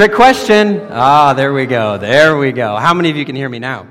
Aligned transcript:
Trick 0.00 0.14
question. 0.14 0.80
Ah, 0.88 1.34
there 1.34 1.52
we 1.52 1.66
go. 1.66 1.98
There 1.98 2.38
we 2.38 2.52
go. 2.52 2.76
How 2.76 2.94
many 2.94 3.10
of 3.10 3.18
you 3.18 3.26
can 3.26 3.36
hear 3.36 3.50
me 3.50 3.58
now? 3.58 3.86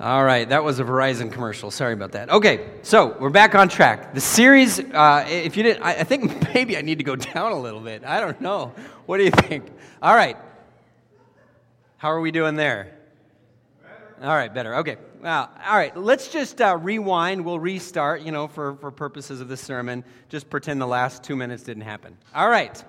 All 0.00 0.24
right, 0.24 0.48
that 0.48 0.64
was 0.64 0.80
a 0.80 0.84
Verizon 0.84 1.30
commercial. 1.30 1.70
Sorry 1.70 1.92
about 1.92 2.12
that. 2.12 2.30
Okay, 2.30 2.70
so 2.80 3.14
we're 3.20 3.28
back 3.28 3.54
on 3.54 3.68
track. 3.68 4.14
The 4.14 4.22
series, 4.22 4.80
uh, 4.80 5.26
if 5.28 5.54
you 5.54 5.64
didn't, 5.64 5.82
I, 5.82 5.96
I 5.96 6.04
think 6.04 6.54
maybe 6.54 6.78
I 6.78 6.80
need 6.80 6.96
to 6.96 7.04
go 7.04 7.14
down 7.14 7.52
a 7.52 7.60
little 7.60 7.82
bit. 7.82 8.06
I 8.06 8.20
don't 8.20 8.40
know. 8.40 8.72
What 9.04 9.18
do 9.18 9.24
you 9.24 9.32
think? 9.32 9.66
All 10.00 10.14
right. 10.14 10.38
How 11.98 12.10
are 12.10 12.20
we 12.22 12.30
doing 12.30 12.56
there? 12.56 12.96
All 14.22 14.34
right, 14.34 14.54
better. 14.54 14.76
Okay. 14.76 14.96
Well, 15.20 15.50
all 15.66 15.76
right. 15.76 15.94
Let's 15.94 16.28
just 16.28 16.62
uh, 16.62 16.78
rewind. 16.80 17.44
We'll 17.44 17.60
restart, 17.60 18.22
you 18.22 18.32
know, 18.32 18.48
for, 18.48 18.76
for 18.76 18.90
purposes 18.90 19.42
of 19.42 19.48
the 19.48 19.58
sermon. 19.58 20.04
Just 20.30 20.48
pretend 20.48 20.80
the 20.80 20.86
last 20.86 21.22
two 21.22 21.36
minutes 21.36 21.62
didn't 21.64 21.82
happen. 21.82 22.16
All 22.34 22.48
right. 22.48 22.82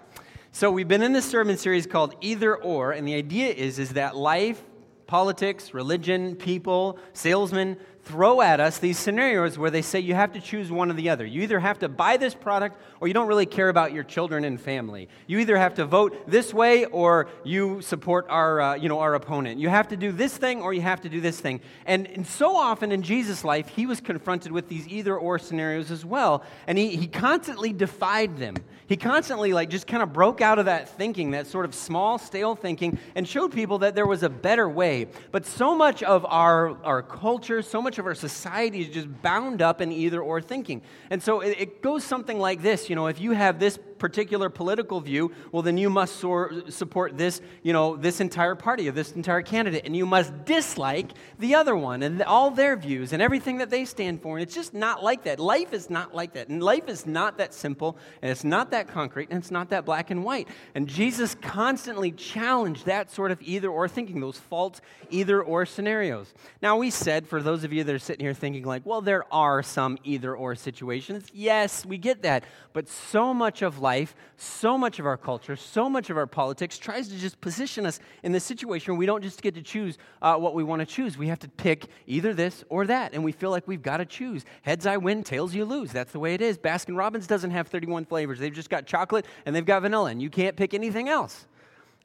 So 0.58 0.72
we've 0.72 0.88
been 0.88 1.04
in 1.04 1.14
this 1.14 1.30
sermon 1.30 1.56
series 1.56 1.86
called 1.86 2.16
Either 2.20 2.56
Or, 2.56 2.92
and 2.92 3.08
the 3.08 3.14
idea 3.14 3.50
is, 3.50 3.78
is 3.78 3.92
that 3.92 4.16
life 4.16 4.60
politics, 5.06 5.72
religion, 5.72 6.36
people, 6.36 6.98
salesmen 7.14 7.78
throw 8.06 8.42
at 8.42 8.60
us 8.60 8.80
these 8.80 8.98
scenarios 8.98 9.58
where 9.58 9.70
they 9.70 9.82
say 9.82 10.00
you 10.00 10.16
have 10.16 10.32
to 10.32 10.40
choose 10.42 10.72
one 10.72 10.90
or 10.90 10.96
the 10.96 11.10
other. 11.10 11.26
You 11.26 11.44
either 11.44 11.60
have 11.60 11.78
to 11.80 11.90
buy 11.90 12.18
this 12.18 12.34
product 12.34 12.82
or 13.00 13.08
you 13.08 13.14
don't 13.14 13.28
really 13.28 13.46
care 13.46 13.70
about 13.70 13.94
your 13.94 14.04
children 14.04 14.46
and 14.46 14.60
family. 14.60 15.10
You 15.28 15.38
either 15.40 15.58
have 15.58 15.76
to 15.76 15.86
vote 15.86 16.28
this 16.28 16.54
way 16.54 16.86
or 16.86 17.28
you 17.44 17.82
support 17.82 18.26
our, 18.30 18.60
uh, 18.60 18.76
you 18.76 18.90
know, 18.90 19.00
our 19.00 19.14
opponent. 19.14 19.60
You 19.60 19.70
have 19.70 19.90
to 19.90 19.98
do 19.98 20.12
this 20.12 20.36
thing 20.36 20.62
or 20.62 20.74
you 20.74 20.82
have 20.82 21.02
to 21.02 21.10
do 21.10 21.22
this 21.22 21.40
thing. 21.40 21.62
And, 21.86 22.08
and 22.08 22.26
so 22.26 22.56
often 22.56 22.92
in 22.92 23.04
Jesus' 23.04 23.44
life, 23.44 23.68
he 23.68 23.86
was 23.86 24.02
confronted 24.02 24.52
with 24.52 24.70
these 24.70 24.88
either 24.88 25.16
or 25.16 25.38
scenarios 25.38 25.92
as 25.92 26.04
well. 26.04 26.44
And 26.66 26.80
he, 26.80 26.96
he 26.96 27.06
constantly 27.06 27.74
defied 27.74 28.38
them. 28.38 28.56
He 28.88 28.96
constantly 28.96 29.52
like 29.54 29.70
just 29.70 29.86
kind 29.86 30.02
of 30.02 30.14
broke 30.14 30.40
out 30.40 30.60
of 30.60 30.66
that 30.66 30.88
thinking, 30.90 31.32
that 31.32 31.48
sort 31.48 31.66
of 31.66 31.76
small, 31.76 32.18
stale 32.18 32.56
thinking, 32.56 32.98
and 33.16 33.28
showed 33.28 33.52
people 33.52 33.80
that 33.80 33.96
there 33.96 34.08
was 34.08 34.24
a 34.24 34.30
better 34.30 34.68
way. 34.70 35.08
But 35.32 35.46
so 35.46 35.76
much 35.76 36.04
of 36.04 36.26
our, 36.26 36.82
our 36.84 37.02
culture, 37.02 37.62
so 37.62 37.82
much 37.82 38.00
of 38.00 38.06
our 38.06 38.16
society 38.16 38.82
is 38.82 38.88
just 38.88 39.22
bound 39.22 39.62
up 39.62 39.82
in 39.82 39.92
either 39.92 40.22
or 40.22 40.42
thinking. 40.42 40.82
And 41.10 41.22
so 41.22 41.42
it, 41.42 41.58
it 41.60 41.82
goes 41.82 42.04
something 42.04 42.40
like 42.40 42.62
this 42.62 42.90
you 42.90 42.96
know, 42.96 43.08
if 43.08 43.20
you 43.20 43.32
have 43.34 43.60
this 43.60 43.78
particular 43.98 44.50
political 44.50 45.02
view, 45.02 45.32
well, 45.52 45.62
then 45.62 45.78
you 45.78 45.90
must 45.90 46.16
support 46.18 47.18
this, 47.18 47.42
you 47.64 47.74
know, 47.74 47.96
this 47.96 48.20
entire 48.20 48.56
party 48.56 48.88
or 48.90 48.92
this 48.92 49.12
entire 49.14 49.42
candidate, 49.42 49.84
and 49.86 49.96
you 49.96 50.06
must 50.06 50.46
dislike 50.46 51.12
the 51.40 51.56
other 51.56 51.76
one 51.76 52.04
and 52.04 52.22
all 52.24 52.52
their 52.52 52.76
views 52.76 53.14
and 53.14 53.22
everything 53.22 53.58
that 53.58 53.70
they 53.70 53.86
stand 53.86 54.22
for. 54.22 54.38
And 54.38 54.44
it's 54.44 54.56
just 54.56 54.74
not 54.74 55.04
like 55.04 55.24
that. 55.24 55.40
Life 55.40 55.74
is 55.74 55.90
not 55.90 56.14
like 56.14 56.34
that. 56.34 56.50
And 56.50 56.62
life 56.62 56.88
is 56.88 57.06
not 57.06 57.38
that 57.38 57.54
simple, 57.54 57.98
and 58.22 58.32
it's 58.32 58.44
not 58.44 58.72
that 58.72 58.88
concrete, 58.88 59.30
and 59.30 59.40
it's 59.40 59.52
not 59.52 59.70
that 59.70 59.86
black 59.86 60.12
and 60.12 60.24
white. 60.24 60.48
And 60.76 60.88
Jesus 60.88 61.36
constantly 61.36 62.12
challenged 62.12 62.86
that 62.86 63.12
sort 63.12 63.32
of 63.32 63.42
either 63.42 63.70
or 63.70 63.88
thinking, 63.88 64.20
those 64.20 64.38
false 64.38 64.82
either 65.10 65.42
or 65.42 65.66
scenarios. 65.66 66.34
Now, 66.62 66.78
we 66.78 66.90
said, 66.90 67.28
for 67.28 67.42
those 67.42 67.64
of 67.64 67.74
you 67.74 67.84
that 67.84 67.96
are 67.96 68.00
sitting 68.00 68.26
here 68.26 68.34
thinking, 68.34 68.64
like, 68.64 68.86
well, 68.86 69.02
there 69.02 69.26
are 69.34 69.64
some 69.64 69.98
either 70.04 70.36
or 70.36 70.56
situations. 70.56 71.28
Yes, 71.34 71.86
we 71.86 71.98
get 71.98 72.22
that. 72.24 72.44
But 72.74 72.88
so 72.90 73.34
much 73.34 73.62
of 73.62 73.80
life 73.80 73.87
life, 73.88 74.16
so 74.36 74.78
much 74.78 75.00
of 75.00 75.06
our 75.06 75.16
culture, 75.16 75.56
so 75.56 75.90
much 75.90 76.10
of 76.10 76.18
our 76.18 76.28
politics 76.28 76.78
tries 76.78 77.08
to 77.08 77.16
just 77.18 77.40
position 77.40 77.86
us 77.86 78.02
in 78.22 78.34
this 78.34 78.44
situation 78.44 78.94
where 78.94 79.00
we 79.00 79.06
don't 79.06 79.22
just 79.22 79.42
get 79.42 79.56
to 79.56 79.62
choose 79.62 79.98
uh, 80.22 80.36
what 80.36 80.54
we 80.54 80.62
want 80.62 80.82
to 80.82 80.86
choose. 80.86 81.18
We 81.18 81.30
have 81.30 81.40
to 81.40 81.48
pick 81.48 81.88
either 82.06 82.34
this 82.34 82.66
or 82.68 82.86
that, 82.88 83.14
and 83.14 83.24
we 83.24 83.32
feel 83.32 83.50
like 83.50 83.66
we've 83.66 83.82
got 83.82 83.98
to 83.98 84.06
choose. 84.06 84.44
Heads 84.64 84.86
I 84.86 84.98
win, 84.98 85.24
tails 85.24 85.56
you 85.56 85.64
lose. 85.64 85.94
That's 85.94 86.12
the 86.12 86.20
way 86.20 86.34
it 86.34 86.42
is. 86.42 86.58
Baskin 86.58 86.98
Robbins 86.98 87.28
doesn't 87.28 87.52
have 87.52 87.70
31 87.70 88.06
flavors. 88.06 88.40
They've 88.40 88.54
just 88.54 88.70
got 88.70 88.86
chocolate 88.86 89.26
and 89.46 89.56
they've 89.56 89.66
got 89.66 89.84
vanilla, 89.84 90.12
and 90.12 90.22
you 90.22 90.30
can't 90.30 90.58
pick 90.58 90.74
anything 90.74 91.08
else. 91.08 91.46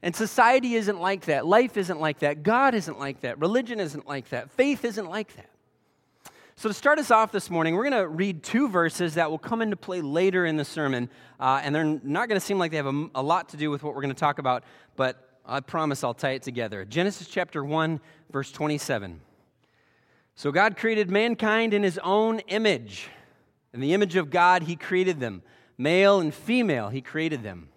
And 0.02 0.14
society 0.14 0.74
isn't 0.74 1.00
like 1.00 1.22
that. 1.26 1.46
Life 1.46 1.76
isn't 1.76 2.00
like 2.00 2.20
that. 2.20 2.44
God 2.44 2.74
isn't 2.74 2.98
like 2.98 3.20
that. 3.22 3.40
Religion 3.40 3.80
isn't 3.80 4.06
like 4.06 4.28
that. 4.28 4.50
Faith 4.52 4.84
isn't 4.84 5.08
like 5.08 5.34
that. 5.34 5.51
So, 6.62 6.68
to 6.68 6.74
start 6.74 7.00
us 7.00 7.10
off 7.10 7.32
this 7.32 7.50
morning, 7.50 7.74
we're 7.74 7.90
going 7.90 8.00
to 8.00 8.06
read 8.06 8.44
two 8.44 8.68
verses 8.68 9.14
that 9.14 9.28
will 9.28 9.36
come 9.36 9.62
into 9.62 9.74
play 9.74 10.00
later 10.00 10.46
in 10.46 10.56
the 10.56 10.64
sermon. 10.64 11.10
Uh, 11.40 11.60
and 11.60 11.74
they're 11.74 11.82
not 11.82 12.28
going 12.28 12.40
to 12.40 12.46
seem 12.46 12.56
like 12.56 12.70
they 12.70 12.76
have 12.76 12.86
a, 12.86 13.08
a 13.16 13.20
lot 13.20 13.48
to 13.48 13.56
do 13.56 13.68
with 13.68 13.82
what 13.82 13.96
we're 13.96 14.00
going 14.00 14.14
to 14.14 14.20
talk 14.20 14.38
about, 14.38 14.62
but 14.94 15.40
I 15.44 15.58
promise 15.58 16.04
I'll 16.04 16.14
tie 16.14 16.34
it 16.34 16.42
together. 16.42 16.84
Genesis 16.84 17.26
chapter 17.26 17.64
1, 17.64 17.98
verse 18.30 18.52
27. 18.52 19.20
So, 20.36 20.52
God 20.52 20.76
created 20.76 21.10
mankind 21.10 21.74
in 21.74 21.82
his 21.82 21.98
own 21.98 22.38
image. 22.46 23.08
In 23.74 23.80
the 23.80 23.92
image 23.92 24.14
of 24.14 24.30
God, 24.30 24.62
he 24.62 24.76
created 24.76 25.18
them. 25.18 25.42
Male 25.76 26.20
and 26.20 26.32
female, 26.32 26.90
he 26.90 27.00
created 27.00 27.42
them. 27.42 27.70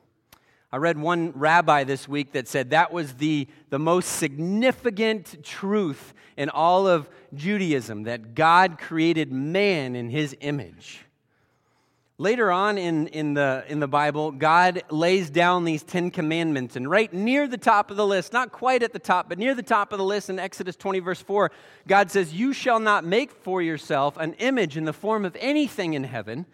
I 0.72 0.78
read 0.78 0.98
one 0.98 1.32
rabbi 1.32 1.84
this 1.84 2.08
week 2.08 2.34
that 2.34 2.48
said 2.48 2.72
that 2.72 2.92
was 2.92 3.14
the, 3.14 3.48
the 3.70 3.80
most 3.80 4.08
significant 4.08 5.44
truth 5.44 6.14
in 6.38 6.50
all 6.50 6.88
of 6.88 7.10
Judaism 7.34 8.04
that 8.04 8.36
God 8.36 8.78
created 8.78 9.32
man 9.32 9.96
in 9.96 10.10
his 10.10 10.36
image. 10.42 11.06
Later 12.18 12.50
on 12.50 12.78
in, 12.78 13.08
in, 13.08 13.34
the, 13.34 13.66
in 13.68 13.82
the 13.82 13.90
Bible, 13.90 14.32
God 14.32 14.84
lays 14.90 15.30
down 15.30 15.66
these 15.66 15.84
Ten 15.84 16.12
Commandments, 16.12 16.78
and 16.78 16.90
right 16.90 17.12
near 17.14 17.46
the 17.46 17.58
top 17.58 17.92
of 17.92 17.98
the 17.98 18.08
list, 18.08 18.32
not 18.32 18.54
quite 18.54 18.84
at 18.84 18.94
the 18.94 19.00
top, 19.00 19.28
but 19.28 19.38
near 19.38 19.54
the 19.54 19.62
top 19.62 19.92
of 19.92 19.98
the 19.98 20.06
list 20.06 20.30
in 20.30 20.40
Exodus 20.40 20.78
20, 20.78 21.00
verse 21.00 21.22
4, 21.22 21.52
God 21.88 22.10
says, 22.10 22.34
You 22.34 22.54
shall 22.54 22.80
not 22.80 23.04
make 23.04 23.32
for 23.32 23.62
yourself 23.62 24.16
an 24.16 24.34
image 24.36 24.78
in 24.78 24.86
the 24.86 24.94
form 24.94 25.26
of 25.26 25.36
anything 25.42 25.94
in 25.94 26.06
heaven, 26.06 26.46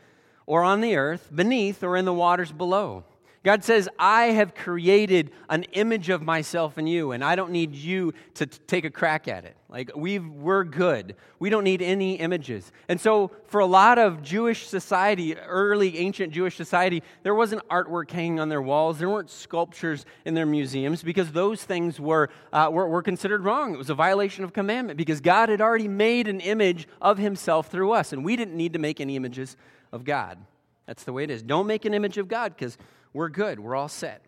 or 0.48 0.64
on 0.64 0.82
the 0.82 0.96
earth, 0.96 1.30
beneath, 1.34 1.84
or 1.84 1.96
in 1.96 2.06
the 2.06 2.14
waters 2.14 2.52
below. 2.52 3.04
God 3.44 3.64
says, 3.64 3.90
I 3.98 4.26
have 4.26 4.54
created 4.54 5.32
an 5.50 5.64
image 5.74 6.10
of 6.10 6.22
myself 6.22 6.78
in 6.78 6.86
you, 6.86 7.12
and 7.12 7.24
I 7.24 7.36
don't 7.36 7.52
need 7.52 7.74
you 7.74 8.14
to 8.36 8.46
t- 8.46 8.60
take 8.68 8.86
a 8.86 8.92
crack 8.92 9.28
at 9.28 9.46
it. 9.46 9.58
Like, 9.68 9.90
we 9.96 10.20
we're 10.20 10.64
good. 10.64 11.16
We 11.40 11.50
don't 11.50 11.64
need 11.64 11.82
any 11.82 12.20
images. 12.20 12.72
And 12.88 13.02
so, 13.02 13.32
for 13.48 13.60
a 13.60 13.66
lot 13.66 13.98
of 13.98 14.22
Jewish 14.22 14.68
society, 14.68 15.36
early 15.36 15.98
ancient 15.98 16.34
Jewish 16.34 16.56
society, 16.56 17.02
there 17.24 17.34
wasn't 17.34 17.68
artwork 17.68 18.12
hanging 18.12 18.40
on 18.40 18.50
their 18.50 18.62
walls, 18.62 19.00
there 19.00 19.10
weren't 19.10 19.32
sculptures 19.32 20.06
in 20.24 20.36
their 20.36 20.46
museums 20.46 21.02
because 21.02 21.32
those 21.32 21.64
things 21.64 22.00
were, 22.00 22.30
uh, 22.54 22.70
were, 22.72 22.88
were 22.88 23.02
considered 23.02 23.44
wrong. 23.44 23.74
It 23.74 23.78
was 23.78 23.90
a 23.90 23.96
violation 23.96 24.44
of 24.44 24.54
commandment 24.54 24.98
because 24.98 25.20
God 25.20 25.50
had 25.50 25.62
already 25.62 25.88
made 25.88 26.28
an 26.28 26.42
image 26.42 26.88
of 27.02 27.18
himself 27.18 27.72
through 27.72 27.94
us, 27.94 28.14
and 28.14 28.24
we 28.24 28.36
didn't 28.36 28.56
need 28.56 28.74
to 28.74 28.80
make 28.80 29.02
any 29.02 29.16
images 29.16 29.58
of 29.92 30.04
God. 30.04 30.38
That's 30.86 31.04
the 31.06 31.14
way 31.14 31.24
it 31.24 31.32
is. 31.32 31.42
Don't 31.42 31.68
make 31.68 31.86
an 31.86 31.94
image 31.96 32.18
of 32.20 32.28
God 32.28 32.56
because 32.56 32.78
we're 33.14 33.30
good. 33.30 33.60
We're 33.60 33.76
all 33.76 33.90
set. 33.90 34.24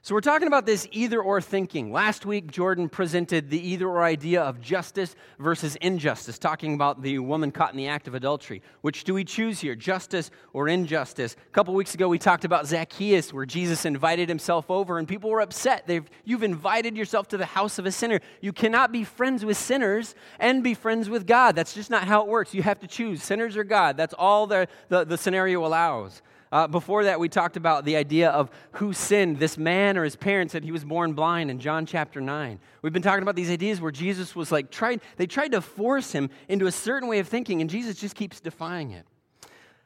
So, 0.00 0.14
we're 0.14 0.20
talking 0.20 0.46
about 0.46 0.64
this 0.64 0.86
either 0.92 1.20
or 1.20 1.40
thinking. 1.40 1.92
Last 1.92 2.24
week, 2.24 2.52
Jordan 2.52 2.88
presented 2.88 3.50
the 3.50 3.60
either 3.60 3.86
or 3.86 4.04
idea 4.04 4.40
of 4.40 4.60
justice 4.60 5.16
versus 5.40 5.76
injustice, 5.82 6.38
talking 6.38 6.74
about 6.74 7.02
the 7.02 7.18
woman 7.18 7.50
caught 7.50 7.72
in 7.72 7.76
the 7.76 7.88
act 7.88 8.06
of 8.06 8.14
adultery. 8.14 8.62
Which 8.80 9.02
do 9.02 9.12
we 9.12 9.24
choose 9.24 9.58
here, 9.58 9.74
justice 9.74 10.30
or 10.52 10.68
injustice? 10.68 11.34
A 11.34 11.50
couple 11.50 11.74
weeks 11.74 11.94
ago, 11.94 12.08
we 12.08 12.18
talked 12.18 12.44
about 12.44 12.66
Zacchaeus, 12.66 13.34
where 13.34 13.44
Jesus 13.44 13.84
invited 13.84 14.28
himself 14.28 14.70
over, 14.70 14.98
and 14.98 15.06
people 15.06 15.30
were 15.30 15.40
upset. 15.40 15.86
They've, 15.86 16.08
you've 16.24 16.44
invited 16.44 16.96
yourself 16.96 17.26
to 17.28 17.36
the 17.36 17.44
house 17.44 17.80
of 17.80 17.84
a 17.84 17.92
sinner. 17.92 18.20
You 18.40 18.52
cannot 18.52 18.92
be 18.92 19.02
friends 19.02 19.44
with 19.44 19.56
sinners 19.56 20.14
and 20.38 20.62
be 20.62 20.74
friends 20.74 21.10
with 21.10 21.26
God. 21.26 21.56
That's 21.56 21.74
just 21.74 21.90
not 21.90 22.04
how 22.04 22.22
it 22.22 22.28
works. 22.28 22.54
You 22.54 22.62
have 22.62 22.78
to 22.80 22.86
choose 22.86 23.22
sinners 23.22 23.56
or 23.56 23.64
God. 23.64 23.96
That's 23.96 24.14
all 24.16 24.46
the, 24.46 24.68
the, 24.88 25.04
the 25.04 25.18
scenario 25.18 25.66
allows. 25.66 26.22
Uh, 26.50 26.66
before 26.66 27.04
that, 27.04 27.20
we 27.20 27.28
talked 27.28 27.56
about 27.56 27.84
the 27.84 27.96
idea 27.96 28.30
of 28.30 28.50
who 28.72 28.92
sinned, 28.92 29.38
this 29.38 29.58
man 29.58 29.98
or 29.98 30.04
his 30.04 30.16
parents, 30.16 30.52
that 30.54 30.64
he 30.64 30.72
was 30.72 30.84
born 30.84 31.12
blind 31.12 31.50
in 31.50 31.58
John 31.58 31.84
chapter 31.84 32.20
9. 32.20 32.58
We've 32.82 32.92
been 32.92 33.02
talking 33.02 33.22
about 33.22 33.36
these 33.36 33.50
ideas 33.50 33.80
where 33.80 33.92
Jesus 33.92 34.34
was 34.34 34.50
like, 34.50 34.70
tried, 34.70 35.00
they 35.16 35.26
tried 35.26 35.52
to 35.52 35.60
force 35.60 36.12
him 36.12 36.30
into 36.48 36.66
a 36.66 36.72
certain 36.72 37.08
way 37.08 37.18
of 37.18 37.28
thinking, 37.28 37.60
and 37.60 37.68
Jesus 37.68 37.96
just 37.96 38.14
keeps 38.14 38.40
defying 38.40 38.92
it. 38.92 39.06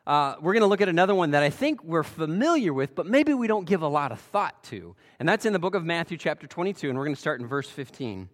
Uh, 0.07 0.35
we're 0.41 0.53
going 0.53 0.63
to 0.63 0.67
look 0.67 0.81
at 0.81 0.89
another 0.89 1.15
one 1.15 1.31
that 1.31 1.43
I 1.43 1.51
think 1.51 1.83
we're 1.85 2.03
familiar 2.03 2.73
with, 2.73 2.95
but 2.95 3.07
maybe 3.07 3.35
we 3.35 3.47
don't 3.47 3.67
give 3.67 3.83
a 3.83 3.89
lot 3.89 4.11
of 4.11 4.21
thought 4.21 4.63
to. 4.65 4.97
And 5.21 5.29
that's 5.29 5.47
in 5.47 5.53
the 5.53 5.61
book 5.61 5.75
of 5.75 5.85
Matthew, 5.85 6.17
chapter 6.17 6.47
22, 6.47 6.89
and 6.89 6.99
we're 6.99 7.05
going 7.05 7.15
to 7.15 7.21
start 7.21 7.41
in 7.41 7.47
verse 7.47 7.69
15. 7.69 8.29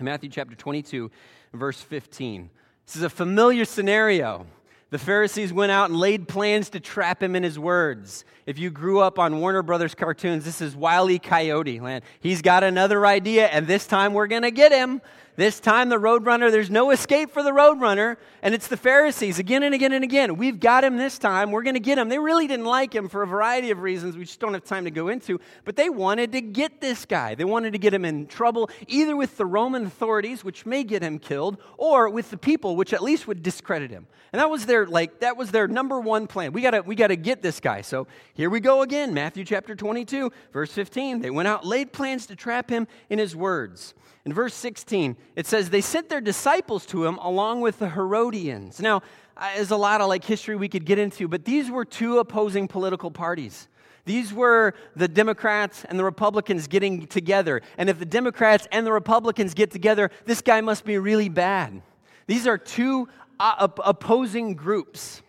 Matthew, 0.00 0.28
chapter 0.28 0.56
22, 0.56 1.10
verse 1.52 1.80
15. 1.80 2.50
This 2.86 2.96
is 2.96 3.02
a 3.02 3.10
familiar 3.10 3.64
scenario. 3.64 4.46
The 4.90 4.98
Pharisees 4.98 5.52
went 5.52 5.72
out 5.72 5.90
and 5.90 5.98
laid 5.98 6.28
plans 6.28 6.70
to 6.70 6.80
trap 6.80 7.20
him 7.20 7.34
in 7.34 7.42
his 7.42 7.58
words. 7.58 8.24
If 8.46 8.58
you 8.58 8.70
grew 8.70 9.00
up 9.00 9.18
on 9.18 9.40
Warner 9.40 9.62
Brothers 9.62 9.96
cartoons, 9.96 10.44
this 10.44 10.60
is 10.60 10.76
Wiley. 10.76 11.18
Coyote 11.18 11.80
land. 11.80 12.04
He's 12.20 12.40
got 12.40 12.62
another 12.62 13.04
idea, 13.04 13.46
and 13.48 13.66
this 13.66 13.86
time 13.86 14.14
we're 14.14 14.28
going 14.28 14.42
to 14.42 14.52
get 14.52 14.70
him. 14.70 15.02
This 15.36 15.60
time, 15.60 15.90
the 15.90 15.96
Roadrunner, 15.96 16.50
there's 16.50 16.70
no 16.70 16.90
escape 16.90 17.30
for 17.30 17.42
the 17.42 17.50
Roadrunner, 17.50 18.16
and 18.40 18.54
it's 18.54 18.68
the 18.68 18.76
Pharisees 18.78 19.38
again 19.38 19.62
and 19.62 19.74
again 19.74 19.92
and 19.92 20.02
again. 20.02 20.38
We've 20.38 20.58
got 20.58 20.82
him 20.82 20.96
this 20.96 21.18
time. 21.18 21.50
We're 21.50 21.62
going 21.62 21.74
to 21.74 21.80
get 21.80 21.98
him. 21.98 22.08
They 22.08 22.18
really 22.18 22.46
didn't 22.46 22.64
like 22.64 22.94
him 22.94 23.10
for 23.10 23.22
a 23.22 23.26
variety 23.26 23.70
of 23.70 23.80
reasons 23.80 24.16
we 24.16 24.24
just 24.24 24.40
don't 24.40 24.54
have 24.54 24.64
time 24.64 24.84
to 24.84 24.90
go 24.90 25.08
into, 25.08 25.38
but 25.66 25.76
they 25.76 25.90
wanted 25.90 26.32
to 26.32 26.40
get 26.40 26.80
this 26.80 27.04
guy. 27.04 27.34
They 27.34 27.44
wanted 27.44 27.74
to 27.74 27.78
get 27.78 27.92
him 27.92 28.06
in 28.06 28.28
trouble, 28.28 28.70
either 28.88 29.14
with 29.14 29.36
the 29.36 29.44
Roman 29.44 29.84
authorities, 29.84 30.42
which 30.42 30.64
may 30.64 30.82
get 30.84 31.02
him 31.02 31.18
killed, 31.18 31.58
or 31.76 32.08
with 32.08 32.30
the 32.30 32.38
people, 32.38 32.74
which 32.74 32.94
at 32.94 33.02
least 33.02 33.26
would 33.26 33.42
discredit 33.42 33.90
him. 33.90 34.06
And 34.32 34.40
that 34.40 34.48
was 34.48 34.64
their 34.64 34.86
like 34.86 35.20
that 35.20 35.36
was 35.36 35.50
their 35.50 35.68
number 35.68 36.00
one 36.00 36.26
plan. 36.26 36.52
We 36.52 36.62
gotta 36.62 36.80
we 36.80 36.94
gotta 36.94 37.16
get 37.16 37.42
this 37.42 37.60
guy. 37.60 37.82
So 37.82 38.06
here 38.32 38.48
we 38.48 38.60
go 38.60 38.80
again. 38.80 39.12
Matthew 39.12 39.44
chapter 39.44 39.74
22, 39.74 40.32
verse 40.52 40.72
15. 40.72 41.20
They 41.20 41.30
went 41.30 41.46
out, 41.46 41.66
laid 41.66 41.92
plans 41.92 42.26
to 42.26 42.36
trap 42.36 42.70
him 42.70 42.88
in 43.10 43.18
his 43.18 43.36
words. 43.36 43.94
In 44.26 44.32
verse 44.32 44.54
16, 44.54 45.16
it 45.34 45.46
says, 45.46 45.70
They 45.70 45.80
sent 45.80 46.08
their 46.08 46.20
disciples 46.20 46.86
to 46.86 47.04
him 47.04 47.16
along 47.18 47.60
with 47.60 47.78
the 47.78 47.90
Herodians. 47.90 48.80
Now, 48.80 49.02
uh, 49.36 49.50
there's 49.56 49.70
a 49.70 49.76
lot 49.76 50.00
of 50.00 50.08
like 50.08 50.24
history 50.24 50.56
we 50.56 50.68
could 50.68 50.84
get 50.84 50.98
into, 50.98 51.28
but 51.28 51.44
these 51.44 51.70
were 51.70 51.84
two 51.84 52.18
opposing 52.18 52.68
political 52.68 53.10
parties. 53.10 53.68
These 54.06 54.32
were 54.32 54.74
the 54.94 55.08
Democrats 55.08 55.84
and 55.84 55.98
the 55.98 56.04
Republicans 56.04 56.68
getting 56.68 57.06
together. 57.08 57.60
And 57.76 57.90
if 57.90 57.98
the 57.98 58.06
Democrats 58.06 58.68
and 58.70 58.86
the 58.86 58.92
Republicans 58.92 59.52
get 59.52 59.72
together, 59.72 60.10
this 60.24 60.40
guy 60.40 60.60
must 60.60 60.84
be 60.84 60.96
really 60.96 61.28
bad. 61.28 61.82
These 62.28 62.46
are 62.46 62.56
two 62.56 63.08
uh, 63.40 63.68
opposing 63.84 64.54
groups. 64.54 65.22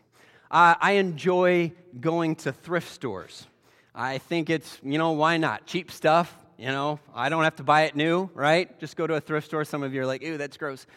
Uh, 0.50 0.76
I 0.80 0.94
enjoy 0.94 1.74
going 2.00 2.36
to 2.38 2.54
thrift 2.54 2.92
stores. 2.92 3.48
I 3.96 4.20
think 4.20 4.52
it's, 4.52 4.80
you 4.84 5.00
know, 5.00 5.12
why 5.14 5.38
not? 5.38 5.66
Cheap 5.66 5.90
stuff, 5.90 6.34
you 6.58 6.68
know, 6.68 7.00
I 7.14 7.30
don't 7.30 7.44
have 7.44 7.56
to 7.58 7.64
buy 7.64 7.84
it 7.84 7.96
new, 7.96 8.30
right? 8.34 8.80
Just 8.80 8.98
go 8.98 9.06
to 9.06 9.14
a 9.14 9.22
thrift 9.22 9.48
store. 9.48 9.64
Some 9.64 9.84
of 9.84 9.94
you 9.94 10.02
are 10.02 10.06
like, 10.06 10.22
ew, 10.22 10.38
that's 10.38 10.58
gross. 10.58 10.88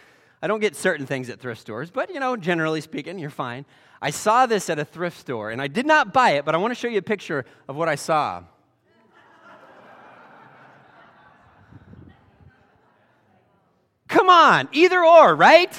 I 0.43 0.47
don't 0.47 0.61
get 0.61 0.75
certain 0.75 1.07
things 1.07 1.29
at 1.29 1.39
thrift 1.39 1.61
stores, 1.61 1.91
but, 1.91 2.13
you 2.13 2.19
know, 2.19 2.35
generally 2.35 2.81
speaking, 2.81 3.19
you're 3.19 3.29
fine. 3.29 3.67
I 4.01 4.11
saw 4.11 4.47
this 4.47 4.71
at 4.71 4.79
a 4.79 4.85
thrift 4.85 5.19
store, 5.19 5.51
and 5.51 5.61
I 5.61 5.67
did 5.67 5.85
not 5.85 6.15
buy 6.15 6.31
it, 6.31 6.47
but 6.47 6.55
I 6.55 6.59
want 6.59 6.71
to 6.71 6.75
show 6.75 6.89
you 6.89 6.99
a 6.99 7.03
picture 7.03 7.45
of 7.69 7.77
what 7.77 7.89
I 7.91 7.97
saw. 7.97 8.43
Come 14.09 14.31
on, 14.31 14.69
either 14.73 15.05
or, 15.05 15.37
right? 15.37 15.73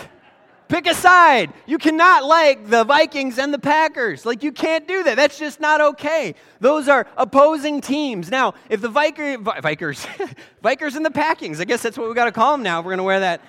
Pick 0.71 0.87
a 0.87 0.95
side. 0.95 1.51
You 1.65 1.77
cannot 1.77 2.23
like 2.23 2.69
the 2.69 2.85
Vikings 2.85 3.37
and 3.37 3.53
the 3.53 3.59
Packers. 3.59 4.25
Like, 4.25 4.41
you 4.41 4.53
can't 4.53 4.87
do 4.87 5.03
that. 5.03 5.17
That's 5.17 5.37
just 5.37 5.59
not 5.59 5.81
okay. 5.81 6.33
Those 6.61 6.87
are 6.87 7.07
opposing 7.17 7.81
teams. 7.81 8.31
Now, 8.31 8.53
if 8.69 8.79
the 8.79 8.87
Viker, 8.87 9.35
Vikers, 9.43 10.05
Vikers 10.63 10.95
and 10.95 11.05
the 11.05 11.09
Packings, 11.09 11.59
I 11.59 11.65
guess 11.65 11.81
that's 11.81 11.97
what 11.97 12.07
we 12.07 12.15
got 12.15 12.23
to 12.23 12.31
call 12.31 12.53
them 12.53 12.63
now. 12.63 12.79
We're 12.79 12.91
going 12.91 12.99
to 12.99 13.03
wear 13.03 13.19
that 13.19 13.41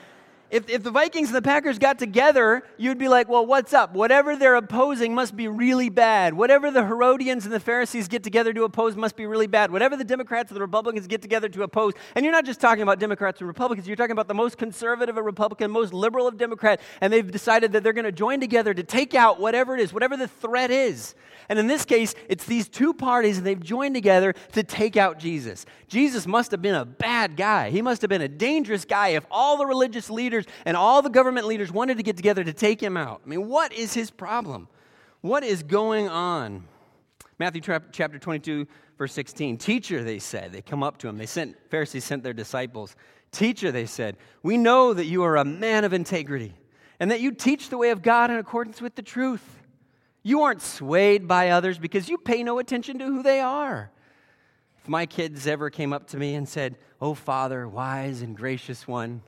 if, 0.53 0.69
if 0.69 0.83
the 0.83 0.91
Vikings 0.91 1.29
and 1.29 1.37
the 1.37 1.43
Packers 1.43 1.79
got 1.79 1.99
together, 1.99 2.63
you'd 2.77 2.99
be 2.99 3.09
like, 3.09 3.27
well, 3.27 3.47
what's 3.47 3.73
up? 3.73 3.95
Whatever 3.95 4.37
they're 4.37 4.55
opposing 4.55 5.15
must 5.15 5.35
be 5.35 5.49
really 5.49 5.89
bad. 5.89 6.35
Whatever 6.35 6.71
the 6.71 6.85
Herodians 6.85 7.47
and 7.47 7.55
the 7.55 7.59
Pharisees 7.59 8.07
get 8.07 8.23
together 8.23 8.53
to 8.53 8.65
oppose 8.65 8.95
must 8.95 9.17
be 9.17 9.25
really 9.25 9.47
bad. 9.47 9.73
Whatever 9.73 9.97
the 9.97 10.05
Democrats 10.05 10.51
and 10.51 10.57
the 10.57 10.61
Republicans 10.61 11.07
get 11.07 11.23
together 11.23 11.49
to 11.49 11.63
oppose, 11.63 11.95
and 12.15 12.23
you're 12.23 12.33
not 12.33 12.45
just 12.45 12.61
talking 12.61 12.83
about 12.83 12.99
Democrats 12.99 13.41
and 13.41 13.49
Republicans, 13.49 13.89
you're 13.89 13.97
talking 13.97 14.13
about 14.13 14.29
the 14.29 14.35
most 14.35 14.59
conservative 14.59 15.17
of 15.17 15.25
Republican, 15.25 15.71
most 15.71 15.95
liberal 15.95 16.29
of 16.29 16.37
Democrat, 16.37 16.83
and 17.01 17.11
they've 17.11 17.31
decided 17.31 17.73
that 17.73 17.83
they're 17.83 17.95
going 17.95 18.05
to 18.05 18.13
join 18.13 18.39
together 18.39 18.75
to 18.75 18.83
take 18.83 19.15
out 19.15 19.41
whatever 19.41 19.75
it 19.75 19.81
is, 19.81 19.95
whatever 19.95 20.19
the 20.19 20.29
threat 20.29 20.71
is. 20.71 21.15
And 21.49 21.59
in 21.59 21.67
this 21.67 21.85
case, 21.85 22.15
it's 22.29 22.45
these 22.45 22.69
two 22.69 22.93
parties, 22.95 23.39
and 23.39 23.47
they've 23.47 23.59
joined 23.59 23.95
together 23.95 24.35
to 24.53 24.63
take 24.63 24.97
out 24.99 25.19
Jesus. 25.19 25.65
Jesus 25.89 26.27
must 26.27 26.51
have 26.51 26.63
been 26.63 26.75
a 26.75 26.85
bad 26.85 27.37
guy. 27.37 27.71
He 27.71 27.83
must 27.83 28.03
have 28.03 28.09
been 28.09 28.23
a 28.23 28.29
dangerous 28.29 28.85
guy 28.85 29.09
if 29.09 29.27
all 29.31 29.57
the 29.57 29.67
religious 29.67 30.09
leaders 30.09 30.42
and 30.65 30.77
all 30.77 31.03
the 31.03 31.11
government 31.11 31.47
leaders 31.47 31.73
wanted 31.73 31.97
to 31.97 32.03
get 32.03 32.17
together 32.17 32.45
to 32.45 32.53
take 32.53 32.81
him 32.81 32.97
out. 32.97 33.23
I 33.25 33.29
mean, 33.29 33.49
what 33.49 33.73
is 33.73 33.95
his 33.95 34.11
problem? 34.11 34.69
What 35.21 35.45
is 35.45 35.63
going 35.63 36.09
on? 36.09 36.65
Matthew 37.39 37.61
chapter 37.61 38.19
22, 38.19 38.67
verse 38.99 39.13
16. 39.13 39.59
Teacher, 39.59 40.05
they 40.05 40.19
said. 40.19 40.53
They 40.53 40.63
come 40.63 40.83
up 40.83 40.99
to 40.99 41.09
him. 41.09 41.19
They 41.19 41.27
sent, 41.27 41.57
Pharisees 41.71 42.05
sent 42.05 42.23
their 42.23 42.33
disciples. 42.33 42.95
Teacher, 43.31 43.73
they 43.73 43.87
said, 43.87 44.17
we 44.43 44.59
know 44.59 44.93
that 44.93 45.07
you 45.07 45.23
are 45.23 45.37
a 45.37 45.45
man 45.45 45.85
of 45.85 45.93
integrity 45.93 46.55
and 47.01 47.11
that 47.11 47.21
you 47.21 47.33
teach 47.33 47.69
the 47.69 47.79
way 47.79 47.91
of 47.91 48.03
God 48.03 48.31
in 48.31 48.37
accordance 48.37 48.81
with 48.81 48.95
the 48.95 49.03
truth. 49.03 49.63
You 50.23 50.43
aren't 50.43 50.63
swayed 50.63 51.27
by 51.27 51.51
others 51.51 51.79
because 51.79 52.09
you 52.09 52.19
pay 52.19 52.43
no 52.43 52.59
attention 52.59 52.99
to 52.99 53.07
who 53.07 53.23
they 53.23 53.41
are. 53.41 53.91
If 54.79 54.89
my 54.89 55.07
kids 55.07 55.47
ever 55.47 55.71
came 55.71 55.93
up 55.93 56.09
to 56.09 56.17
me 56.17 56.35
and 56.35 56.49
said, 56.49 56.77
Oh, 57.01 57.15
Father, 57.15 57.69
wise 57.69 58.23
and 58.23 58.37
gracious 58.37 58.87
one, 58.87 59.23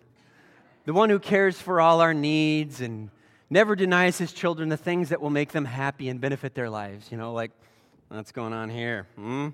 the 0.84 0.92
one 0.92 1.10
who 1.10 1.18
cares 1.18 1.60
for 1.60 1.80
all 1.80 2.00
our 2.00 2.14
needs 2.14 2.80
and 2.80 3.10
never 3.50 3.76
denies 3.76 4.18
his 4.18 4.32
children 4.32 4.68
the 4.68 4.76
things 4.76 5.10
that 5.10 5.20
will 5.20 5.30
make 5.30 5.52
them 5.52 5.64
happy 5.64 6.08
and 6.08 6.20
benefit 6.20 6.54
their 6.54 6.70
lives, 6.70 7.10
you 7.10 7.16
know, 7.16 7.32
like, 7.32 7.50
what's 8.08 8.32
going 8.32 8.52
on 8.52 8.70
here? 8.70 9.06
Hmm? 9.16 9.48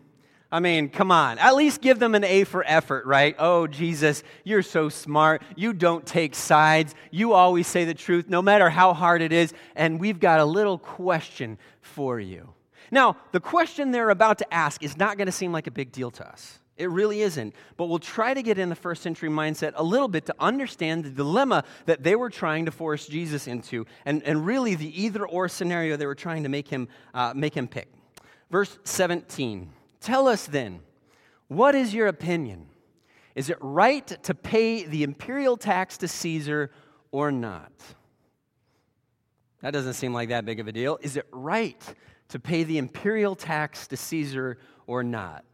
I 0.52 0.58
mean, 0.58 0.88
come 0.88 1.12
on. 1.12 1.38
At 1.38 1.54
least 1.54 1.80
give 1.80 2.00
them 2.00 2.14
an 2.16 2.24
A 2.24 2.42
for 2.44 2.64
effort, 2.66 3.06
right? 3.06 3.36
Oh, 3.38 3.68
Jesus, 3.68 4.24
you're 4.42 4.62
so 4.62 4.88
smart. 4.88 5.42
You 5.54 5.72
don't 5.72 6.04
take 6.04 6.34
sides. 6.34 6.94
You 7.12 7.34
always 7.34 7.68
say 7.68 7.84
the 7.84 7.94
truth, 7.94 8.28
no 8.28 8.42
matter 8.42 8.68
how 8.68 8.92
hard 8.92 9.22
it 9.22 9.32
is. 9.32 9.54
And 9.76 10.00
we've 10.00 10.18
got 10.18 10.40
a 10.40 10.44
little 10.44 10.78
question 10.78 11.56
for 11.80 12.18
you. 12.18 12.52
Now, 12.90 13.16
the 13.30 13.40
question 13.40 13.92
they're 13.92 14.10
about 14.10 14.38
to 14.38 14.54
ask 14.54 14.82
is 14.82 14.96
not 14.96 15.16
going 15.16 15.26
to 15.26 15.32
seem 15.32 15.52
like 15.52 15.68
a 15.68 15.70
big 15.70 15.92
deal 15.92 16.10
to 16.12 16.28
us. 16.28 16.59
It 16.80 16.88
really 16.88 17.20
isn't. 17.20 17.54
But 17.76 17.86
we'll 17.86 17.98
try 17.98 18.32
to 18.32 18.42
get 18.42 18.58
in 18.58 18.70
the 18.70 18.74
first 18.74 19.02
century 19.02 19.28
mindset 19.28 19.72
a 19.76 19.84
little 19.84 20.08
bit 20.08 20.24
to 20.26 20.34
understand 20.40 21.04
the 21.04 21.10
dilemma 21.10 21.64
that 21.84 22.02
they 22.02 22.16
were 22.16 22.30
trying 22.30 22.64
to 22.64 22.70
force 22.70 23.06
Jesus 23.06 23.46
into, 23.46 23.86
and, 24.06 24.22
and 24.22 24.46
really 24.46 24.74
the 24.74 25.02
either 25.02 25.26
or 25.26 25.48
scenario 25.48 25.96
they 25.96 26.06
were 26.06 26.14
trying 26.14 26.42
to 26.44 26.48
make 26.48 26.68
him, 26.68 26.88
uh, 27.12 27.32
make 27.36 27.54
him 27.54 27.68
pick. 27.68 27.88
Verse 28.50 28.78
17. 28.84 29.70
Tell 30.00 30.26
us 30.26 30.46
then, 30.46 30.80
what 31.48 31.74
is 31.74 31.92
your 31.92 32.06
opinion? 32.06 32.66
Is 33.34 33.50
it 33.50 33.58
right 33.60 34.06
to 34.06 34.34
pay 34.34 34.84
the 34.84 35.02
imperial 35.02 35.56
tax 35.56 35.98
to 35.98 36.08
Caesar 36.08 36.70
or 37.10 37.30
not? 37.30 37.72
That 39.60 39.72
doesn't 39.72 39.94
seem 39.94 40.14
like 40.14 40.30
that 40.30 40.46
big 40.46 40.60
of 40.60 40.68
a 40.68 40.72
deal. 40.72 40.98
Is 41.02 41.16
it 41.16 41.26
right 41.30 41.82
to 42.28 42.40
pay 42.40 42.64
the 42.64 42.78
imperial 42.78 43.36
tax 43.36 43.86
to 43.88 43.96
Caesar 43.96 44.58
or 44.86 45.02
not? 45.02 45.44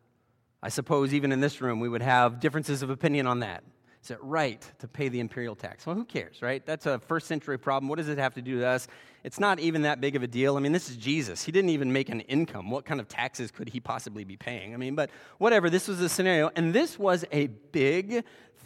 I 0.66 0.68
suppose 0.68 1.14
even 1.14 1.30
in 1.30 1.38
this 1.38 1.60
room 1.60 1.78
we 1.78 1.88
would 1.88 2.02
have 2.02 2.40
differences 2.40 2.82
of 2.82 2.90
opinion 2.90 3.28
on 3.28 3.38
that. 3.38 3.62
Is 4.02 4.10
it 4.10 4.18
right 4.20 4.60
to 4.80 4.88
pay 4.88 5.08
the 5.08 5.20
imperial 5.20 5.54
tax? 5.54 5.86
Well, 5.86 5.94
who 5.94 6.04
cares, 6.04 6.42
right? 6.42 6.66
That's 6.66 6.86
a 6.86 6.98
first 6.98 7.28
century 7.28 7.56
problem. 7.56 7.88
What 7.88 7.98
does 7.98 8.08
it 8.08 8.18
have 8.18 8.34
to 8.34 8.42
do 8.42 8.56
with 8.56 8.64
us? 8.64 8.88
It's 9.22 9.38
not 9.38 9.60
even 9.60 9.82
that 9.82 10.00
big 10.00 10.16
of 10.16 10.24
a 10.24 10.26
deal. 10.26 10.56
I 10.56 10.60
mean, 10.60 10.72
this 10.72 10.90
is 10.90 10.96
Jesus. 10.96 11.44
He 11.44 11.52
didn't 11.52 11.70
even 11.70 11.92
make 11.92 12.08
an 12.08 12.18
income. 12.22 12.68
What 12.68 12.84
kind 12.84 12.98
of 12.98 13.06
taxes 13.06 13.52
could 13.52 13.68
he 13.68 13.78
possibly 13.78 14.24
be 14.24 14.36
paying? 14.36 14.74
I 14.74 14.76
mean, 14.76 14.96
but 14.96 15.10
whatever, 15.38 15.70
this 15.70 15.86
was 15.86 16.00
a 16.00 16.08
scenario. 16.08 16.50
And 16.56 16.74
this 16.74 16.98
was 16.98 17.24
a 17.30 17.46
big, 17.46 18.24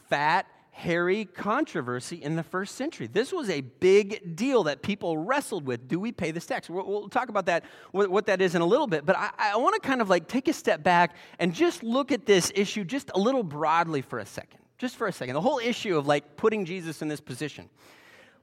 fat, 0.08 0.46
hairy 0.70 1.24
controversy 1.24 2.16
in 2.16 2.36
the 2.36 2.42
first 2.42 2.76
century. 2.76 3.06
This 3.06 3.32
was 3.32 3.50
a 3.50 3.60
big 3.60 4.36
deal 4.36 4.64
that 4.64 4.82
people 4.82 5.18
wrestled 5.18 5.66
with. 5.66 5.88
Do 5.88 6.00
we 6.00 6.12
pay 6.12 6.30
this 6.30 6.46
tax? 6.46 6.70
We'll, 6.70 6.86
we'll 6.86 7.08
talk 7.08 7.28
about 7.28 7.46
that, 7.46 7.64
what, 7.92 8.26
that 8.26 8.40
is 8.40 8.54
in 8.54 8.62
a 8.62 8.66
little 8.66 8.86
bit. 8.86 9.04
But 9.04 9.16
I, 9.16 9.30
I 9.38 9.56
want 9.56 9.80
to 9.80 9.86
kind 9.86 10.00
of 10.00 10.08
like 10.08 10.28
take 10.28 10.48
a 10.48 10.52
step 10.52 10.82
back 10.82 11.16
and 11.38 11.52
just 11.52 11.82
look 11.82 12.12
at 12.12 12.24
this 12.24 12.50
issue 12.54 12.84
just 12.84 13.10
a 13.14 13.18
little 13.18 13.42
broadly 13.42 14.02
for 14.02 14.18
a 14.18 14.26
second 14.26 14.60
just 14.80 14.96
for 14.96 15.06
a 15.06 15.12
second. 15.12 15.34
The 15.34 15.42
whole 15.42 15.58
issue 15.58 15.96
of 15.98 16.06
like 16.06 16.36
putting 16.36 16.64
Jesus 16.64 17.02
in 17.02 17.08
this 17.08 17.20
position. 17.20 17.68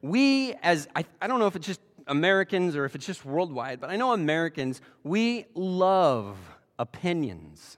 We, 0.03 0.53
as 0.62 0.88
I, 0.96 1.03
I 1.19 1.27
don't 1.27 1.39
know 1.39 1.48
if 1.48 1.55
it's 1.55 1.65
just 1.65 1.81
Americans 2.05 2.75
or 2.75 2.86
if 2.86 2.93
it's 2.93 3.07
just 3.07 3.25
worldwide, 3.25 3.81
but 3.81 3.89
I 3.89 3.96
know 3.96 4.13
Americans, 4.13 4.79
we 5.03 5.46
love 5.55 6.38
opinions. 6.77 7.77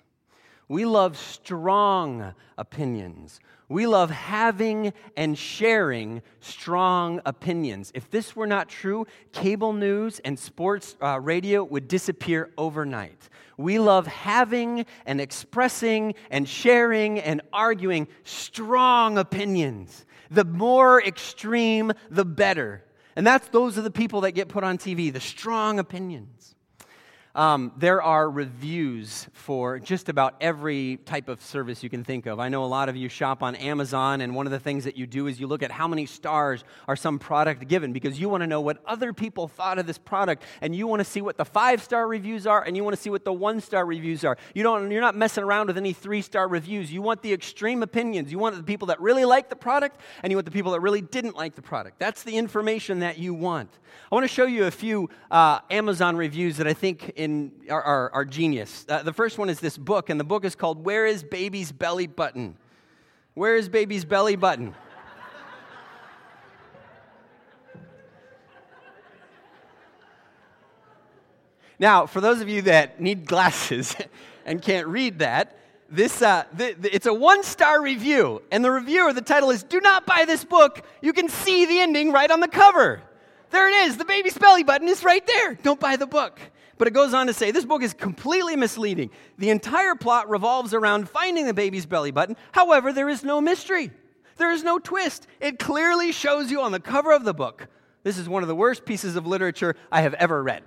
We 0.67 0.85
love 0.85 1.17
strong 1.17 2.35
opinions. 2.57 3.39
We 3.69 3.85
love 3.85 4.09
having 4.09 4.93
and 5.15 5.37
sharing 5.37 6.23
strong 6.41 7.21
opinions. 7.23 7.91
If 7.93 8.09
this 8.09 8.35
were 8.35 8.47
not 8.47 8.67
true, 8.67 9.05
cable 9.31 9.73
news 9.73 10.19
and 10.25 10.39
sports 10.39 10.95
uh, 11.01 11.19
radio 11.19 11.63
would 11.63 11.87
disappear 11.87 12.49
overnight. 12.57 13.29
We 13.57 13.77
love 13.77 14.07
having 14.07 14.87
and 15.05 15.21
expressing 15.21 16.15
and 16.31 16.49
sharing 16.49 17.19
and 17.19 17.41
arguing 17.53 18.07
strong 18.23 19.19
opinions. 19.19 20.05
The 20.31 20.45
more 20.45 20.99
extreme, 21.03 21.91
the 22.09 22.25
better. 22.25 22.83
And 23.15 23.27
that's 23.27 23.49
those 23.49 23.77
are 23.77 23.81
the 23.81 23.91
people 23.91 24.21
that 24.21 24.31
get 24.31 24.49
put 24.49 24.63
on 24.63 24.79
TV, 24.79 25.13
the 25.13 25.19
strong 25.19 25.77
opinions. 25.77 26.55
Um, 27.35 27.71
there 27.77 28.01
are 28.01 28.27
reviews 28.27 29.27
for 29.33 29.77
just 29.77 30.09
about 30.09 30.35
every 30.41 30.97
type 31.05 31.29
of 31.29 31.41
service 31.41 31.83
you 31.83 31.89
can 31.89 32.03
think 32.03 32.25
of. 32.25 32.39
I 32.39 32.49
know 32.49 32.63
a 32.63 32.65
lot 32.65 32.89
of 32.89 32.95
you 32.95 33.07
shop 33.07 33.43
on 33.43 33.55
Amazon, 33.55 34.21
and 34.21 34.33
one 34.33 34.47
of 34.47 34.51
the 34.51 34.59
things 34.59 34.83
that 34.85 34.97
you 34.97 35.05
do 35.05 35.27
is 35.27 35.39
you 35.39 35.45
look 35.45 35.61
at 35.61 35.69
how 35.69 35.87
many 35.87 36.07
stars 36.07 36.63
are 36.87 36.95
some 36.95 37.19
product 37.19 37.67
given 37.67 37.93
because 37.93 38.19
you 38.19 38.29
want 38.29 38.41
to 38.41 38.47
know 38.47 38.61
what 38.61 38.81
other 38.83 39.13
people 39.13 39.47
thought 39.47 39.77
of 39.77 39.85
this 39.85 39.99
product, 39.99 40.41
and 40.61 40.75
you 40.75 40.87
want 40.87 41.01
to 41.01 41.05
see 41.05 41.21
what 41.21 41.37
the 41.37 41.45
five 41.45 41.83
star 41.83 42.07
reviews 42.07 42.47
are, 42.47 42.63
and 42.63 42.75
you 42.75 42.83
want 42.83 42.95
to 42.95 43.01
see 43.01 43.11
what 43.11 43.23
the 43.23 43.33
one 43.33 43.61
star 43.61 43.85
reviews 43.85 44.23
are. 44.23 44.35
You 44.55 44.63
don't, 44.63 44.89
you're 44.89 44.99
not 44.99 45.15
messing 45.15 45.43
around 45.43 45.67
with 45.67 45.77
any 45.77 45.93
three 45.93 46.23
star 46.23 46.47
reviews. 46.47 46.91
You 46.91 47.03
want 47.03 47.21
the 47.21 47.31
extreme 47.31 47.83
opinions. 47.83 48.31
You 48.31 48.39
want 48.39 48.55
the 48.55 48.63
people 48.63 48.87
that 48.87 48.99
really 48.99 49.25
like 49.25 49.49
the 49.49 49.55
product, 49.55 49.99
and 50.23 50.31
you 50.31 50.37
want 50.37 50.45
the 50.45 50.51
people 50.51 50.71
that 50.71 50.79
really 50.79 51.01
didn't 51.01 51.35
like 51.35 51.53
the 51.53 51.61
product. 51.61 51.99
That's 51.99 52.23
the 52.23 52.37
information 52.37 52.99
that 52.99 53.19
you 53.19 53.35
want. 53.35 53.69
I 54.11 54.15
want 54.15 54.23
to 54.23 54.33
show 54.33 54.45
you 54.45 54.65
a 54.65 54.71
few 54.71 55.09
uh, 55.29 55.59
Amazon 55.69 56.15
reviews 56.15 56.57
that 56.57 56.67
I 56.67 56.73
think 56.73 57.13
in, 57.19 57.51
our, 57.69 57.83
are, 57.83 58.11
are 58.13 58.25
genius. 58.25 58.85
Uh, 58.87 59.03
the 59.03 59.11
first 59.11 59.37
one 59.37 59.49
is 59.49 59.59
this 59.59 59.77
book, 59.77 60.09
and 60.09 60.17
the 60.17 60.23
book 60.23 60.45
is 60.45 60.55
called 60.55 60.85
Where 60.85 61.05
is 61.05 61.21
Baby's 61.21 61.69
Belly 61.69 62.07
Button? 62.07 62.55
Where 63.33 63.57
is 63.57 63.67
Baby's 63.67 64.05
Belly 64.05 64.37
Button? 64.37 64.73
now, 71.77 72.05
for 72.05 72.21
those 72.21 72.39
of 72.39 72.47
you 72.47 72.61
that 72.63 73.01
need 73.01 73.25
glasses 73.25 73.97
and 74.45 74.61
can't 74.61 74.87
read 74.87 75.19
that, 75.19 75.57
this 75.89 76.21
uh, 76.21 76.45
the, 76.53 76.73
the, 76.79 76.95
it's 76.95 77.05
a 77.05 77.13
one 77.13 77.43
star 77.43 77.81
review 77.81 78.41
and 78.51 78.63
the 78.63 78.71
reviewer 78.71 79.11
the 79.11 79.21
title 79.21 79.49
is 79.49 79.63
do 79.63 79.81
not 79.81 80.05
buy 80.05 80.23
this 80.23 80.45
book 80.45 80.85
you 81.01 81.13
can 81.13 81.27
see 81.27 81.65
the 81.65 81.79
ending 81.79 82.11
right 82.11 82.29
on 82.29 82.41
the 82.41 82.47
cover 82.47 83.01
there 83.49 83.67
it 83.67 83.87
is 83.87 83.97
the 83.97 84.05
baby's 84.05 84.37
belly 84.37 84.61
button 84.61 84.87
is 84.87 85.03
right 85.03 85.25
there 85.25 85.55
don't 85.55 85.79
buy 85.79 85.95
the 85.95 86.05
book 86.05 86.39
but 86.79 86.87
it 86.87 86.91
goes 86.91 87.13
on 87.13 87.27
to 87.27 87.33
say 87.33 87.51
this 87.51 87.65
book 87.65 87.83
is 87.83 87.93
completely 87.93 88.55
misleading. 88.55 89.11
The 89.37 89.49
entire 89.49 89.95
plot 89.95 90.29
revolves 90.29 90.73
around 90.73 91.09
finding 91.09 91.45
the 91.45 91.53
baby's 91.53 91.85
belly 91.85 92.09
button. 92.09 92.37
However, 92.53 92.93
there 92.93 93.09
is 93.09 93.23
no 93.23 93.39
mystery, 93.39 93.91
there 94.37 94.49
is 94.49 94.63
no 94.63 94.79
twist. 94.79 95.27
It 95.41 95.59
clearly 95.59 96.13
shows 96.13 96.49
you 96.49 96.61
on 96.61 96.71
the 96.71 96.79
cover 96.79 97.11
of 97.11 97.25
the 97.25 97.33
book. 97.33 97.67
This 98.03 98.17
is 98.17 98.29
one 98.29 98.43
of 98.43 98.47
the 98.47 98.55
worst 98.55 98.85
pieces 98.85 99.17
of 99.17 99.27
literature 99.27 99.75
I 99.91 100.01
have 100.01 100.13
ever 100.13 100.41
read. 100.41 100.63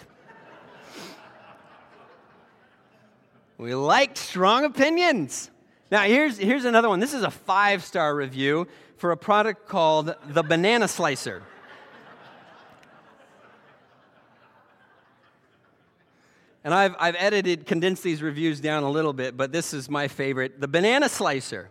we 3.57 3.75
like 3.75 4.19
strong 4.19 4.67
opinions. 4.67 5.51
Now, 5.91 6.03
here's, 6.03 6.37
here's 6.37 6.67
another 6.67 6.91
one. 6.91 7.01
This 7.01 7.15
is 7.15 7.23
a 7.23 7.31
five 7.31 7.83
star 7.83 8.15
review 8.15 8.69
for 8.99 9.13
a 9.13 9.17
product 9.17 9.67
called 9.67 10.15
the 10.29 10.43
Banana 10.43 10.89
Slicer. 10.89 11.43
And 16.65 16.73
I've, 16.73 16.95
I've 16.99 17.17
edited, 17.19 17.67
condensed 17.67 18.03
these 18.03 18.23
reviews 18.23 18.61
down 18.61 18.85
a 18.85 18.91
little 18.91 19.13
bit, 19.13 19.37
but 19.37 19.51
this 19.51 19.75
is 19.75 19.91
my 19.91 20.09
favorite. 20.09 20.61
The 20.61 20.69
Banana 20.69 21.09
Slicer. 21.09 21.71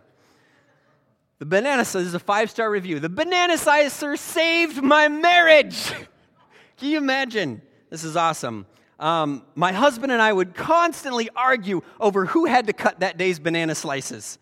The 1.38 1.46
Banana 1.46 1.84
Slicer 1.84 2.06
is 2.06 2.14
a 2.14 2.18
five 2.18 2.50
star 2.50 2.70
review. 2.70 3.00
The 3.00 3.08
Banana 3.08 3.56
Slicer 3.56 4.16
saved 4.16 4.82
my 4.82 5.08
marriage. 5.08 5.92
Can 6.76 6.88
you 6.90 6.98
imagine? 6.98 7.62
This 7.90 8.04
is 8.04 8.16
awesome. 8.16 8.66
Um, 8.98 9.44
my 9.54 9.72
husband 9.72 10.12
and 10.12 10.22
I 10.22 10.32
would 10.32 10.54
constantly 10.54 11.28
argue 11.34 11.82
over 11.98 12.26
who 12.26 12.44
had 12.44 12.66
to 12.68 12.72
cut 12.72 13.00
that 13.00 13.18
day's 13.18 13.38
banana 13.38 13.74
slices. 13.74 14.38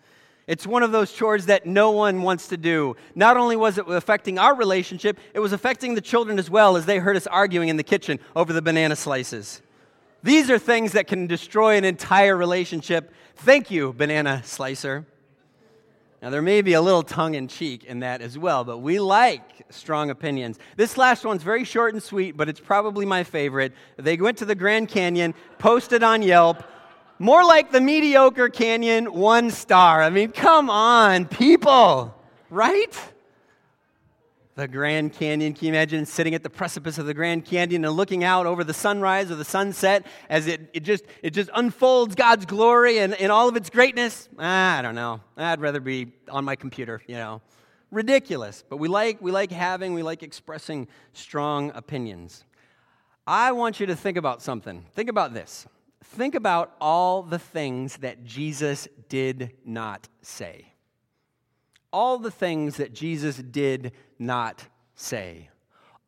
It's 0.46 0.66
one 0.66 0.82
of 0.82 0.92
those 0.92 1.12
chores 1.12 1.46
that 1.46 1.64
no 1.64 1.92
one 1.92 2.22
wants 2.22 2.48
to 2.48 2.56
do. 2.56 2.96
Not 3.14 3.36
only 3.36 3.56
was 3.56 3.78
it 3.78 3.86
affecting 3.88 4.38
our 4.38 4.54
relationship, 4.54 5.18
it 5.32 5.38
was 5.38 5.52
affecting 5.52 5.94
the 5.94 6.00
children 6.00 6.38
as 6.38 6.50
well 6.50 6.76
as 6.76 6.86
they 6.86 6.98
heard 6.98 7.16
us 7.16 7.26
arguing 7.26 7.68
in 7.68 7.76
the 7.76 7.82
kitchen 7.82 8.18
over 8.34 8.52
the 8.52 8.60
banana 8.60 8.96
slices. 8.96 9.62
These 10.22 10.50
are 10.50 10.58
things 10.58 10.92
that 10.92 11.06
can 11.06 11.26
destroy 11.26 11.76
an 11.76 11.84
entire 11.84 12.36
relationship. 12.36 13.12
Thank 13.36 13.70
you, 13.70 13.92
banana 13.92 14.42
slicer. 14.44 15.06
Now, 16.22 16.28
there 16.28 16.42
may 16.42 16.60
be 16.60 16.74
a 16.74 16.82
little 16.82 17.02
tongue 17.02 17.34
in 17.34 17.48
cheek 17.48 17.84
in 17.84 18.00
that 18.00 18.20
as 18.20 18.36
well, 18.36 18.62
but 18.62 18.78
we 18.78 19.00
like 19.00 19.42
strong 19.70 20.10
opinions. 20.10 20.58
This 20.76 20.98
last 20.98 21.24
one's 21.24 21.42
very 21.42 21.64
short 21.64 21.94
and 21.94 22.02
sweet, 22.02 22.36
but 22.36 22.46
it's 22.46 22.60
probably 22.60 23.06
my 23.06 23.24
favorite. 23.24 23.72
They 23.96 24.18
went 24.18 24.36
to 24.38 24.44
the 24.44 24.54
Grand 24.54 24.88
Canyon, 24.88 25.34
posted 25.58 26.02
on 26.02 26.20
Yelp, 26.20 26.62
more 27.18 27.42
like 27.42 27.72
the 27.72 27.80
mediocre 27.80 28.50
canyon, 28.50 29.14
one 29.14 29.50
star. 29.50 30.02
I 30.02 30.10
mean, 30.10 30.30
come 30.30 30.68
on, 30.68 31.24
people, 31.24 32.14
right? 32.50 32.94
The 34.60 34.68
Grand 34.68 35.14
Canyon. 35.14 35.54
Can 35.54 35.68
you 35.68 35.72
imagine 35.72 36.04
sitting 36.04 36.34
at 36.34 36.42
the 36.42 36.50
precipice 36.50 36.98
of 36.98 37.06
the 37.06 37.14
Grand 37.14 37.46
Canyon 37.46 37.82
and 37.82 37.94
looking 37.94 38.24
out 38.24 38.44
over 38.44 38.62
the 38.62 38.74
sunrise 38.74 39.30
or 39.30 39.34
the 39.34 39.44
sunset 39.44 40.04
as 40.28 40.46
it, 40.46 40.68
it, 40.74 40.80
just, 40.80 41.06
it 41.22 41.30
just 41.30 41.48
unfolds 41.54 42.14
God's 42.14 42.44
glory 42.44 42.98
and, 42.98 43.14
and 43.14 43.32
all 43.32 43.48
of 43.48 43.56
its 43.56 43.70
greatness? 43.70 44.28
Ah, 44.38 44.78
I 44.78 44.82
don't 44.82 44.94
know. 44.94 45.22
I'd 45.38 45.62
rather 45.62 45.80
be 45.80 46.12
on 46.28 46.44
my 46.44 46.56
computer, 46.56 47.00
you 47.06 47.14
know. 47.14 47.40
Ridiculous. 47.90 48.62
But 48.68 48.76
we 48.76 48.88
like, 48.88 49.22
we 49.22 49.30
like 49.30 49.50
having, 49.50 49.94
we 49.94 50.02
like 50.02 50.22
expressing 50.22 50.88
strong 51.14 51.72
opinions. 51.74 52.44
I 53.26 53.52
want 53.52 53.80
you 53.80 53.86
to 53.86 53.96
think 53.96 54.18
about 54.18 54.42
something. 54.42 54.84
Think 54.94 55.08
about 55.08 55.32
this. 55.32 55.66
Think 56.04 56.34
about 56.34 56.76
all 56.82 57.22
the 57.22 57.38
things 57.38 57.96
that 57.98 58.24
Jesus 58.24 58.88
did 59.08 59.52
not 59.64 60.06
say 60.20 60.69
all 61.92 62.18
the 62.18 62.30
things 62.30 62.76
that 62.76 62.92
Jesus 62.92 63.36
did 63.36 63.92
not 64.18 64.64
say, 64.94 65.50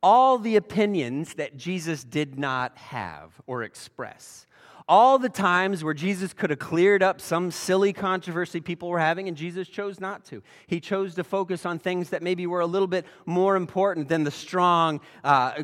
all 0.03 0.39
the 0.39 0.57
opinions 0.57 1.35
that 1.35 1.57
Jesus 1.57 2.05
did 2.05 2.39
not 2.39 2.77
have 2.77 3.41
or 3.47 3.63
express, 3.63 4.47
all 4.89 5.19
the 5.19 5.29
times 5.29 5.85
where 5.85 5.95
Jesus 5.95 6.33
could 6.33 6.51
have 6.51 6.59
cleared 6.59 7.03
up 7.03 7.21
some 7.21 7.51
silly 7.51 7.93
controversy 7.93 8.61
people 8.61 8.89
were 8.89 8.99
having, 8.99 9.29
and 9.29 9.37
Jesus 9.37 9.69
chose 9.69 10.01
not 10.01 10.25
to. 10.27 10.43
He 10.67 10.81
chose 10.81 11.15
to 11.15 11.25
focus 11.25 11.65
on 11.65 11.79
things 11.79 12.11
that 12.11 12.23
maybe 12.23 12.47
were 12.47 12.61
a 12.61 12.67
little 12.67 12.89
bit 12.89 13.07
more 13.25 13.57
important 13.57 14.09
than 14.09 14.25
the 14.25 14.31
strong, 14.31 15.01
uh, 15.23 15.63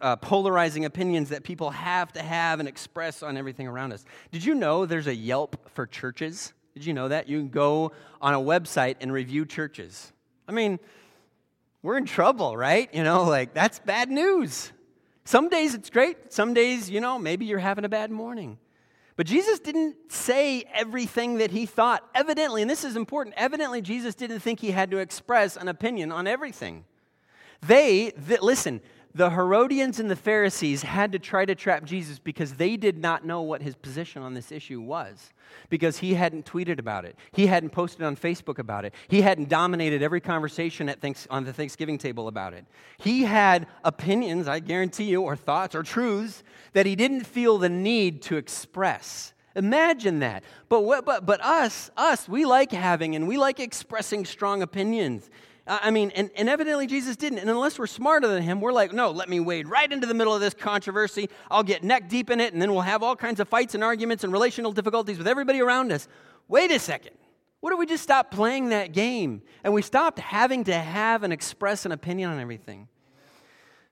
uh, 0.00 0.16
polarizing 0.16 0.84
opinions 0.84 1.30
that 1.30 1.44
people 1.44 1.70
have 1.70 2.12
to 2.12 2.22
have 2.22 2.60
and 2.60 2.68
express 2.68 3.22
on 3.22 3.36
everything 3.36 3.66
around 3.66 3.92
us. 3.92 4.04
Did 4.30 4.44
you 4.44 4.54
know 4.54 4.86
there's 4.86 5.06
a 5.06 5.14
Yelp 5.14 5.70
for 5.70 5.86
churches? 5.86 6.52
Did 6.78 6.86
you 6.86 6.94
know 6.94 7.08
that? 7.08 7.28
You 7.28 7.38
can 7.38 7.48
go 7.48 7.90
on 8.22 8.34
a 8.34 8.38
website 8.38 8.98
and 9.00 9.12
review 9.12 9.44
churches. 9.44 10.12
I 10.46 10.52
mean, 10.52 10.78
we're 11.82 11.96
in 11.96 12.04
trouble, 12.04 12.56
right? 12.56 12.88
You 12.94 13.02
know, 13.02 13.24
like 13.24 13.52
that's 13.52 13.80
bad 13.80 14.12
news. 14.12 14.70
Some 15.24 15.48
days 15.48 15.74
it's 15.74 15.90
great, 15.90 16.32
some 16.32 16.54
days, 16.54 16.88
you 16.88 17.00
know, 17.00 17.18
maybe 17.18 17.46
you're 17.46 17.58
having 17.58 17.84
a 17.84 17.88
bad 17.88 18.12
morning. 18.12 18.58
But 19.16 19.26
Jesus 19.26 19.58
didn't 19.58 19.96
say 20.12 20.62
everything 20.72 21.38
that 21.38 21.50
he 21.50 21.66
thought. 21.66 22.08
Evidently, 22.14 22.62
and 22.62 22.70
this 22.70 22.84
is 22.84 22.94
important, 22.94 23.34
evidently, 23.36 23.82
Jesus 23.82 24.14
didn't 24.14 24.38
think 24.38 24.60
he 24.60 24.70
had 24.70 24.92
to 24.92 24.98
express 24.98 25.56
an 25.56 25.66
opinion 25.66 26.12
on 26.12 26.28
everything. 26.28 26.84
They, 27.66 28.12
th- 28.12 28.40
listen, 28.40 28.80
the 29.14 29.30
Herodians 29.30 29.98
and 29.98 30.10
the 30.10 30.16
Pharisees 30.16 30.82
had 30.82 31.12
to 31.12 31.18
try 31.18 31.44
to 31.44 31.54
trap 31.54 31.84
Jesus 31.84 32.18
because 32.18 32.54
they 32.54 32.76
did 32.76 32.98
not 32.98 33.24
know 33.24 33.42
what 33.42 33.62
his 33.62 33.74
position 33.74 34.22
on 34.22 34.34
this 34.34 34.52
issue 34.52 34.80
was. 34.80 35.30
Because 35.70 35.98
he 35.98 36.14
hadn't 36.14 36.44
tweeted 36.44 36.78
about 36.78 37.04
it, 37.04 37.16
he 37.32 37.46
hadn't 37.46 37.70
posted 37.70 38.02
on 38.02 38.16
Facebook 38.16 38.58
about 38.58 38.84
it, 38.84 38.94
he 39.08 39.22
hadn't 39.22 39.48
dominated 39.48 40.02
every 40.02 40.20
conversation 40.20 40.88
at 40.88 41.00
thanks- 41.00 41.26
on 41.30 41.44
the 41.44 41.52
Thanksgiving 41.52 41.96
table 41.96 42.28
about 42.28 42.52
it. 42.52 42.66
He 42.98 43.24
had 43.24 43.66
opinions, 43.82 44.46
I 44.46 44.60
guarantee 44.60 45.04
you, 45.04 45.22
or 45.22 45.36
thoughts 45.36 45.74
or 45.74 45.82
truths 45.82 46.42
that 46.74 46.84
he 46.84 46.94
didn't 46.94 47.24
feel 47.24 47.56
the 47.58 47.70
need 47.70 48.22
to 48.22 48.36
express. 48.36 49.32
Imagine 49.56 50.20
that. 50.20 50.44
But, 50.68 51.04
but, 51.04 51.26
but 51.26 51.40
us, 51.42 51.90
us, 51.96 52.28
we 52.28 52.44
like 52.44 52.70
having 52.70 53.16
and 53.16 53.26
we 53.26 53.38
like 53.38 53.58
expressing 53.58 54.24
strong 54.24 54.62
opinions. 54.62 55.28
I 55.68 55.90
mean, 55.90 56.10
and, 56.12 56.30
and 56.34 56.48
evidently 56.48 56.86
Jesus 56.86 57.16
didn't. 57.16 57.40
And 57.40 57.50
unless 57.50 57.78
we're 57.78 57.86
smarter 57.86 58.26
than 58.26 58.42
him, 58.42 58.60
we're 58.60 58.72
like, 58.72 58.92
no, 58.92 59.10
let 59.10 59.28
me 59.28 59.38
wade 59.38 59.68
right 59.68 59.90
into 59.90 60.06
the 60.06 60.14
middle 60.14 60.34
of 60.34 60.40
this 60.40 60.54
controversy. 60.54 61.28
I'll 61.50 61.62
get 61.62 61.84
neck 61.84 62.08
deep 62.08 62.30
in 62.30 62.40
it, 62.40 62.52
and 62.52 62.62
then 62.62 62.72
we'll 62.72 62.80
have 62.80 63.02
all 63.02 63.14
kinds 63.14 63.38
of 63.38 63.48
fights 63.48 63.74
and 63.74 63.84
arguments 63.84 64.24
and 64.24 64.32
relational 64.32 64.72
difficulties 64.72 65.18
with 65.18 65.28
everybody 65.28 65.60
around 65.60 65.92
us. 65.92 66.08
Wait 66.48 66.70
a 66.70 66.78
second. 66.78 67.16
What 67.60 67.72
if 67.72 67.78
we 67.78 67.86
just 67.86 68.02
stopped 68.02 68.32
playing 68.32 68.68
that 68.70 68.92
game 68.92 69.42
and 69.64 69.74
we 69.74 69.82
stopped 69.82 70.18
having 70.18 70.64
to 70.64 70.74
have 70.74 71.22
and 71.22 71.32
express 71.32 71.84
an 71.84 71.92
opinion 71.92 72.30
on 72.30 72.40
everything? 72.40 72.88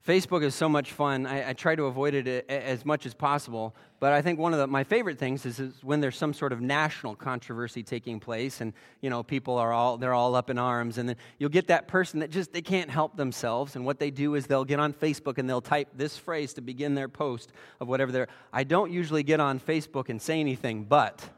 Facebook 0.06 0.44
is 0.44 0.54
so 0.54 0.68
much 0.68 0.92
fun. 0.92 1.26
I, 1.26 1.50
I, 1.50 1.52
try 1.52 1.75
to 1.75 1.86
avoid 1.86 2.14
it 2.14 2.28
uh, 2.48 2.52
as 2.52 2.84
much 2.84 3.06
as 3.06 3.14
possible. 3.14 3.75
But 3.98 4.12
I 4.12 4.22
think 4.22 4.38
one 4.38 4.52
of 4.52 4.60
the, 4.60 4.68
my 4.68 4.84
favorite 4.84 5.18
things 5.18 5.44
is, 5.44 5.58
is, 5.58 5.82
when 5.82 6.00
there's 6.00 6.16
some 6.16 6.32
sort 6.32 6.52
of 6.52 6.60
national 6.60 7.16
controversy 7.16 7.82
taking 7.82 8.20
place, 8.20 8.60
and 8.60 8.72
you 9.00 9.10
know 9.10 9.25
people 9.25 9.58
are 9.58 9.72
all 9.72 9.96
they're 9.96 10.14
all 10.14 10.36
up 10.36 10.48
in 10.48 10.58
arms, 10.58 10.98
and 10.98 11.08
then 11.08 11.16
you'll 11.38 11.50
get 11.50 11.66
that 11.68 11.88
person 11.88 12.20
that 12.20 12.30
just 12.30 12.52
they 12.52 12.62
can't 12.62 12.88
help 12.88 13.16
themselves, 13.16 13.75
and 13.75 13.84
what 13.84 13.98
they 13.98 14.12
do 14.12 14.36
is 14.36 14.46
they'll 14.46 14.64
get 14.64 14.78
on 14.78 14.92
Facebook 14.92 15.38
and 15.38 15.50
they'll 15.50 15.60
type 15.60 15.88
this 15.96 16.16
phrase 16.16 16.54
to 16.54 16.60
begin 16.60 16.94
their 16.94 17.08
post 17.08 17.52
of 17.80 17.88
whatever 17.88 18.12
they're. 18.12 18.28
I 18.52 18.62
don't 18.62 18.92
usually 18.92 19.25
get 19.25 19.40
on 19.40 19.58
Facebook 19.58 20.08
and 20.08 20.22
say 20.22 20.38
anything, 20.38 20.84
but 20.84 21.28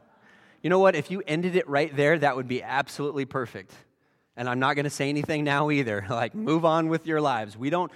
you 0.61 0.69
know 0.69 0.79
what? 0.79 0.95
If 0.95 1.09
you 1.09 1.23
ended 1.25 1.55
it 1.55 1.67
right 1.67 1.95
there, 1.95 2.19
that 2.19 2.35
would 2.35 2.47
be 2.47 2.61
absolutely 2.61 3.25
perfect. 3.25 3.73
And 4.35 4.47
I'm 4.47 4.59
not 4.59 4.75
going 4.75 4.85
to 4.85 4.89
say 4.89 5.09
anything 5.09 5.43
now 5.43 5.71
either. 5.71 6.05
Like 6.09 6.35
move 6.35 6.65
on 6.65 6.87
with 6.87 7.07
your 7.07 7.19
lives. 7.19 7.57
We 7.57 7.69
don't 7.69 7.91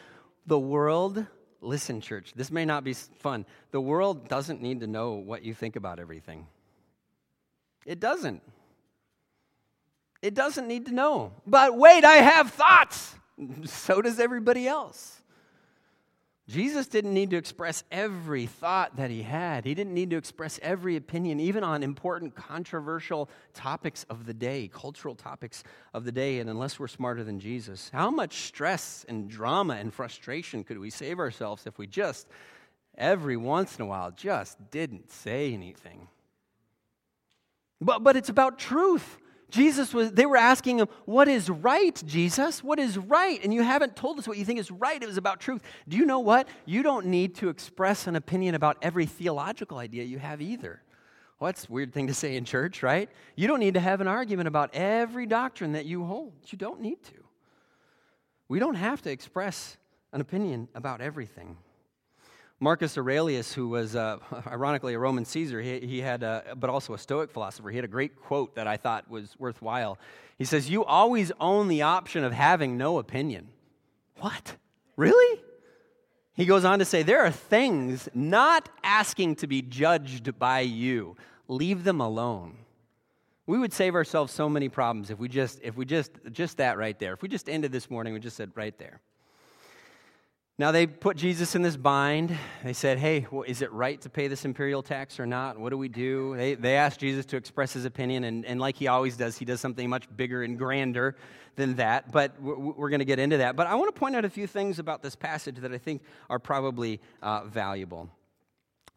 the 0.46 0.60
world 0.60 1.26
listen, 1.64 2.02
church, 2.02 2.34
this 2.36 2.52
may 2.52 2.66
not 2.66 2.84
be 2.84 2.94
fun. 2.94 3.46
The 3.72 3.82
world 3.82 4.28
doesn't 4.28 4.62
need 4.62 4.82
to 4.82 4.88
know 4.88 5.14
what 5.14 5.44
you 5.44 5.54
think 5.54 5.76
about 5.76 6.00
everything. 6.00 6.48
It 7.86 8.00
doesn't. 8.00 8.42
It 10.22 10.34
doesn't 10.34 10.68
need 10.68 10.86
to 10.88 10.94
know. 10.94 11.34
But 11.46 11.78
wait, 11.78 12.06
I 12.06 12.18
have 12.18 12.52
thoughts. 12.52 13.16
So 13.66 14.00
does 14.00 14.20
everybody 14.20 14.68
else. 14.68 15.23
Jesus 16.50 16.88
didn't 16.88 17.14
need 17.14 17.30
to 17.30 17.38
express 17.38 17.86
every 17.90 18.48
thought 18.48 18.98
that 18.98 19.10
he 19.10 19.24
had. 19.24 19.64
He 19.64 19.74
didn't 19.74 19.94
need 19.94 20.10
to 20.10 20.18
express 20.18 20.60
every 20.62 20.98
opinion, 20.98 21.40
even 21.40 21.64
on 21.64 21.84
important, 21.84 22.36
controversial 22.36 23.30
topics 23.54 24.06
of 24.10 24.26
the 24.26 24.34
day, 24.34 24.70
cultural 24.74 25.16
topics 25.16 25.64
of 25.94 26.04
the 26.04 26.12
day. 26.12 26.40
And 26.40 26.50
unless 26.50 26.80
we're 26.80 26.90
smarter 26.90 27.24
than 27.24 27.40
Jesus, 27.40 27.90
how 27.94 28.12
much 28.12 28.44
stress 28.44 29.06
and 29.08 29.30
drama 29.30 29.76
and 29.76 29.94
frustration 29.94 30.66
could 30.66 30.80
we 30.80 30.90
save 30.90 31.18
ourselves 31.18 31.66
if 31.66 31.78
we 31.78 31.88
just, 31.88 32.28
every 32.98 33.38
once 33.38 33.78
in 33.78 33.84
a 33.84 33.86
while, 33.86 34.12
just 34.12 34.58
didn't 34.70 35.14
say 35.14 35.54
anything? 35.54 36.10
But, 37.80 38.04
but 38.04 38.18
it's 38.18 38.30
about 38.30 38.60
truth. 38.60 39.18
Jesus 39.54 39.94
was, 39.94 40.12
they 40.12 40.26
were 40.26 40.36
asking 40.36 40.80
him, 40.80 40.88
What 41.06 41.28
is 41.28 41.48
right, 41.48 42.02
Jesus? 42.08 42.64
What 42.64 42.80
is 42.80 42.98
right? 42.98 43.40
And 43.44 43.54
you 43.54 43.62
haven't 43.62 43.96
told 43.96 44.18
us 44.18 44.28
what 44.28 44.40
you 44.40 44.46
think 44.46 44.60
is 44.60 44.72
right. 44.72 45.02
It 45.02 45.06
was 45.06 45.18
about 45.18 45.40
truth. 45.40 45.62
Do 45.88 45.96
you 45.96 46.08
know 46.08 46.22
what? 46.22 46.48
You 46.66 46.82
don't 46.82 47.06
need 47.06 47.36
to 47.36 47.50
express 47.50 48.08
an 48.08 48.16
opinion 48.16 48.56
about 48.56 48.78
every 48.82 49.06
theological 49.06 49.78
idea 49.78 50.06
you 50.06 50.18
have 50.18 50.42
either. 50.42 50.82
Well, 51.40 51.52
a 51.52 51.72
weird 51.72 51.94
thing 51.94 52.08
to 52.08 52.16
say 52.16 52.36
in 52.36 52.46
church, 52.46 52.82
right? 52.82 53.12
You 53.36 53.48
don't 53.48 53.60
need 53.60 53.76
to 53.76 53.80
have 53.80 54.02
an 54.02 54.08
argument 54.08 54.48
about 54.48 54.74
every 54.74 55.28
doctrine 55.28 55.74
that 55.74 55.86
you 55.86 56.04
hold. 56.04 56.34
You 56.48 56.58
don't 56.58 56.82
need 56.82 57.04
to. 57.04 57.24
We 58.48 58.58
don't 58.58 58.74
have 58.74 59.04
to 59.04 59.12
express 59.12 59.78
an 60.14 60.20
opinion 60.20 60.68
about 60.74 61.00
everything. 61.00 61.58
Marcus 62.64 62.98
Aurelius, 62.98 63.54
who 63.54 63.68
was 63.68 63.94
uh, 63.94 64.20
ironically 64.48 64.94
a 64.94 65.00
Roman 65.00 65.26
Caesar, 65.26 65.62
he, 65.62 65.82
he 65.82 66.00
had, 66.00 66.24
a, 66.24 66.56
but 66.56 66.70
also 66.70 66.94
a 66.94 66.98
Stoic 66.98 67.30
philosopher, 67.30 67.70
he 67.70 67.76
had 67.76 67.84
a 67.84 67.90
great 67.90 68.16
quote 68.16 68.56
that 68.56 68.68
I 68.68 68.78
thought 68.78 69.10
was 69.10 69.36
worthwhile. 69.38 70.00
He 70.38 70.46
says, 70.46 70.70
You 70.70 70.86
always 70.86 71.34
own 71.42 71.68
the 71.68 71.82
option 71.82 72.24
of 72.24 72.32
having 72.32 72.78
no 72.78 73.00
opinion. 73.00 73.50
What? 74.20 74.56
Really? 74.96 75.42
He 76.36 76.46
goes 76.46 76.64
on 76.64 76.80
to 76.80 76.86
say, 76.86 77.04
There 77.04 77.26
are 77.26 77.32
things 77.32 78.08
not 78.14 78.70
asking 78.82 79.36
to 79.38 79.48
be 79.48 79.62
judged 79.62 80.40
by 80.40 80.62
you. 80.62 81.18
Leave 81.50 81.84
them 81.84 82.00
alone. 82.00 82.60
We 83.46 83.60
would 83.60 83.74
save 83.74 83.94
ourselves 83.94 84.32
so 84.32 84.48
many 84.48 84.70
problems 84.70 85.10
if 85.10 85.20
we 85.20 85.28
just, 85.28 85.60
if 85.62 85.76
we 85.76 85.84
just, 85.84 86.12
just 86.32 86.56
that 86.58 86.78
right 86.78 86.98
there. 86.98 87.12
If 87.12 87.22
we 87.22 87.28
just 87.28 87.50
ended 87.50 87.74
this 87.74 87.90
morning, 87.90 88.14
we 88.14 88.22
just 88.22 88.38
said 88.38 88.52
right 88.56 88.78
there. 88.78 89.02
Now, 90.60 90.72
they 90.72 90.86
put 90.86 91.18
Jesus 91.18 91.56
in 91.56 91.64
this 91.64 91.76
bind. 91.76 92.38
They 92.64 92.74
said, 92.74 93.00
Hey, 93.00 93.26
well, 93.32 93.42
is 93.42 93.64
it 93.64 93.72
right 93.72 94.00
to 94.02 94.10
pay 94.10 94.28
this 94.28 94.46
imperial 94.46 94.84
tax 94.84 95.20
or 95.20 95.26
not? 95.26 95.58
What 95.58 95.72
do 95.72 95.80
we 95.80 95.90
do? 95.90 96.38
They, 96.38 96.54
they 96.54 96.76
asked 96.76 97.00
Jesus 97.00 97.26
to 97.28 97.38
express 97.38 97.74
his 97.74 97.86
opinion, 97.86 98.24
and, 98.24 98.46
and 98.46 98.60
like 98.60 98.76
he 98.76 98.88
always 98.88 99.18
does, 99.18 99.36
he 99.36 99.46
does 99.46 99.60
something 99.60 99.90
much 99.90 100.06
bigger 100.16 100.44
and 100.44 100.56
grander 100.56 101.16
than 101.56 101.76
that. 101.78 102.12
But 102.12 102.40
we're, 102.40 102.56
we're 102.56 102.90
going 102.90 103.00
to 103.00 103.06
get 103.06 103.18
into 103.18 103.38
that. 103.38 103.56
But 103.56 103.66
I 103.66 103.74
want 103.74 103.94
to 103.96 104.00
point 104.00 104.16
out 104.16 104.26
a 104.26 104.30
few 104.30 104.46
things 104.46 104.78
about 104.78 105.02
this 105.02 105.16
passage 105.16 105.56
that 105.56 105.74
I 105.74 105.80
think 105.80 106.04
are 106.30 106.40
probably 106.40 107.02
uh, 107.24 107.46
valuable. 107.46 108.12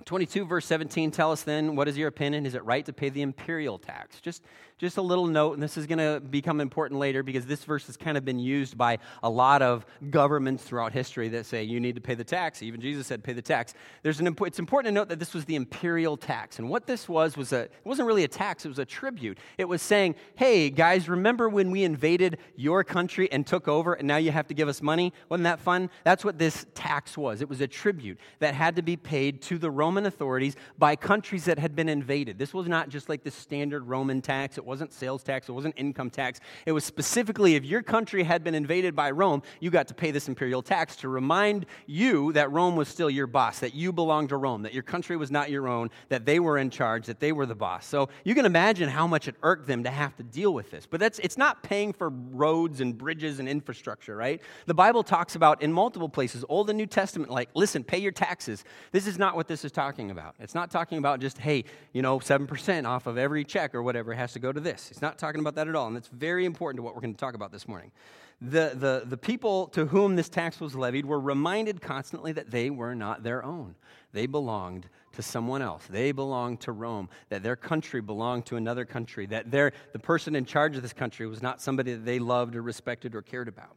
22 0.04 0.44
verse 0.44 0.66
17 0.66 1.10
tell 1.10 1.32
us 1.32 1.42
then 1.42 1.74
what 1.74 1.88
is 1.88 1.96
your 1.96 2.08
opinion? 2.08 2.44
Is 2.44 2.54
it 2.54 2.64
right 2.64 2.84
to 2.84 2.92
pay 2.92 3.08
the 3.08 3.22
imperial 3.22 3.78
tax? 3.78 4.20
Just 4.20 4.42
just 4.78 4.98
a 4.98 5.02
little 5.02 5.26
note 5.26 5.54
and 5.54 5.62
this 5.62 5.78
is 5.78 5.86
going 5.86 5.98
to 5.98 6.20
become 6.20 6.60
important 6.60 7.00
later 7.00 7.22
because 7.22 7.46
this 7.46 7.64
verse 7.64 7.86
has 7.86 7.96
kind 7.96 8.18
of 8.18 8.26
been 8.26 8.38
used 8.38 8.76
by 8.76 8.98
a 9.22 9.30
lot 9.30 9.62
of 9.62 9.86
governments 10.10 10.64
throughout 10.64 10.92
history 10.92 11.30
that 11.30 11.46
say 11.46 11.62
you 11.62 11.80
need 11.80 11.94
to 11.94 12.00
pay 12.00 12.14
the 12.14 12.22
tax. 12.22 12.62
Even 12.62 12.78
jesus 12.78 13.06
said 13.06 13.24
pay 13.24 13.32
the 13.32 13.40
tax. 13.40 13.72
There's 14.02 14.20
an 14.20 14.36
it's 14.42 14.58
important 14.58 14.92
to 14.92 14.92
note 14.92 15.08
that 15.08 15.18
this 15.18 15.32
was 15.32 15.46
the 15.46 15.54
imperial 15.54 16.16
tax 16.18 16.58
and 16.58 16.68
what 16.68 16.86
this 16.86 17.08
was 17.08 17.36
was 17.38 17.52
a 17.54 17.60
it 17.60 17.72
wasn't 17.84 18.06
really 18.06 18.24
a 18.24 18.28
tax 18.28 18.66
it 18.66 18.68
was 18.68 18.78
a 18.78 18.84
tribute. 18.84 19.38
It 19.56 19.64
was 19.64 19.80
saying 19.80 20.14
hey 20.34 20.68
guys 20.68 21.08
remember 21.08 21.48
when 21.48 21.70
we 21.70 21.84
invaded 21.84 22.36
your 22.54 22.84
country 22.84 23.32
and 23.32 23.46
took 23.46 23.66
over 23.66 23.94
and 23.94 24.06
now 24.06 24.18
you 24.18 24.30
have 24.30 24.46
to 24.48 24.54
give 24.54 24.68
us 24.68 24.82
money? 24.82 25.14
Wasn't 25.30 25.44
that 25.44 25.58
fun? 25.58 25.88
That's 26.04 26.22
what 26.22 26.38
this 26.38 26.66
tax 26.74 27.16
was. 27.16 27.40
It 27.40 27.48
was 27.48 27.62
a 27.62 27.66
tribute 27.66 28.18
that 28.40 28.54
had 28.54 28.76
to 28.76 28.82
be 28.82 28.98
paid 28.98 29.40
to 29.42 29.56
the 29.56 29.70
roman 29.86 30.06
authorities 30.06 30.56
by 30.78 30.96
countries 30.96 31.44
that 31.44 31.58
had 31.58 31.76
been 31.76 31.88
invaded 31.88 32.38
this 32.38 32.52
was 32.52 32.66
not 32.66 32.88
just 32.88 33.08
like 33.08 33.22
the 33.22 33.30
standard 33.30 33.84
roman 33.84 34.20
tax 34.20 34.58
it 34.58 34.64
wasn't 34.64 34.92
sales 34.92 35.22
tax, 35.22 35.48
it 35.48 35.52
wasn't 35.52 35.74
income 35.76 36.10
tax. 36.10 36.40
It 36.64 36.72
was 36.72 36.84
specifically 36.84 37.54
if 37.54 37.64
your 37.64 37.82
country 37.82 38.22
had 38.22 38.42
been 38.42 38.54
invaded 38.54 38.96
by 38.96 39.10
Rome, 39.10 39.42
you 39.60 39.70
got 39.70 39.86
to 39.88 39.94
pay 39.94 40.10
this 40.10 40.28
imperial 40.28 40.62
tax 40.62 40.96
to 40.96 41.08
remind 41.08 41.66
you 41.86 42.32
that 42.32 42.50
Rome 42.50 42.74
was 42.74 42.88
still 42.88 43.10
your 43.10 43.26
boss, 43.26 43.60
that 43.60 43.74
you 43.74 43.92
belonged 43.92 44.30
to 44.30 44.36
Rome, 44.36 44.62
that 44.62 44.74
your 44.74 44.82
country 44.82 45.16
was 45.16 45.30
not 45.30 45.50
your 45.50 45.68
own, 45.68 45.90
that 46.08 46.24
they 46.24 46.40
were 46.40 46.58
in 46.58 46.70
charge, 46.70 47.06
that 47.06 47.20
they 47.20 47.32
were 47.32 47.46
the 47.46 47.54
boss. 47.54 47.86
So 47.86 48.08
you 48.24 48.34
can 48.34 48.46
imagine 48.46 48.88
how 48.88 49.06
much 49.06 49.28
it 49.28 49.36
irked 49.42 49.66
them 49.66 49.84
to 49.84 49.90
have 49.90 50.16
to 50.16 50.22
deal 50.22 50.52
with 50.52 50.70
this. 50.70 50.86
But 50.86 51.00
that's 51.00 51.18
it's 51.20 51.38
not 51.38 51.62
paying 51.62 51.92
for 51.92 52.08
roads 52.08 52.80
and 52.80 52.96
bridges 52.96 53.38
and 53.38 53.48
infrastructure, 53.48 54.16
right? 54.16 54.40
The 54.66 54.74
Bible 54.74 55.02
talks 55.02 55.36
about 55.36 55.62
in 55.62 55.72
multiple 55.72 56.08
places, 56.08 56.44
Old 56.48 56.70
and 56.70 56.76
New 56.76 56.86
Testament, 56.86 57.30
like, 57.30 57.50
listen, 57.54 57.84
pay 57.84 57.98
your 57.98 58.12
taxes. 58.12 58.64
This 58.92 59.06
is 59.06 59.18
not 59.18 59.36
what 59.36 59.48
this 59.48 59.64
is 59.64 59.72
talking 59.76 60.10
about. 60.10 60.34
It's 60.40 60.54
not 60.54 60.70
talking 60.70 60.96
about 60.96 61.20
just, 61.20 61.36
hey, 61.36 61.64
you 61.92 62.00
know, 62.00 62.18
7% 62.18 62.86
off 62.86 63.06
of 63.06 63.18
every 63.18 63.44
check 63.44 63.74
or 63.74 63.82
whatever 63.82 64.14
has 64.14 64.32
to 64.32 64.38
go 64.38 64.50
to 64.50 64.58
this. 64.58 64.90
It's 64.90 65.02
not 65.02 65.18
talking 65.18 65.38
about 65.38 65.54
that 65.56 65.68
at 65.68 65.76
all, 65.76 65.86
and 65.86 65.94
that's 65.94 66.08
very 66.08 66.46
important 66.46 66.78
to 66.78 66.82
what 66.82 66.94
we're 66.94 67.02
going 67.02 67.12
to 67.12 67.20
talk 67.20 67.34
about 67.34 67.52
this 67.52 67.68
morning. 67.68 67.92
The, 68.40 68.72
the, 68.74 69.02
the 69.06 69.18
people 69.18 69.66
to 69.68 69.84
whom 69.84 70.16
this 70.16 70.30
tax 70.30 70.60
was 70.60 70.74
levied 70.74 71.04
were 71.04 71.20
reminded 71.20 71.82
constantly 71.82 72.32
that 72.32 72.50
they 72.50 72.70
were 72.70 72.94
not 72.94 73.22
their 73.22 73.44
own. 73.44 73.74
They 74.12 74.24
belonged 74.24 74.88
to 75.12 75.22
someone 75.22 75.60
else. 75.60 75.84
They 75.90 76.10
belonged 76.10 76.60
to 76.62 76.72
Rome, 76.72 77.10
that 77.28 77.42
their 77.42 77.56
country 77.56 78.00
belonged 78.00 78.46
to 78.46 78.56
another 78.56 78.86
country, 78.86 79.26
that 79.26 79.50
their, 79.50 79.72
the 79.92 79.98
person 79.98 80.34
in 80.34 80.46
charge 80.46 80.76
of 80.76 80.82
this 80.82 80.94
country 80.94 81.26
was 81.26 81.42
not 81.42 81.60
somebody 81.60 81.92
that 81.92 82.06
they 82.06 82.18
loved 82.18 82.56
or 82.56 82.62
respected 82.62 83.14
or 83.14 83.20
cared 83.20 83.48
about. 83.48 83.76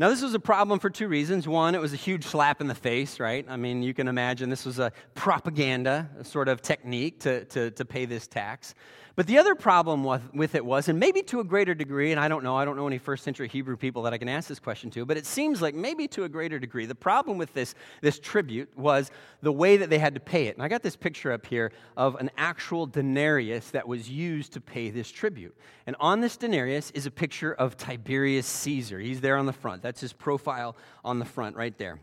Now, 0.00 0.08
this 0.08 0.22
was 0.22 0.32
a 0.32 0.40
problem 0.40 0.78
for 0.78 0.88
two 0.88 1.08
reasons. 1.08 1.46
One, 1.46 1.74
it 1.74 1.80
was 1.82 1.92
a 1.92 1.96
huge 1.96 2.24
slap 2.24 2.62
in 2.62 2.68
the 2.68 2.74
face, 2.74 3.20
right? 3.20 3.44
I 3.46 3.58
mean, 3.58 3.82
you 3.82 3.92
can 3.92 4.08
imagine 4.08 4.48
this 4.48 4.64
was 4.64 4.78
a 4.78 4.92
propaganda 5.14 6.08
sort 6.22 6.48
of 6.48 6.62
technique 6.62 7.20
to, 7.20 7.44
to, 7.44 7.70
to 7.72 7.84
pay 7.84 8.06
this 8.06 8.26
tax. 8.26 8.74
But 9.20 9.26
the 9.26 9.36
other 9.36 9.54
problem 9.54 10.02
with, 10.32 10.54
it 10.54 10.64
was, 10.64 10.88
and 10.88 10.98
maybe 10.98 11.20
to 11.24 11.40
a 11.40 11.44
greater 11.44 11.74
degree, 11.74 12.10
and 12.10 12.18
I 12.18 12.26
don't 12.26 12.42
know, 12.42 12.56
I 12.56 12.64
don't 12.64 12.74
know 12.74 12.86
any 12.86 12.96
first 12.96 13.22
century 13.22 13.48
Hebrew 13.48 13.76
people 13.76 14.00
that 14.04 14.14
I 14.14 14.16
can 14.16 14.30
ask 14.30 14.48
this 14.48 14.58
question 14.58 14.90
to, 14.92 15.04
but 15.04 15.18
it 15.18 15.26
seems 15.26 15.60
like 15.60 15.74
maybe 15.74 16.08
to 16.08 16.24
a 16.24 16.28
greater 16.30 16.58
degree, 16.58 16.86
the 16.86 16.94
problem 16.94 17.36
with 17.36 17.52
this, 17.52 17.74
this 18.00 18.18
tribute 18.18 18.70
was 18.78 19.10
the 19.42 19.52
way 19.52 19.76
that 19.76 19.90
they 19.90 19.98
had 19.98 20.14
to 20.14 20.20
pay 20.20 20.46
it. 20.46 20.56
And 20.56 20.64
I 20.64 20.68
got 20.68 20.82
this 20.82 20.96
picture 20.96 21.32
up 21.32 21.44
here 21.44 21.70
of 21.98 22.14
an 22.14 22.30
actual 22.38 22.86
denarius 22.86 23.72
that 23.72 23.86
was 23.86 24.08
used 24.08 24.54
to 24.54 24.60
pay 24.62 24.88
this 24.88 25.10
tribute. 25.10 25.54
And 25.86 25.96
on 26.00 26.22
this 26.22 26.38
denarius 26.38 26.90
is 26.92 27.04
a 27.04 27.10
picture 27.10 27.52
of 27.52 27.76
Tiberius 27.76 28.46
Caesar. 28.46 28.98
He's 29.00 29.20
there 29.20 29.36
on 29.36 29.44
the 29.44 29.52
front. 29.52 29.82
That's 29.82 30.00
his 30.00 30.14
profile 30.14 30.76
on 31.04 31.18
the 31.18 31.26
front 31.26 31.56
right 31.56 31.76
there. 31.76 32.00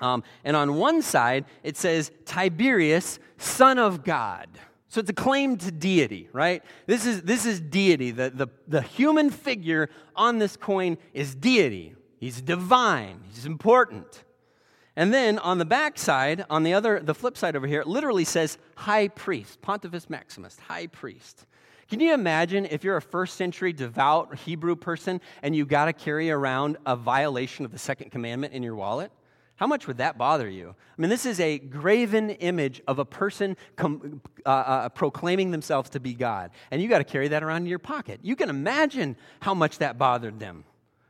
Um, 0.00 0.24
and 0.42 0.56
on 0.56 0.74
one 0.74 1.00
side, 1.00 1.44
it 1.62 1.76
says 1.76 2.10
Tiberius, 2.24 3.20
son 3.38 3.78
of 3.78 4.02
God. 4.02 4.48
So 4.94 5.00
it's 5.00 5.10
a 5.10 5.12
claim 5.12 5.56
to 5.56 5.72
deity, 5.72 6.28
right? 6.32 6.62
This 6.86 7.04
is, 7.04 7.22
this 7.22 7.46
is 7.46 7.58
deity. 7.58 8.12
The, 8.12 8.30
the, 8.30 8.46
the 8.68 8.80
human 8.80 9.30
figure 9.30 9.90
on 10.14 10.38
this 10.38 10.56
coin 10.56 10.98
is 11.12 11.34
deity. 11.34 11.96
He's 12.20 12.40
divine, 12.40 13.22
he's 13.28 13.44
important. 13.44 14.22
And 14.94 15.12
then 15.12 15.40
on 15.40 15.58
the 15.58 15.64
back 15.64 15.98
side, 15.98 16.44
on 16.48 16.62
the 16.62 16.74
other, 16.74 17.00
the 17.00 17.12
flip 17.12 17.36
side 17.36 17.56
over 17.56 17.66
here, 17.66 17.80
it 17.80 17.88
literally 17.88 18.24
says 18.24 18.56
high 18.76 19.08
priest, 19.08 19.60
Pontifex 19.62 20.08
Maximus, 20.08 20.60
high 20.60 20.86
priest. 20.86 21.44
Can 21.88 21.98
you 21.98 22.14
imagine 22.14 22.64
if 22.64 22.84
you're 22.84 22.96
a 22.96 23.02
first 23.02 23.34
century 23.34 23.72
devout 23.72 24.36
Hebrew 24.36 24.76
person 24.76 25.20
and 25.42 25.56
you 25.56 25.66
got 25.66 25.86
to 25.86 25.92
carry 25.92 26.30
around 26.30 26.76
a 26.86 26.94
violation 26.94 27.64
of 27.64 27.72
the 27.72 27.78
second 27.78 28.12
commandment 28.12 28.54
in 28.54 28.62
your 28.62 28.76
wallet? 28.76 29.10
How 29.56 29.66
much 29.66 29.86
would 29.86 29.98
that 29.98 30.18
bother 30.18 30.48
you? 30.48 30.70
I 30.70 31.00
mean, 31.00 31.10
this 31.10 31.26
is 31.26 31.38
a 31.38 31.58
graven 31.58 32.30
image 32.30 32.82
of 32.88 32.98
a 32.98 33.04
person 33.04 33.56
com- 33.76 34.20
uh, 34.44 34.48
uh, 34.48 34.88
proclaiming 34.88 35.52
themselves 35.52 35.90
to 35.90 36.00
be 36.00 36.12
God. 36.12 36.50
And 36.70 36.82
you 36.82 36.88
got 36.88 36.98
to 36.98 37.04
carry 37.04 37.28
that 37.28 37.42
around 37.42 37.62
in 37.62 37.66
your 37.66 37.78
pocket. 37.78 38.20
You 38.22 38.34
can 38.34 38.50
imagine 38.50 39.16
how 39.40 39.54
much 39.54 39.78
that 39.78 39.96
bothered 39.96 40.40
them, 40.40 40.64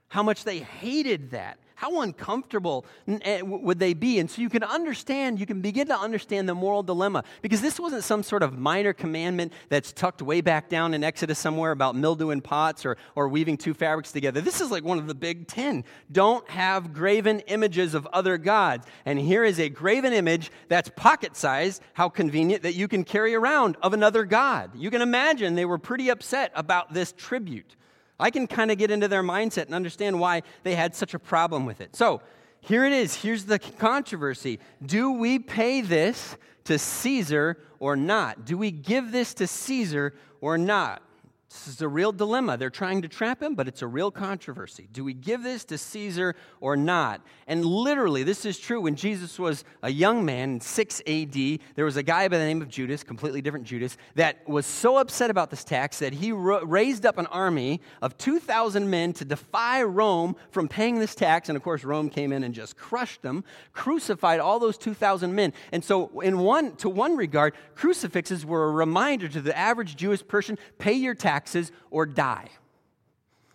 how 0.08 0.22
much 0.22 0.44
they 0.44 0.58
hated 0.58 1.30
that. 1.30 1.58
How 1.76 2.02
uncomfortable 2.02 2.86
eh, 3.08 3.40
would 3.42 3.78
they 3.78 3.94
be? 3.94 4.20
And 4.20 4.30
so 4.30 4.40
you 4.40 4.48
can 4.48 4.62
understand, 4.62 5.40
you 5.40 5.46
can 5.46 5.60
begin 5.60 5.88
to 5.88 5.98
understand 5.98 6.48
the 6.48 6.54
moral 6.54 6.82
dilemma 6.82 7.24
because 7.42 7.60
this 7.60 7.80
wasn't 7.80 8.04
some 8.04 8.22
sort 8.22 8.42
of 8.42 8.56
minor 8.56 8.92
commandment 8.92 9.52
that's 9.68 9.92
tucked 9.92 10.22
way 10.22 10.40
back 10.40 10.68
down 10.68 10.94
in 10.94 11.02
Exodus 11.02 11.38
somewhere 11.38 11.72
about 11.72 11.96
mildew 11.96 12.30
in 12.30 12.40
pots 12.40 12.86
or, 12.86 12.96
or 13.16 13.28
weaving 13.28 13.56
two 13.56 13.74
fabrics 13.74 14.12
together. 14.12 14.40
This 14.40 14.60
is 14.60 14.70
like 14.70 14.84
one 14.84 14.98
of 14.98 15.08
the 15.08 15.14
big 15.14 15.48
ten. 15.48 15.84
Don't 16.12 16.48
have 16.48 16.92
graven 16.92 17.40
images 17.40 17.94
of 17.94 18.06
other 18.12 18.38
gods. 18.38 18.86
And 19.04 19.18
here 19.18 19.44
is 19.44 19.58
a 19.58 19.68
graven 19.68 20.12
image 20.12 20.52
that's 20.68 20.90
pocket 20.94 21.36
sized, 21.36 21.82
how 21.94 22.08
convenient 22.08 22.62
that 22.62 22.74
you 22.74 22.86
can 22.86 23.02
carry 23.02 23.34
around 23.34 23.76
of 23.82 23.94
another 23.94 24.24
god. 24.24 24.70
You 24.76 24.90
can 24.90 25.02
imagine 25.02 25.54
they 25.54 25.64
were 25.64 25.78
pretty 25.78 26.08
upset 26.08 26.52
about 26.54 26.94
this 26.94 27.12
tribute. 27.12 27.74
I 28.18 28.30
can 28.30 28.46
kind 28.46 28.70
of 28.70 28.78
get 28.78 28.90
into 28.90 29.08
their 29.08 29.22
mindset 29.22 29.66
and 29.66 29.74
understand 29.74 30.20
why 30.20 30.42
they 30.62 30.74
had 30.74 30.94
such 30.94 31.14
a 31.14 31.18
problem 31.18 31.66
with 31.66 31.80
it. 31.80 31.96
So, 31.96 32.22
here 32.60 32.86
it 32.86 32.92
is. 32.92 33.14
Here's 33.14 33.44
the 33.44 33.58
controversy. 33.58 34.58
Do 34.84 35.12
we 35.12 35.38
pay 35.38 35.82
this 35.82 36.36
to 36.64 36.78
Caesar 36.78 37.58
or 37.78 37.94
not? 37.94 38.46
Do 38.46 38.56
we 38.56 38.70
give 38.70 39.12
this 39.12 39.34
to 39.34 39.46
Caesar 39.46 40.14
or 40.40 40.56
not? 40.56 41.02
This 41.54 41.68
is 41.76 41.82
a 41.82 41.88
real 41.88 42.10
dilemma. 42.10 42.56
They're 42.56 42.68
trying 42.68 43.02
to 43.02 43.08
trap 43.08 43.40
him, 43.40 43.54
but 43.54 43.68
it's 43.68 43.80
a 43.80 43.86
real 43.86 44.10
controversy. 44.10 44.88
Do 44.92 45.04
we 45.04 45.14
give 45.14 45.44
this 45.44 45.64
to 45.66 45.78
Caesar 45.78 46.34
or 46.60 46.76
not? 46.76 47.22
And 47.46 47.64
literally, 47.64 48.24
this 48.24 48.44
is 48.44 48.58
true. 48.58 48.80
When 48.80 48.96
Jesus 48.96 49.38
was 49.38 49.64
a 49.84 49.88
young 49.88 50.24
man 50.24 50.54
in 50.54 50.60
6 50.60 51.02
AD, 51.06 51.58
there 51.76 51.84
was 51.84 51.96
a 51.96 52.02
guy 52.02 52.26
by 52.26 52.38
the 52.38 52.44
name 52.44 52.60
of 52.60 52.68
Judas, 52.68 53.04
completely 53.04 53.40
different 53.40 53.66
Judas, 53.66 53.96
that 54.16 54.46
was 54.48 54.66
so 54.66 54.98
upset 54.98 55.30
about 55.30 55.48
this 55.48 55.62
tax 55.62 56.00
that 56.00 56.12
he 56.12 56.32
raised 56.32 57.06
up 57.06 57.18
an 57.18 57.26
army 57.26 57.80
of 58.02 58.18
2,000 58.18 58.90
men 58.90 59.12
to 59.12 59.24
defy 59.24 59.84
Rome 59.84 60.34
from 60.50 60.66
paying 60.66 60.98
this 60.98 61.14
tax. 61.14 61.48
And 61.48 61.56
of 61.56 61.62
course, 61.62 61.84
Rome 61.84 62.10
came 62.10 62.32
in 62.32 62.42
and 62.42 62.52
just 62.52 62.76
crushed 62.76 63.22
them, 63.22 63.44
crucified 63.72 64.40
all 64.40 64.58
those 64.58 64.76
2,000 64.76 65.32
men. 65.32 65.52
And 65.70 65.84
so, 65.84 66.20
in 66.20 66.40
one, 66.40 66.74
to 66.76 66.88
one 66.88 67.16
regard, 67.16 67.54
crucifixes 67.76 68.44
were 68.44 68.64
a 68.64 68.72
reminder 68.72 69.28
to 69.28 69.40
the 69.40 69.56
average 69.56 69.94
Jewish 69.94 70.26
person 70.26 70.58
pay 70.78 70.94
your 70.94 71.14
tax 71.14 71.43
taxes 71.44 71.70
or 71.90 72.06
die. 72.06 72.48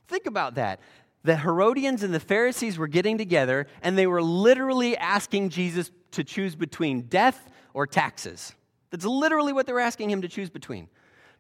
Think 0.08 0.28
about 0.28 0.56
that. 0.56 0.80
The 1.24 1.36
Herodians 1.36 2.04
and 2.04 2.14
the 2.14 2.20
Pharisees 2.20 2.78
were 2.78 2.88
getting 2.88 3.18
together 3.18 3.66
and 3.82 3.98
they 3.98 4.08
were 4.08 4.22
literally 4.22 4.96
asking 4.96 5.50
Jesus 5.50 5.92
to 6.12 6.24
choose 6.24 6.56
between 6.56 7.02
death 7.02 7.50
or 7.74 7.88
taxes. 7.88 8.54
That's 8.92 9.06
literally 9.06 9.54
what 9.54 9.66
they 9.66 9.74
were 9.74 9.80
asking 9.80 10.12
him 10.12 10.22
to 10.22 10.28
choose 10.28 10.50
between. 10.50 10.88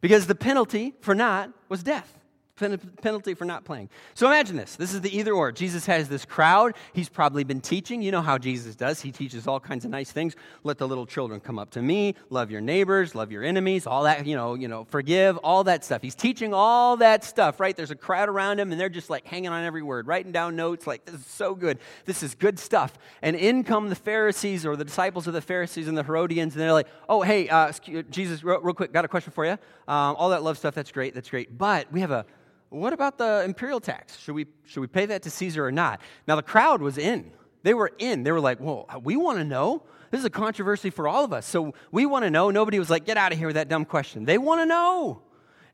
Because 0.01 0.25
the 0.27 0.35
penalty 0.35 0.95
for 1.01 1.13
not 1.13 1.51
was 1.69 1.83
death 1.83 2.18
penalty 2.59 3.33
for 3.33 3.45
not 3.45 3.65
playing. 3.65 3.89
So 4.13 4.27
imagine 4.27 4.55
this. 4.55 4.75
This 4.75 4.93
is 4.93 5.01
the 5.01 5.15
either 5.17 5.33
or. 5.33 5.51
Jesus 5.51 5.85
has 5.85 6.09
this 6.09 6.25
crowd. 6.25 6.75
He's 6.93 7.09
probably 7.09 7.43
been 7.43 7.61
teaching. 7.61 8.01
You 8.01 8.11
know 8.11 8.21
how 8.21 8.37
Jesus 8.37 8.75
does. 8.75 9.01
He 9.01 9.11
teaches 9.11 9.47
all 9.47 9.59
kinds 9.59 9.85
of 9.85 9.91
nice 9.91 10.11
things. 10.11 10.35
Let 10.63 10.77
the 10.77 10.87
little 10.87 11.05
children 11.05 11.39
come 11.39 11.57
up 11.57 11.71
to 11.71 11.81
me. 11.81 12.15
Love 12.29 12.51
your 12.51 12.61
neighbors. 12.61 13.15
Love 13.15 13.31
your 13.31 13.43
enemies. 13.43 13.87
All 13.87 14.03
that, 14.03 14.25
you 14.25 14.35
know, 14.35 14.55
you 14.55 14.67
know, 14.67 14.85
forgive, 14.85 15.37
all 15.37 15.63
that 15.63 15.83
stuff. 15.83 16.01
He's 16.01 16.15
teaching 16.15 16.53
all 16.53 16.97
that 16.97 17.23
stuff, 17.23 17.59
right? 17.59 17.75
There's 17.75 17.91
a 17.91 17.95
crowd 17.95 18.29
around 18.29 18.59
him 18.59 18.71
and 18.71 18.79
they're 18.79 18.89
just 18.89 19.09
like 19.09 19.25
hanging 19.25 19.51
on 19.51 19.63
every 19.63 19.81
word, 19.81 20.07
writing 20.07 20.31
down 20.31 20.55
notes 20.55 20.85
like, 20.85 21.05
this 21.05 21.15
is 21.15 21.25
so 21.25 21.55
good. 21.55 21.79
This 22.05 22.23
is 22.23 22.35
good 22.35 22.59
stuff. 22.59 22.97
And 23.21 23.35
in 23.35 23.63
come 23.63 23.89
the 23.89 23.95
Pharisees 23.95 24.65
or 24.65 24.75
the 24.75 24.85
disciples 24.85 25.27
of 25.27 25.33
the 25.33 25.41
Pharisees 25.41 25.87
and 25.87 25.97
the 25.97 26.03
Herodians 26.03 26.53
and 26.53 26.61
they're 26.61 26.73
like, 26.73 26.87
oh, 27.07 27.21
hey, 27.21 27.47
uh, 27.49 27.71
Jesus, 28.09 28.43
real, 28.43 28.59
real, 28.61 28.73
quick, 28.73 28.91
got 28.91 29.05
a 29.05 29.07
question 29.07 29.31
for 29.31 29.45
you. 29.45 29.53
Um, 29.87 30.15
all 30.17 30.29
that 30.29 30.43
love 30.43 30.57
stuff, 30.57 30.75
that's 30.75 30.91
great. 30.91 31.13
That's 31.13 31.29
great. 31.29 31.57
But 31.57 31.91
we 31.91 32.01
have 32.01 32.11
a 32.11 32.25
what 32.69 32.93
about 32.93 33.17
the 33.17 33.43
imperial 33.45 33.79
tax? 33.79 34.19
Should 34.19 34.35
we, 34.35 34.47
should 34.65 34.81
we 34.81 34.87
pay 34.87 35.05
that 35.07 35.23
to 35.23 35.29
Caesar 35.29 35.65
or 35.65 35.71
not? 35.71 36.01
Now, 36.27 36.35
the 36.35 36.43
crowd 36.43 36.81
was 36.81 36.97
in. 36.97 37.31
They 37.63 37.73
were 37.73 37.91
in. 37.97 38.23
They 38.23 38.31
were 38.31 38.39
like, 38.39 38.59
well, 38.59 38.87
we 39.03 39.15
want 39.15 39.39
to 39.39 39.43
know. 39.43 39.83
This 40.11 40.19
is 40.19 40.25
a 40.25 40.29
controversy 40.29 40.89
for 40.89 41.07
all 41.07 41.23
of 41.23 41.33
us. 41.33 41.45
So 41.45 41.73
we 41.91 42.05
want 42.05 42.25
to 42.25 42.29
know. 42.29 42.51
Nobody 42.51 42.79
was 42.79 42.89
like, 42.89 43.05
get 43.05 43.17
out 43.17 43.31
of 43.31 43.37
here 43.37 43.47
with 43.47 43.55
that 43.55 43.69
dumb 43.69 43.85
question. 43.85 44.25
They 44.25 44.37
want 44.37 44.61
to 44.61 44.65
know. 44.65 45.21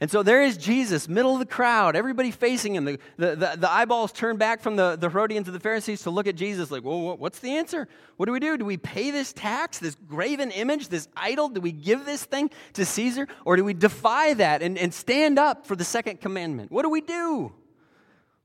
And 0.02 0.12
so 0.12 0.24
there 0.24 0.42
is 0.42 0.58
Jesus, 0.58 1.08
middle 1.08 1.34
of 1.34 1.40
the 1.40 1.46
crowd, 1.46 1.96
everybody 1.96 2.30
facing 2.30 2.76
him. 2.76 2.84
The, 2.84 3.00
the, 3.16 3.36
the, 3.36 3.56
the, 3.60 3.72
eyeballs 3.72 4.12
turned 4.12 4.40
back 4.40 4.62
from 4.62 4.76
the, 4.76 4.98
the 4.98 5.10
Herodians 5.10 5.48
and 5.48 5.56
the 5.56 5.60
Pharisees 5.60 6.02
to 6.04 6.10
look 6.10 6.28
at 6.28 6.36
Jesus, 6.36 6.70
like, 6.70 6.84
well, 6.84 7.16
what's 7.18 7.40
the 7.40 7.56
answer? 7.56 7.88
What 8.18 8.26
do 8.26 8.34
we 8.34 8.42
do? 8.42 8.58
Do 8.58 8.66
we 8.66 8.76
pay 8.76 9.12
this 9.12 9.32
tax, 9.32 9.80
this 9.80 9.96
graven 9.96 10.52
image, 10.52 10.90
this 10.90 11.08
idol? 11.16 11.48
Do 11.48 11.62
we 11.62 11.72
give 11.72 12.06
this 12.06 12.26
thing 12.26 12.52
to 12.74 12.86
Caesar? 12.86 13.28
Or 13.46 13.56
do 13.56 13.64
we 13.64 13.74
defy 13.74 14.34
that 14.34 14.62
and, 14.62 14.78
and 14.78 14.94
stand 14.94 15.40
up 15.40 15.66
for 15.66 15.78
the 15.78 15.86
second 15.86 16.20
commandment? 16.20 16.72
What 16.72 16.84
do 16.84 16.90
we 16.90 17.02
do? 17.02 17.54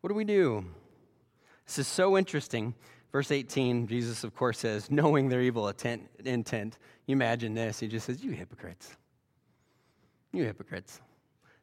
What 0.02 0.08
do 0.08 0.14
we 0.14 0.24
do? 0.24 0.64
This 1.66 1.80
is 1.80 1.88
so 1.88 2.16
interesting. 2.16 2.74
Verse 3.10 3.32
18, 3.32 3.88
Jesus, 3.88 4.22
of 4.22 4.36
course, 4.36 4.60
says, 4.60 4.88
knowing 4.88 5.28
their 5.28 5.40
evil 5.40 5.68
intent. 5.68 6.78
You 7.06 7.12
imagine 7.12 7.54
this. 7.54 7.80
He 7.80 7.88
just 7.88 8.06
says, 8.06 8.22
You 8.22 8.30
hypocrites. 8.30 8.96
You 10.32 10.44
hypocrites. 10.44 11.00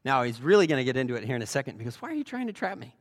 Now, 0.08 0.24
he's 0.24 0.42
really 0.42 0.68
going 0.68 0.80
to 0.80 0.86
get 0.86 0.96
into 0.96 1.16
it 1.16 1.26
here 1.26 1.36
in 1.36 1.42
a 1.42 1.46
second 1.46 1.78
because 1.78 2.02
why 2.02 2.10
are 2.10 2.14
you 2.14 2.24
trying 2.24 2.48
to 2.48 2.54
trap 2.54 2.78
me? 2.78 2.96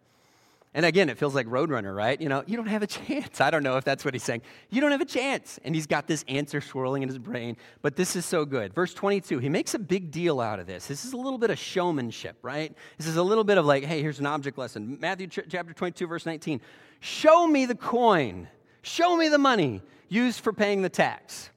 And 0.75 0.85
again, 0.85 1.09
it 1.09 1.19
feels 1.19 1.37
like 1.37 1.47
Roadrunner, 1.47 1.95
right? 1.95 2.21
You 2.21 2.29
know, 2.29 2.43
you 2.49 2.57
don't 2.57 2.67
have 2.67 2.83
a 2.83 2.87
chance. 2.99 3.41
I 3.41 3.49
don't 3.53 3.63
know 3.63 3.77
if 3.77 3.85
that's 3.85 4.05
what 4.05 4.13
he's 4.13 4.25
saying. 4.25 4.43
You 4.71 4.81
don't 4.81 4.91
have 4.91 5.01
a 5.01 5.05
chance. 5.05 5.61
And 5.65 5.73
he's 5.73 5.87
got 5.87 6.09
this 6.09 6.25
answer 6.27 6.61
swirling 6.61 7.03
in 7.05 7.09
his 7.09 7.19
brain, 7.19 7.59
but 7.81 7.95
this 7.95 8.17
is 8.17 8.27
so 8.27 8.45
good. 8.45 8.75
Verse 8.75 8.93
22, 8.93 9.39
he 9.39 9.49
makes 9.49 9.73
a 9.75 9.79
big 9.79 10.11
deal 10.11 10.41
out 10.41 10.59
of 10.59 10.67
this. 10.67 10.89
This 10.89 11.05
is 11.05 11.13
a 11.13 11.17
little 11.17 11.39
bit 11.39 11.51
of 11.51 11.61
showmanship, 11.61 12.39
right? 12.43 12.75
This 12.99 13.07
is 13.07 13.15
a 13.15 13.23
little 13.23 13.45
bit 13.45 13.57
of 13.57 13.65
like, 13.65 13.85
hey, 13.85 14.03
here's 14.03 14.19
an 14.19 14.27
object 14.27 14.59
lesson. 14.59 14.99
Matthew 15.01 15.29
ch- 15.29 15.47
chapter 15.49 15.73
22, 15.73 16.09
verse 16.09 16.27
19. 16.27 16.61
Show 16.99 17.47
me 17.47 17.67
the 17.67 17.77
coin, 17.77 18.49
show 18.83 19.17
me 19.17 19.29
the 19.29 19.39
money 19.39 19.81
used 20.09 20.41
for 20.41 20.53
paying 20.53 20.83
the 20.83 20.89
tax. 20.89 21.51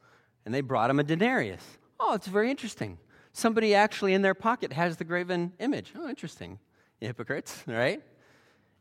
And 0.46 0.54
they 0.54 0.62
brought 0.62 0.92
him 0.92 1.00
a 1.00 1.04
denarius. 1.04 1.64
Oh, 2.00 2.14
it's 2.14 2.28
very 2.28 2.52
interesting 2.52 3.00
somebody 3.34 3.76
actually 3.76 4.14
in 4.14 4.22
their 4.22 4.34
pocket 4.34 4.74
has 4.74 4.98
the 4.98 5.04
graven 5.04 5.54
image. 5.60 5.94
Oh, 5.98 6.08
interesting. 6.08 6.60
Hypocrites, 7.00 7.64
right? 7.68 8.02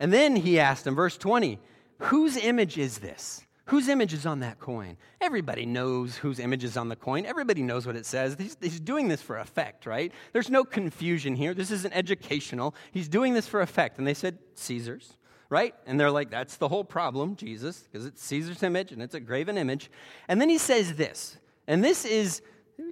And 0.00 0.12
then 0.12 0.36
he 0.36 0.58
asked 0.58 0.86
him, 0.86 0.94
verse 0.94 1.16
20, 1.16 1.58
whose 1.98 2.36
image 2.36 2.78
is 2.78 2.98
this? 2.98 3.42
Whose 3.66 3.88
image 3.88 4.14
is 4.14 4.24
on 4.24 4.40
that 4.40 4.58
coin? 4.58 4.96
Everybody 5.20 5.66
knows 5.66 6.16
whose 6.16 6.38
image 6.38 6.64
is 6.64 6.78
on 6.78 6.88
the 6.88 6.96
coin. 6.96 7.26
Everybody 7.26 7.62
knows 7.62 7.86
what 7.86 7.96
it 7.96 8.06
says. 8.06 8.34
He's, 8.38 8.56
he's, 8.62 8.80
doing 8.80 9.08
this 9.08 9.20
for 9.20 9.36
effect, 9.36 9.84
right? 9.84 10.10
There's 10.32 10.48
no 10.48 10.64
confusion 10.64 11.36
here. 11.36 11.52
This 11.52 11.70
isn't 11.70 11.92
educational. 11.92 12.74
He's 12.92 13.08
doing 13.08 13.34
this 13.34 13.46
for 13.46 13.60
effect. 13.60 13.98
And 13.98 14.06
they 14.06 14.14
said, 14.14 14.38
Caesar's, 14.54 15.18
right? 15.50 15.74
And 15.86 16.00
they're 16.00 16.10
like, 16.10 16.30
that's 16.30 16.56
the 16.56 16.68
whole 16.68 16.84
problem, 16.84 17.36
Jesus, 17.36 17.80
because 17.80 18.06
it's 18.06 18.24
Caesar's 18.24 18.62
image 18.62 18.90
and 18.90 19.02
it's 19.02 19.14
a 19.14 19.20
graven 19.20 19.58
image. 19.58 19.90
And 20.28 20.40
then 20.40 20.48
he 20.48 20.56
says 20.56 20.94
this, 20.94 21.36
and 21.66 21.84
this 21.84 22.06
is 22.06 22.40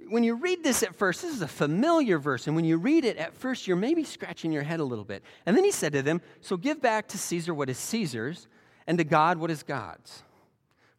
when 0.09 0.23
you 0.23 0.35
read 0.35 0.63
this 0.63 0.83
at 0.83 0.95
first, 0.95 1.21
this 1.21 1.33
is 1.33 1.41
a 1.41 1.47
familiar 1.47 2.19
verse, 2.19 2.47
and 2.47 2.55
when 2.55 2.65
you 2.65 2.77
read 2.77 3.05
it 3.05 3.17
at 3.17 3.33
first, 3.33 3.67
you're 3.67 3.77
maybe 3.77 4.03
scratching 4.03 4.51
your 4.51 4.63
head 4.63 4.79
a 4.79 4.83
little 4.83 5.05
bit. 5.05 5.23
And 5.45 5.55
then 5.55 5.63
he 5.63 5.71
said 5.71 5.93
to 5.93 6.01
them, 6.01 6.21
So 6.41 6.57
give 6.57 6.81
back 6.81 7.07
to 7.09 7.17
Caesar 7.17 7.53
what 7.53 7.69
is 7.69 7.77
Caesar's, 7.77 8.47
and 8.85 8.97
to 8.97 9.03
God 9.03 9.37
what 9.37 9.51
is 9.51 9.63
God's. 9.63 10.23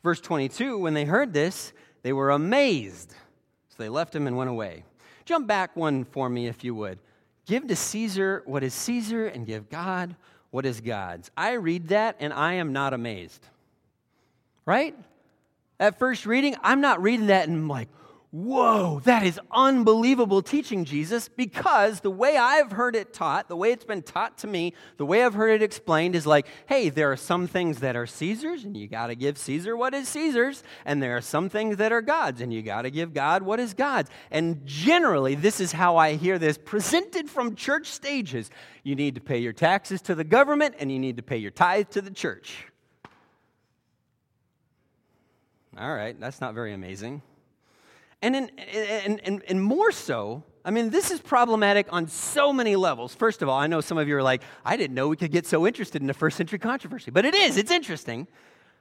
Verse 0.03 0.20
22, 0.20 0.79
when 0.79 0.94
they 0.94 1.05
heard 1.05 1.33
this, 1.33 1.72
they 2.03 2.12
were 2.12 2.31
amazed. 2.31 3.11
So 3.68 3.77
they 3.79 3.88
left 3.88 4.14
him 4.14 4.27
and 4.27 4.37
went 4.37 4.51
away. 4.51 4.85
Jump 5.24 5.46
back 5.46 5.77
one 5.77 6.05
for 6.05 6.29
me, 6.29 6.46
if 6.46 6.64
you 6.64 6.74
would. 6.74 6.98
Give 7.46 7.66
to 7.66 7.77
Caesar 7.77 8.42
what 8.46 8.62
is 8.62 8.72
Caesar, 8.72 9.27
and 9.27 9.46
give 9.46 9.68
God 9.68 10.16
what 10.51 10.64
is 10.64 10.81
God's. 10.81 11.31
I 11.37 11.53
read 11.53 11.88
that, 11.88 12.16
and 12.20 12.33
I 12.33 12.55
am 12.55 12.72
not 12.72 12.94
amazed. 12.94 13.46
Right? 14.64 14.94
At 15.81 15.98
first 15.98 16.27
reading, 16.27 16.57
I'm 16.62 16.81
not 16.81 17.03
reading 17.03 17.27
that 17.27 17.48
and 17.48 17.57
I'm 17.57 17.68
like, 17.68 17.88
Whoa, 18.31 19.01
that 19.05 19.23
is 19.23 19.41
unbelievable 19.51 20.43
teaching, 20.43 20.85
Jesus, 20.85 21.31
because 21.31 22.01
the 22.01 22.11
way 22.11 22.37
I've 22.37 22.73
heard 22.73 22.95
it 22.95 23.14
taught, 23.14 23.49
the 23.49 23.57
way 23.57 23.73
it's 23.73 23.87
been 23.87 24.03
taught 24.03 24.37
to 24.38 24.47
me, 24.47 24.75
the 24.99 25.07
way 25.07 25.25
I've 25.25 25.33
heard 25.33 25.51
it 25.51 25.62
explained 25.62 26.14
is 26.14 26.27
like, 26.27 26.47
hey, 26.67 26.91
there 26.91 27.11
are 27.11 27.17
some 27.17 27.47
things 27.47 27.81
that 27.81 27.97
are 27.97 28.07
Caesar's, 28.07 28.64
and 28.64 28.77
you 28.77 28.87
got 28.87 29.07
to 29.07 29.14
give 29.14 29.38
Caesar 29.38 29.79
what 29.79 29.95
is 29.95 30.11
Caesar's, 30.11 30.62
and 30.85 31.03
there 31.03 31.17
are 31.17 31.23
some 31.23 31.49
things 31.49 31.79
that 31.79 31.91
are 31.91 32.03
God's, 32.03 32.43
and 32.43 32.53
you 32.53 32.61
got 32.61 32.83
to 32.83 32.91
give 32.91 33.14
God 33.14 33.43
what 33.43 33.61
is 33.61 33.73
God's. 33.73 34.11
And 34.31 34.61
generally, 34.67 35.35
this 35.35 35.59
is 35.59 35.73
how 35.73 35.97
I 35.97 36.17
hear 36.17 36.38
this 36.38 36.59
presented 36.59 37.31
from 37.31 37.55
church 37.55 37.87
stages. 37.87 38.51
You 38.83 38.95
need 38.95 39.14
to 39.14 39.23
pay 39.23 39.38
your 39.38 39.55
taxes 39.55 40.03
to 40.03 40.14
the 40.14 40.25
government, 40.25 40.75
and 40.79 40.93
you 40.93 40.99
need 40.99 41.17
to 41.17 41.23
pay 41.23 41.38
your 41.38 41.51
tithe 41.51 41.88
to 41.93 42.03
the 42.03 42.11
church. 42.11 42.67
All 45.79 45.95
right, 45.95 46.19
that's 46.21 46.43
not 46.43 46.53
very 46.53 46.75
amazing. 46.75 47.23
And, 48.20 48.35
in, 48.35 48.50
and, 48.59 49.20
and, 49.24 49.42
and 49.48 49.62
more 49.62 49.92
so, 49.92 50.42
I 50.64 50.70
mean, 50.70 50.90
this 50.90 51.11
is 51.11 51.20
problematic 51.20 51.87
on 51.90 52.09
so 52.09 52.52
many 52.52 52.76
levels. 52.76 53.14
First 53.14 53.42
of 53.42 53.48
all, 53.48 53.59
I 53.59 53.68
know 53.68 53.81
some 53.81 53.96
of 53.96 54.09
you 54.09 54.16
are 54.16 54.22
like, 54.22 54.42
I 54.64 54.76
didn't 54.76 54.94
know 54.94 55.09
we 55.09 55.16
could 55.16 55.31
get 55.31 55.46
so 55.46 55.66
interested 55.66 56.02
in 56.02 56.11
a 56.11 56.14
first 56.14 56.37
century 56.37 56.59
controversy, 56.59 57.11
but 57.11 57.24
it 57.24 57.35
is, 57.35 57.57
it's 57.57 57.70
interesting. 57.70 58.26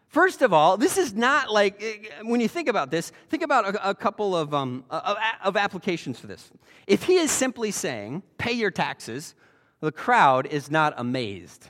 First 0.10 0.41
of 0.41 0.54
all, 0.54 0.78
this 0.78 0.97
is 0.97 1.13
not 1.13 1.52
like, 1.52 1.82
eh, 1.84 2.23
when 2.23 2.39
you 2.39 2.47
think 2.47 2.67
about 2.67 2.91
this, 2.91 3.12
think 3.30 3.43
about 3.43 3.76
a, 3.76 3.89
a 3.89 3.95
couple 3.95 4.36
of, 4.36 4.54
um, 4.54 4.86
of, 4.89 5.17
of 5.43 5.58
applications 5.58 6.19
for 6.19 6.28
this. 6.28 6.50
If 6.88 7.04
he 7.04 7.17
is 7.17 7.30
simply 7.30 7.71
saying, 7.71 8.23
pay 8.38 8.54
your 8.54 8.71
taxes, 8.71 9.36
the 9.80 9.91
crowd 9.91 10.47
is 10.47 10.71
not 10.71 10.93
amazed. 10.97 11.69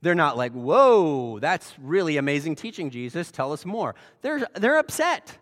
They're 0.00 0.14
not 0.14 0.36
like, 0.36 0.52
whoa, 0.52 1.38
that's 1.40 1.74
really 1.78 2.16
amazing 2.16 2.56
teaching, 2.56 2.90
Jesus. 2.90 3.30
Tell 3.30 3.52
us 3.52 3.64
more. 3.64 3.94
They're, 4.22 4.46
they're 4.54 4.78
upset. 4.78 5.38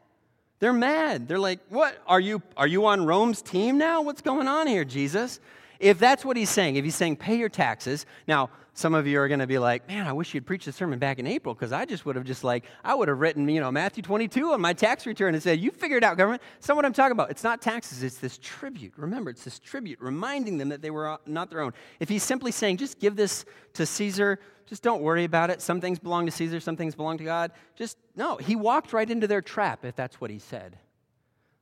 They're 0.59 0.73
mad. 0.73 1.29
They're 1.29 1.39
like, 1.39 1.61
"What? 1.69 1.99
Are 2.07 2.21
you 2.21 2.43
are 2.57 2.67
you 2.67 2.87
on 2.87 3.05
Rome's 3.05 3.43
team 3.43 3.79
now? 3.79 4.03
What's 4.03 4.23
going 4.23 4.49
on 4.49 4.67
here, 4.67 4.85
Jesus?" 4.85 5.41
If 5.79 5.99
that's 5.99 6.25
what 6.25 6.37
he's 6.37 6.51
saying, 6.51 6.77
if 6.77 6.85
he's 6.85 6.95
saying 6.95 7.17
pay 7.17 7.37
your 7.37 7.51
taxes. 7.51 8.07
Now, 8.27 8.49
some 8.77 8.95
of 8.95 9.07
you 9.07 9.19
are 9.19 9.27
going 9.27 9.41
to 9.41 9.47
be 9.47 9.57
like, 9.57 9.89
man, 9.89 10.07
I 10.07 10.13
wish 10.13 10.35
you'd 10.35 10.45
preach 10.45 10.67
the 10.67 10.73
sermon 10.73 10.99
back 10.99 11.19
in 11.19 11.27
April 11.27 11.55
because 11.55 11.73
I 11.73 11.87
just 11.87 12.05
would 12.05 12.15
have 12.15 12.27
just 12.27 12.45
like, 12.45 12.67
I 12.85 12.95
would 12.95 13.09
have 13.09 13.19
written, 13.19 13.49
you 13.49 13.59
know, 13.59 13.73
Matthew 13.73 14.03
22 14.03 14.53
on 14.53 14.61
my 14.61 14.75
tax 14.75 15.07
return 15.07 15.33
and 15.33 15.43
said, 15.43 15.61
you 15.61 15.71
figured 15.71 16.05
out 16.05 16.19
government. 16.19 16.43
Not 16.69 16.77
what 16.77 16.85
I'm 16.85 16.93
talking 16.93 17.13
about. 17.13 17.31
It's 17.31 17.43
not 17.43 17.63
taxes, 17.63 18.03
it's 18.03 18.19
this 18.19 18.37
tribute. 18.37 18.93
Remember, 18.99 19.31
it's 19.31 19.45
this 19.45 19.59
tribute, 19.59 19.99
reminding 19.99 20.59
them 20.59 20.69
that 20.69 20.83
they 20.83 20.91
were 20.91 21.09
uh, 21.09 21.17
not 21.25 21.49
their 21.49 21.63
own. 21.63 21.73
If 22.01 22.11
he's 22.11 22.23
simply 22.23 22.53
saying, 22.53 22.77
just 22.77 22.99
give 22.99 23.17
this 23.17 23.47
to 23.73 23.87
Caesar, 23.87 24.39
just 24.67 24.83
don't 24.83 25.01
worry 25.01 25.25
about 25.25 25.49
it. 25.49 25.63
Some 25.63 25.81
things 25.81 25.99
belong 25.99 26.27
to 26.27 26.33
Caesar, 26.33 26.61
some 26.61 26.77
things 26.77 26.95
belong 26.95 27.17
to 27.17 27.25
God. 27.25 27.53
Just, 27.77 27.97
no, 28.15 28.37
he 28.37 28.57
walked 28.57 28.93
right 28.93 29.09
into 29.09 29.27
their 29.27 29.41
trap 29.41 29.87
if 29.87 29.97
that's 29.97 30.21
what 30.21 30.31
he 30.31 30.39
said. 30.39 30.77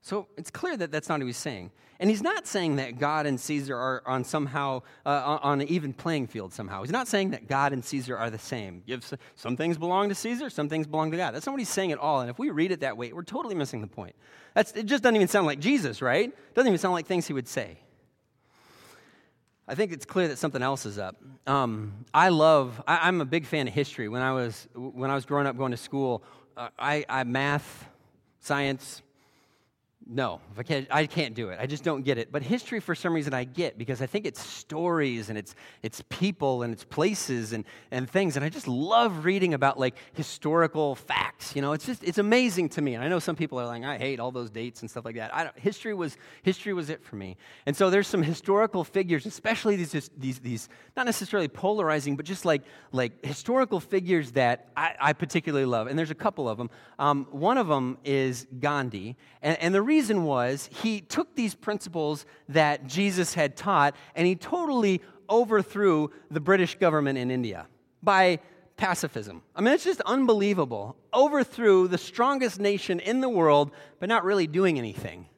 So 0.05 0.29
it's 0.37 0.51
clear 0.51 0.77
that 0.77 0.93
that's 0.93 1.09
not 1.09 1.21
what 1.21 1.27
he's 1.27 1.39
saying. 1.39 1.71
And 1.99 2.11
he's 2.11 2.21
not 2.21 2.47
saying 2.47 2.77
that 2.77 2.99
God 2.99 3.25
and 3.25 3.41
Caesar 3.41 3.75
are 3.75 4.03
on 4.05 4.23
somehow 4.23 4.83
uh, 5.07 5.39
on 5.43 5.63
an 5.63 5.69
even 5.69 5.95
playing 5.95 6.27
field 6.27 6.53
somehow. 6.53 6.83
He's 6.83 6.93
not 6.93 7.09
saying 7.09 7.31
that 7.31 7.49
God 7.49 7.73
and 7.73 7.83
Caesar 7.83 8.15
are 8.15 8.29
the 8.29 8.39
same. 8.39 8.83
Give 8.87 9.03
some 9.35 9.57
things 9.57 9.79
belong 9.79 10.11
to 10.11 10.15
Caesar, 10.15 10.51
some 10.51 10.69
things 10.69 10.87
belong 10.87 11.11
to 11.13 11.17
God. 11.17 11.31
That's 11.31 11.47
not 11.47 11.53
what 11.53 11.61
he's 11.61 11.71
saying 11.71 11.91
at 11.91 11.97
all. 11.97 12.21
And 12.21 12.29
if 12.29 12.39
we 12.39 12.51
read 12.51 12.71
it 12.71 12.81
that 12.81 12.99
way, 12.99 13.15
we're 13.15 13.23
totally 13.23 13.55
missing 13.55 13.81
the 13.81 13.87
point. 13.87 14.15
That's, 14.53 14.73
it 14.73 14.85
just 14.85 15.03
doesn't 15.03 15.17
even 15.17 15.29
sound 15.29 15.47
like 15.47 15.59
Jesus, 15.59 16.03
right? 16.03 16.29
It 16.29 16.55
doesn't 16.55 16.69
even 16.69 16.79
sound 16.79 16.93
like 16.93 17.07
things 17.07 17.27
he 17.27 17.33
would 17.33 17.49
say. 17.49 17.79
I 19.67 19.75
think 19.75 19.91
it's 19.91 20.05
clear 20.05 20.29
that 20.29 20.37
something 20.37 20.63
else 20.63 20.85
is 20.85 20.99
up. 20.99 21.17
Um, 21.47 22.05
I 22.13 22.29
love. 22.29 22.83
I, 22.87 23.09
am 23.09 23.23
a 23.23 23.25
big 23.25 23.47
fan 23.47 23.69
of 23.69 23.73
history. 23.73 24.11
When 24.11 24.21
I 24.21 24.33
was 24.33 24.69
when 24.75 25.11
I 25.11 25.15
was 25.15 25.25
growing 25.25 25.47
up, 25.47 25.57
going 25.57 25.71
to 25.71 25.79
school, 25.79 26.23
uh, 26.59 26.69
I, 26.79 27.07
I 27.09 27.25
math, 27.25 27.89
science, 28.41 29.01
no, 30.07 30.41
I 30.59 30.63
can't, 30.63 30.87
I 30.91 31.07
can't 31.07 31.35
do 31.35 31.49
it. 31.49 31.59
I 31.59 31.67
just 31.67 31.83
don't 31.83 32.03
get 32.03 32.19
it. 32.19 32.31
But 32.31 32.43
history, 32.43 32.79
for 32.81 32.95
some 32.95 33.15
reason, 33.15 33.33
I 33.33 33.45
get 33.45 33.79
because 33.79 34.03
I 34.03 34.07
think 34.07 34.27
it's 34.27 34.45
stories 34.45 35.31
and 35.31 35.39
it's, 35.39 35.55
it's 35.83 36.03
people 36.11 36.63
and 36.63 36.75
it's 36.75 36.85
places 36.85 37.55
and, 37.55 37.65
and 37.91 38.09
things. 38.09 38.37
And 38.37 38.45
I 38.45 38.51
just 38.51 38.69
love 38.69 39.25
reading 39.25 39.55
about 39.55 39.79
like 39.79 39.95
historical 40.13 40.95
facts. 40.95 41.57
You 41.57 41.63
know, 41.63 41.73
it's 41.73 41.87
just, 41.87 42.05
it's 42.05 42.19
amazing 42.19 42.69
to 42.71 42.83
me. 42.83 42.95
And 42.95 43.03
I 43.03 43.09
know 43.09 43.19
some 43.19 43.35
people 43.35 43.59
are 43.59 43.67
like, 43.67 43.83
I 43.83 43.97
hate 43.97 44.21
all 44.21 44.31
those 44.31 44.51
dates 44.51 44.83
and 44.83 44.91
stuff 44.91 45.07
like 45.07 45.17
that. 45.17 45.35
I 45.35 45.45
don't, 45.45 45.59
history, 45.59 45.95
was, 45.95 46.19
history 46.43 46.75
was 46.75 46.91
it 46.91 47.03
for 47.03 47.17
me. 47.17 47.39
And 47.65 47.75
so 47.75 47.89
there's 47.89 48.07
some 48.07 48.23
historical 48.23 48.85
figures, 48.85 49.25
especially 49.25 49.77
these, 49.77 50.11
these, 50.19 50.39
these 50.41 50.69
not 50.97 51.07
necessarily 51.07 51.49
polarizing, 51.49 52.15
but 52.17 52.27
just 52.27 52.45
like, 52.45 52.63
like 52.93 53.25
historical 53.25 53.81
figures 53.81 54.33
that 54.33 54.69
I, 54.77 54.97
I 55.01 55.13
particularly 55.15 55.67
love. 55.67 55.87
And 55.87 55.99
there's 55.99 56.11
a 56.11 56.15
couple 56.15 56.47
of 56.47 56.59
them. 56.59 56.69
Um, 56.99 57.27
one 57.31 57.57
of 57.57 57.69
them 57.69 57.97
is 58.05 58.47
Gandhi. 58.61 59.17
And, 59.41 59.59
and 59.61 59.75
the 59.75 59.83
reason 59.83 59.94
was 60.25 60.69
he 60.83 61.01
took 61.01 61.35
these 61.35 61.55
principles 61.55 62.27
that 62.49 62.87
Jesus 62.87 63.35
had 63.35 63.57
taught 63.57 63.95
and 64.15 64.27
he 64.27 64.37
totally 64.37 65.01
overthrew 65.31 66.11
the 66.31 66.41
British 66.41 66.77
government 66.79 67.19
in 67.19 67.31
India 67.31 67.67
by 68.03 68.39
pacifism. 68.77 69.43
I 69.55 69.61
mean, 69.61 69.73
it's 69.73 69.85
just 69.85 70.01
unbelievable. 70.03 70.97
Overthrew 71.13 71.89
the 71.89 71.99
strongest 71.99 72.61
nation 72.61 73.01
in 73.01 73.21
the 73.21 73.29
world, 73.29 73.71
but 74.01 74.09
not 74.09 74.25
really 74.25 74.47
doing 74.47 74.79
anything. 74.79 75.29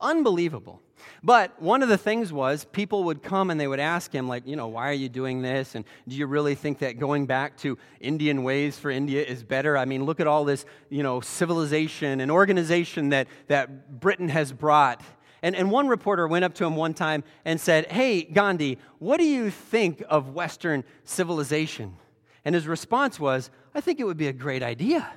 Unbelievable. 0.00 0.82
But 1.22 1.60
one 1.60 1.82
of 1.82 1.88
the 1.88 1.98
things 1.98 2.32
was 2.32 2.64
people 2.66 3.04
would 3.04 3.22
come 3.22 3.50
and 3.50 3.58
they 3.58 3.66
would 3.66 3.80
ask 3.80 4.12
him, 4.12 4.28
like, 4.28 4.46
you 4.46 4.56
know, 4.56 4.68
why 4.68 4.88
are 4.88 4.94
you 4.94 5.08
doing 5.08 5.42
this? 5.42 5.74
And 5.74 5.84
do 6.06 6.16
you 6.16 6.26
really 6.26 6.54
think 6.54 6.78
that 6.80 6.98
going 6.98 7.26
back 7.26 7.56
to 7.58 7.78
Indian 8.00 8.42
ways 8.42 8.78
for 8.78 8.90
India 8.90 9.24
is 9.24 9.42
better? 9.42 9.76
I 9.76 9.84
mean, 9.84 10.04
look 10.04 10.20
at 10.20 10.26
all 10.26 10.44
this, 10.44 10.66
you 10.90 11.02
know, 11.02 11.20
civilization 11.20 12.20
and 12.20 12.30
organization 12.30 13.08
that, 13.10 13.28
that 13.48 14.00
Britain 14.00 14.28
has 14.28 14.52
brought. 14.52 15.02
And, 15.42 15.54
and 15.56 15.70
one 15.70 15.88
reporter 15.88 16.26
went 16.28 16.44
up 16.44 16.54
to 16.54 16.64
him 16.64 16.76
one 16.76 16.94
time 16.94 17.24
and 17.44 17.60
said, 17.60 17.90
Hey, 17.90 18.22
Gandhi, 18.22 18.78
what 18.98 19.18
do 19.18 19.24
you 19.24 19.50
think 19.50 20.02
of 20.08 20.30
Western 20.30 20.84
civilization? 21.04 21.96
And 22.44 22.54
his 22.54 22.66
response 22.66 23.18
was, 23.18 23.50
I 23.74 23.80
think 23.80 24.00
it 24.00 24.04
would 24.04 24.16
be 24.16 24.28
a 24.28 24.32
great 24.32 24.62
idea. 24.62 25.10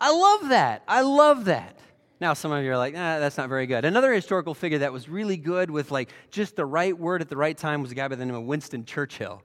I 0.00 0.12
love 0.12 0.50
that. 0.50 0.82
I 0.86 1.00
love 1.00 1.46
that. 1.46 1.78
Now, 2.20 2.34
some 2.34 2.50
of 2.50 2.64
you 2.64 2.72
are 2.72 2.76
like, 2.76 2.94
ah, 2.94 3.20
that's 3.20 3.36
not 3.36 3.48
very 3.48 3.66
good. 3.66 3.84
Another 3.84 4.12
historical 4.12 4.52
figure 4.52 4.78
that 4.78 4.92
was 4.92 5.08
really 5.08 5.36
good 5.36 5.70
with 5.70 5.92
like 5.92 6.10
just 6.30 6.56
the 6.56 6.66
right 6.66 6.96
word 6.98 7.22
at 7.22 7.28
the 7.28 7.36
right 7.36 7.56
time 7.56 7.80
was 7.80 7.92
a 7.92 7.94
guy 7.94 8.08
by 8.08 8.16
the 8.16 8.26
name 8.26 8.34
of 8.34 8.42
Winston 8.42 8.84
Churchill. 8.84 9.42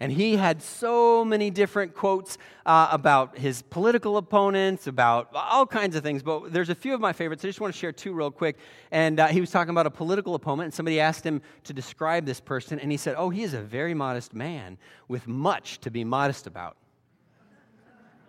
And 0.00 0.10
he 0.10 0.36
had 0.36 0.60
so 0.60 1.24
many 1.24 1.50
different 1.50 1.94
quotes 1.94 2.36
uh, 2.66 2.88
about 2.90 3.38
his 3.38 3.62
political 3.62 4.16
opponents, 4.16 4.86
about 4.86 5.28
all 5.34 5.66
kinds 5.66 5.94
of 5.96 6.02
things. 6.02 6.22
But 6.22 6.52
there's 6.52 6.70
a 6.70 6.74
few 6.74 6.94
of 6.94 7.00
my 7.00 7.12
favorites. 7.12 7.44
I 7.44 7.48
just 7.48 7.60
want 7.60 7.72
to 7.72 7.78
share 7.78 7.92
two 7.92 8.12
real 8.12 8.30
quick. 8.30 8.56
And 8.90 9.20
uh, 9.20 9.28
he 9.28 9.40
was 9.40 9.50
talking 9.50 9.70
about 9.70 9.86
a 9.86 9.90
political 9.90 10.34
opponent, 10.34 10.64
and 10.64 10.74
somebody 10.74 10.98
asked 10.98 11.24
him 11.24 11.42
to 11.64 11.72
describe 11.72 12.26
this 12.26 12.40
person. 12.40 12.80
And 12.80 12.90
he 12.90 12.96
said, 12.96 13.14
Oh, 13.16 13.30
he 13.30 13.44
is 13.44 13.54
a 13.54 13.62
very 13.62 13.94
modest 13.94 14.34
man 14.34 14.78
with 15.08 15.28
much 15.28 15.78
to 15.80 15.90
be 15.90 16.02
modest 16.04 16.46
about. 16.46 16.76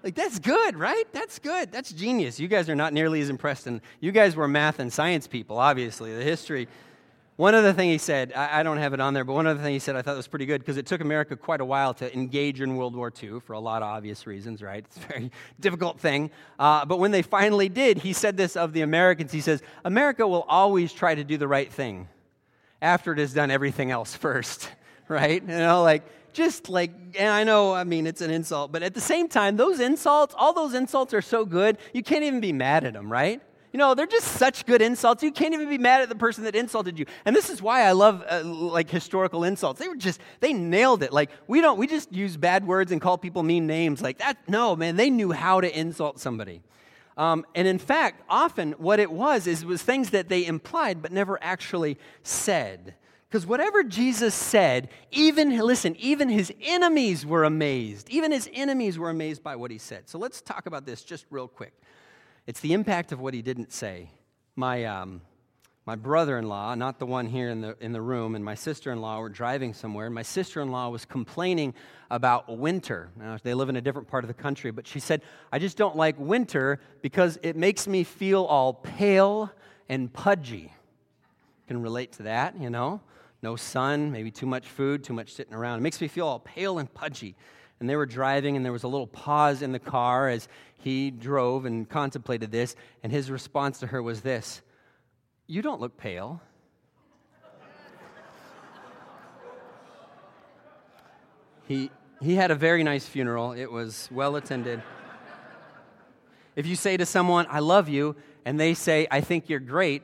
Like, 0.05 0.13
that's 0.13 0.37
good, 0.37 0.77
right? 0.77 1.11
That's 1.13 1.39
good. 1.39 1.71
That's 1.71 1.91
genius. 1.91 2.39
You 2.39 2.47
guys 2.47 2.69
are 2.69 2.75
not 2.75 2.93
nearly 2.93 3.21
as 3.21 3.29
impressed. 3.31 3.65
And 3.65 3.81
you 3.99 4.11
guys 4.11 4.35
were 4.35 4.47
math 4.47 4.77
and 4.77 4.93
science 4.93 5.25
people, 5.25 5.57
obviously. 5.57 6.15
The 6.15 6.23
history. 6.23 6.67
One 7.37 7.55
other 7.55 7.73
thing 7.73 7.89
he 7.89 7.97
said, 7.97 8.31
I, 8.35 8.59
I 8.59 8.63
don't 8.63 8.77
have 8.77 8.93
it 8.93 8.99
on 8.99 9.15
there, 9.15 9.23
but 9.23 9.33
one 9.33 9.47
other 9.47 9.63
thing 9.63 9.73
he 9.73 9.79
said 9.79 9.95
I 9.95 10.03
thought 10.03 10.15
was 10.15 10.27
pretty 10.27 10.45
good 10.45 10.61
because 10.61 10.77
it 10.77 10.85
took 10.85 11.01
America 11.01 11.35
quite 11.35 11.59
a 11.59 11.65
while 11.65 11.95
to 11.95 12.13
engage 12.13 12.61
in 12.61 12.75
World 12.75 12.95
War 12.95 13.11
II 13.21 13.39
for 13.39 13.53
a 13.53 13.59
lot 13.59 13.81
of 13.81 13.87
obvious 13.87 14.27
reasons, 14.27 14.61
right? 14.61 14.85
It's 14.85 14.95
a 14.95 14.99
very 14.99 15.31
difficult 15.59 15.99
thing. 15.99 16.29
Uh, 16.59 16.85
but 16.85 16.99
when 16.99 17.09
they 17.09 17.23
finally 17.23 17.67
did, 17.67 17.97
he 17.97 18.13
said 18.13 18.37
this 18.37 18.55
of 18.55 18.73
the 18.73 18.81
Americans. 18.81 19.31
He 19.31 19.41
says, 19.41 19.63
America 19.83 20.27
will 20.27 20.45
always 20.47 20.93
try 20.93 21.15
to 21.15 21.23
do 21.23 21.35
the 21.35 21.47
right 21.47 21.73
thing 21.73 22.07
after 22.79 23.11
it 23.11 23.17
has 23.17 23.33
done 23.33 23.49
everything 23.49 23.89
else 23.89 24.15
first, 24.15 24.69
right? 25.07 25.41
You 25.41 25.47
know, 25.47 25.81
like, 25.81 26.03
just 26.35 26.69
like, 26.69 26.91
and 27.17 27.29
I 27.29 27.43
know, 27.45 27.73
I 27.73 27.85
mean, 27.85 28.05
it's 28.05 28.21
an 28.21 28.29
insult, 28.29 28.71
but 28.71 28.83
at 28.83 28.93
the 28.93 29.01
same 29.01 29.27
time, 29.27 29.55
those 29.55 29.79
insults, 29.79 30.35
all 30.37 30.53
those 30.53 30.73
insults 30.73 31.13
are 31.13 31.21
so 31.21 31.45
good, 31.45 31.77
you 31.93 32.03
can't 32.03 32.23
even 32.23 32.41
be 32.41 32.51
mad 32.51 32.83
at 32.83 32.93
them, 32.93 33.11
right? 33.11 33.41
You 33.71 33.79
know, 33.79 33.93
they're 33.93 34.05
just 34.05 34.27
such 34.27 34.65
good 34.65 34.81
insults. 34.81 35.23
You 35.23 35.31
can't 35.31 35.53
even 35.53 35.67
be 35.67 35.77
mad 35.77 36.01
at 36.01 36.09
the 36.09 36.15
person 36.15 36.45
that 36.45 36.55
insulted 36.55 36.99
you. 36.99 37.05
And 37.25 37.35
this 37.35 37.49
is 37.49 37.61
why 37.61 37.81
I 37.81 37.91
love 37.91 38.23
uh, 38.29 38.41
like 38.43 38.89
historical 38.89 39.43
insults. 39.43 39.79
They 39.81 39.89
were 39.89 39.97
just 39.97 40.21
they 40.39 40.53
nailed 40.53 41.03
it. 41.03 41.11
Like 41.11 41.29
we 41.47 41.59
don't 41.59 41.77
we 41.77 41.85
just 41.85 42.09
use 42.13 42.37
bad 42.37 42.65
words 42.65 42.93
and 42.93 43.01
call 43.01 43.17
people 43.17 43.43
mean 43.43 43.67
names 43.67 44.01
like 44.01 44.19
that. 44.19 44.37
No, 44.47 44.77
man, 44.77 44.95
they 44.95 45.09
knew 45.09 45.33
how 45.33 45.59
to 45.59 45.77
insult 45.77 46.21
somebody. 46.21 46.61
Um, 47.17 47.45
and 47.53 47.67
in 47.67 47.77
fact, 47.77 48.23
often 48.29 48.73
what 48.73 49.01
it 49.01 49.11
was 49.11 49.45
is 49.45 49.63
it 49.63 49.67
was 49.67 49.81
things 49.81 50.11
that 50.11 50.29
they 50.29 50.45
implied 50.45 51.01
but 51.01 51.11
never 51.11 51.37
actually 51.43 51.97
said. 52.23 52.95
Because 53.35 53.47
whatever 53.47 53.83
Jesus 53.83 54.33
said, 54.33 54.87
even, 55.11 55.59
listen, 55.59 55.97
even 55.99 56.29
his 56.29 56.53
enemies 56.61 57.25
were 57.25 57.43
amazed. 57.43 58.09
Even 58.09 58.31
his 58.31 58.49
enemies 58.53 58.97
were 58.97 59.09
amazed 59.09 59.43
by 59.43 59.57
what 59.57 59.71
he 59.71 59.77
said. 59.77 60.07
So 60.07 60.17
let's 60.17 60.39
talk 60.39 60.67
about 60.67 60.85
this 60.85 61.03
just 61.03 61.25
real 61.29 61.49
quick. 61.49 61.73
It's 62.47 62.61
the 62.61 62.71
impact 62.71 63.11
of 63.11 63.19
what 63.19 63.33
he 63.33 63.41
didn't 63.41 63.73
say. 63.73 64.09
My, 64.55 64.85
um, 64.85 65.19
my 65.85 65.97
brother 65.97 66.37
in 66.37 66.47
law, 66.47 66.75
not 66.75 66.97
the 66.97 67.05
one 67.05 67.25
here 67.25 67.49
in 67.49 67.59
the, 67.59 67.75
in 67.81 67.91
the 67.91 68.01
room, 68.01 68.35
and 68.35 68.45
my 68.45 68.55
sister 68.55 68.89
in 68.93 69.01
law 69.01 69.19
were 69.19 69.27
driving 69.27 69.73
somewhere, 69.73 70.05
and 70.05 70.15
my 70.15 70.21
sister 70.21 70.61
in 70.61 70.71
law 70.71 70.87
was 70.87 71.03
complaining 71.03 71.73
about 72.09 72.57
winter. 72.57 73.09
Now, 73.17 73.37
they 73.43 73.53
live 73.53 73.67
in 73.67 73.75
a 73.75 73.81
different 73.81 74.07
part 74.07 74.23
of 74.23 74.29
the 74.29 74.33
country, 74.33 74.71
but 74.71 74.87
she 74.87 75.01
said, 75.01 75.21
I 75.51 75.59
just 75.59 75.75
don't 75.75 75.97
like 75.97 76.17
winter 76.17 76.79
because 77.01 77.37
it 77.43 77.57
makes 77.57 77.85
me 77.85 78.05
feel 78.05 78.45
all 78.45 78.73
pale 78.73 79.51
and 79.89 80.13
pudgy. 80.13 80.71
Can 81.67 81.81
relate 81.81 82.13
to 82.13 82.23
that, 82.23 82.57
you 82.61 82.69
know? 82.69 83.01
No 83.45 83.55
sun, 83.55 84.11
maybe 84.11 84.31
too 84.31 84.47
much 84.47 84.65
food, 84.65 85.03
too 85.03 85.13
much 85.13 85.31
sitting 85.31 85.53
around. 85.53 85.77
It 85.77 85.83
makes 85.83 86.01
me 86.01 86.07
feel 86.07 86.25
all 86.25 86.39
pale 86.39 86.79
and 86.79 86.91
pudgy. 86.91 87.35
And 87.79 87.87
they 87.87 87.95
were 87.95 88.07
driving, 88.07 88.55
and 88.55 88.65
there 88.65 88.71
was 88.71 88.81
a 88.81 88.87
little 88.87 89.05
pause 89.05 89.61
in 89.61 89.71
the 89.71 89.77
car 89.77 90.29
as 90.29 90.47
he 90.77 91.11
drove 91.11 91.65
and 91.65 91.87
contemplated 91.87 92.51
this. 92.51 92.75
And 93.03 93.11
his 93.11 93.29
response 93.29 93.77
to 93.81 93.87
her 93.87 94.01
was 94.01 94.21
this 94.21 94.63
You 95.45 95.61
don't 95.61 95.79
look 95.79 95.95
pale. 95.95 96.41
he, 101.67 101.91
he 102.21 102.33
had 102.33 102.49
a 102.49 102.55
very 102.55 102.81
nice 102.81 103.05
funeral, 103.05 103.51
it 103.51 103.71
was 103.71 104.09
well 104.11 104.37
attended. 104.37 104.81
if 106.55 106.65
you 106.65 106.75
say 106.75 106.97
to 106.97 107.05
someone, 107.05 107.45
I 107.47 107.59
love 107.59 107.89
you, 107.89 108.15
and 108.43 108.59
they 108.59 108.73
say, 108.73 109.05
I 109.11 109.21
think 109.21 109.49
you're 109.49 109.59
great, 109.59 110.01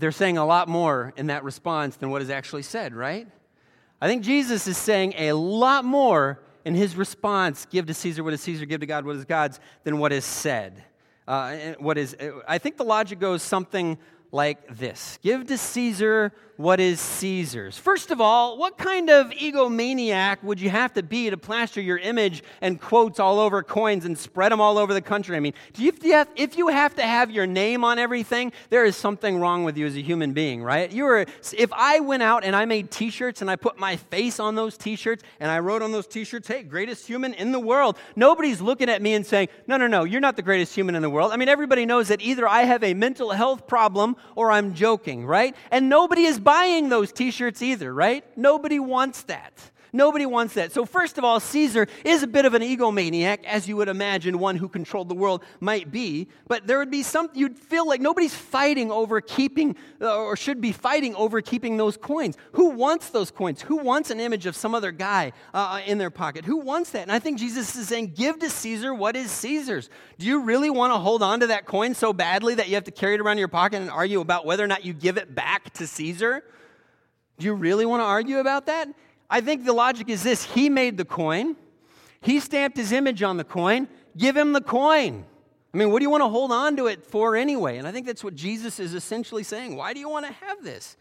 they're 0.00 0.12
saying 0.12 0.38
a 0.38 0.46
lot 0.46 0.68
more 0.68 1.12
in 1.16 1.28
that 1.28 1.44
response 1.44 1.96
than 1.96 2.10
what 2.10 2.22
is 2.22 2.30
actually 2.30 2.62
said, 2.62 2.94
right? 2.94 3.28
I 4.00 4.08
think 4.08 4.22
Jesus 4.22 4.66
is 4.66 4.78
saying 4.78 5.14
a 5.16 5.32
lot 5.32 5.84
more 5.84 6.40
in 6.64 6.74
his 6.74 6.96
response 6.96 7.66
give 7.66 7.86
to 7.86 7.94
Caesar 7.94 8.24
what 8.24 8.32
is 8.32 8.40
Caesar, 8.40 8.64
give 8.64 8.80
to 8.80 8.86
God 8.86 9.04
what 9.04 9.16
is 9.16 9.24
God's, 9.24 9.60
than 9.84 9.98
what 9.98 10.12
is 10.12 10.24
said. 10.24 10.82
Uh, 11.28 11.74
what 11.78 11.98
is, 11.98 12.16
I 12.48 12.58
think 12.58 12.76
the 12.76 12.84
logic 12.84 13.20
goes 13.20 13.42
something 13.42 13.98
like 14.32 14.78
this 14.78 15.18
Give 15.22 15.46
to 15.46 15.58
Caesar 15.58 16.32
what 16.60 16.78
is 16.78 17.00
Caesar's. 17.00 17.78
First 17.78 18.10
of 18.10 18.20
all, 18.20 18.58
what 18.58 18.76
kind 18.76 19.08
of 19.08 19.30
egomaniac 19.30 20.42
would 20.42 20.60
you 20.60 20.68
have 20.68 20.92
to 20.92 21.02
be 21.02 21.30
to 21.30 21.38
plaster 21.38 21.80
your 21.80 21.96
image 21.96 22.42
and 22.60 22.78
quotes 22.78 23.18
all 23.18 23.40
over 23.40 23.62
coins 23.62 24.04
and 24.04 24.16
spread 24.16 24.52
them 24.52 24.60
all 24.60 24.76
over 24.76 24.92
the 24.92 25.00
country? 25.00 25.36
I 25.36 25.40
mean, 25.40 25.54
you, 25.78 25.90
if 26.36 26.58
you 26.58 26.68
have 26.68 26.94
to 26.96 27.02
have 27.02 27.30
your 27.30 27.46
name 27.46 27.82
on 27.82 27.98
everything, 27.98 28.52
there 28.68 28.84
is 28.84 28.94
something 28.94 29.40
wrong 29.40 29.64
with 29.64 29.78
you 29.78 29.86
as 29.86 29.96
a 29.96 30.02
human 30.02 30.34
being, 30.34 30.62
right? 30.62 30.92
You 30.92 31.06
are, 31.06 31.20
if 31.56 31.72
I 31.72 32.00
went 32.00 32.22
out 32.22 32.44
and 32.44 32.54
I 32.54 32.66
made 32.66 32.90
t 32.90 33.08
shirts 33.08 33.40
and 33.40 33.50
I 33.50 33.56
put 33.56 33.78
my 33.78 33.96
face 33.96 34.38
on 34.38 34.54
those 34.54 34.76
t 34.76 34.96
shirts 34.96 35.22
and 35.40 35.50
I 35.50 35.60
wrote 35.60 35.80
on 35.80 35.92
those 35.92 36.06
t 36.06 36.24
shirts, 36.24 36.46
hey, 36.46 36.62
greatest 36.62 37.06
human 37.06 37.32
in 37.32 37.52
the 37.52 37.60
world, 37.60 37.96
nobody's 38.16 38.60
looking 38.60 38.90
at 38.90 39.00
me 39.00 39.14
and 39.14 39.24
saying, 39.24 39.48
no, 39.66 39.78
no, 39.78 39.86
no, 39.86 40.04
you're 40.04 40.20
not 40.20 40.36
the 40.36 40.42
greatest 40.42 40.74
human 40.74 40.94
in 40.94 41.00
the 41.00 41.10
world. 41.10 41.32
I 41.32 41.38
mean, 41.38 41.48
everybody 41.48 41.86
knows 41.86 42.08
that 42.08 42.20
either 42.20 42.46
I 42.46 42.64
have 42.64 42.84
a 42.84 42.92
mental 42.92 43.30
health 43.30 43.66
problem 43.66 44.14
or 44.36 44.52
I'm 44.52 44.74
joking, 44.74 45.24
right? 45.24 45.56
And 45.70 45.88
nobody 45.88 46.24
is 46.24 46.38
buying 46.50 46.88
those 46.88 47.12
t 47.12 47.30
shirts 47.30 47.62
either, 47.62 47.94
right? 47.94 48.24
Nobody 48.36 48.80
wants 48.80 49.22
that. 49.22 49.52
Nobody 49.92 50.26
wants 50.26 50.54
that. 50.54 50.72
So, 50.72 50.84
first 50.84 51.18
of 51.18 51.24
all, 51.24 51.40
Caesar 51.40 51.86
is 52.04 52.22
a 52.22 52.26
bit 52.26 52.44
of 52.44 52.54
an 52.54 52.62
egomaniac, 52.62 53.44
as 53.44 53.68
you 53.68 53.76
would 53.76 53.88
imagine 53.88 54.38
one 54.38 54.56
who 54.56 54.68
controlled 54.68 55.08
the 55.08 55.14
world 55.14 55.44
might 55.58 55.90
be. 55.90 56.28
But 56.46 56.66
there 56.66 56.78
would 56.78 56.90
be 56.90 57.02
something, 57.02 57.38
you'd 57.38 57.58
feel 57.58 57.86
like 57.86 58.00
nobody's 58.00 58.34
fighting 58.34 58.90
over 58.90 59.20
keeping, 59.20 59.76
uh, 60.00 60.16
or 60.16 60.36
should 60.36 60.60
be 60.60 60.72
fighting 60.72 61.14
over 61.16 61.40
keeping 61.40 61.76
those 61.76 61.96
coins. 61.96 62.36
Who 62.52 62.70
wants 62.70 63.10
those 63.10 63.30
coins? 63.30 63.62
Who 63.62 63.78
wants 63.78 64.10
an 64.10 64.20
image 64.20 64.46
of 64.46 64.54
some 64.56 64.74
other 64.74 64.92
guy 64.92 65.32
uh, 65.52 65.80
in 65.86 65.98
their 65.98 66.10
pocket? 66.10 66.44
Who 66.44 66.58
wants 66.58 66.90
that? 66.90 67.02
And 67.02 67.12
I 67.12 67.18
think 67.18 67.38
Jesus 67.38 67.74
is 67.74 67.88
saying, 67.88 68.12
give 68.14 68.38
to 68.40 68.50
Caesar 68.50 68.94
what 68.94 69.16
is 69.16 69.30
Caesar's. 69.30 69.90
Do 70.18 70.26
you 70.26 70.42
really 70.42 70.70
want 70.70 70.92
to 70.92 70.98
hold 70.98 71.22
on 71.22 71.40
to 71.40 71.48
that 71.48 71.66
coin 71.66 71.94
so 71.94 72.12
badly 72.12 72.54
that 72.54 72.68
you 72.68 72.74
have 72.74 72.84
to 72.84 72.90
carry 72.90 73.14
it 73.14 73.20
around 73.20 73.32
in 73.32 73.38
your 73.38 73.48
pocket 73.48 73.80
and 73.80 73.90
argue 73.90 74.20
about 74.20 74.46
whether 74.46 74.62
or 74.62 74.68
not 74.68 74.84
you 74.84 74.92
give 74.92 75.16
it 75.16 75.34
back 75.34 75.72
to 75.74 75.86
Caesar? 75.86 76.44
Do 77.38 77.46
you 77.46 77.54
really 77.54 77.86
want 77.86 78.00
to 78.00 78.04
argue 78.04 78.38
about 78.38 78.66
that? 78.66 78.88
I 79.30 79.40
think 79.40 79.64
the 79.64 79.72
logic 79.72 80.08
is 80.08 80.22
this 80.22 80.42
He 80.42 80.68
made 80.68 80.96
the 80.96 81.04
coin, 81.04 81.56
He 82.20 82.40
stamped 82.40 82.76
His 82.76 82.92
image 82.92 83.22
on 83.22 83.36
the 83.36 83.44
coin, 83.44 83.88
give 84.16 84.36
Him 84.36 84.52
the 84.52 84.60
coin. 84.60 85.24
I 85.72 85.76
mean, 85.76 85.92
what 85.92 86.00
do 86.00 86.04
you 86.04 86.10
want 86.10 86.22
to 86.22 86.28
hold 86.28 86.50
on 86.50 86.76
to 86.76 86.88
it 86.88 87.04
for 87.04 87.36
anyway? 87.36 87.78
And 87.78 87.86
I 87.86 87.92
think 87.92 88.04
that's 88.04 88.24
what 88.24 88.34
Jesus 88.34 88.80
is 88.80 88.92
essentially 88.92 89.44
saying. 89.44 89.76
Why 89.76 89.94
do 89.94 90.00
you 90.00 90.08
want 90.08 90.26
to 90.26 90.32
have 90.32 90.64
this? 90.64 90.96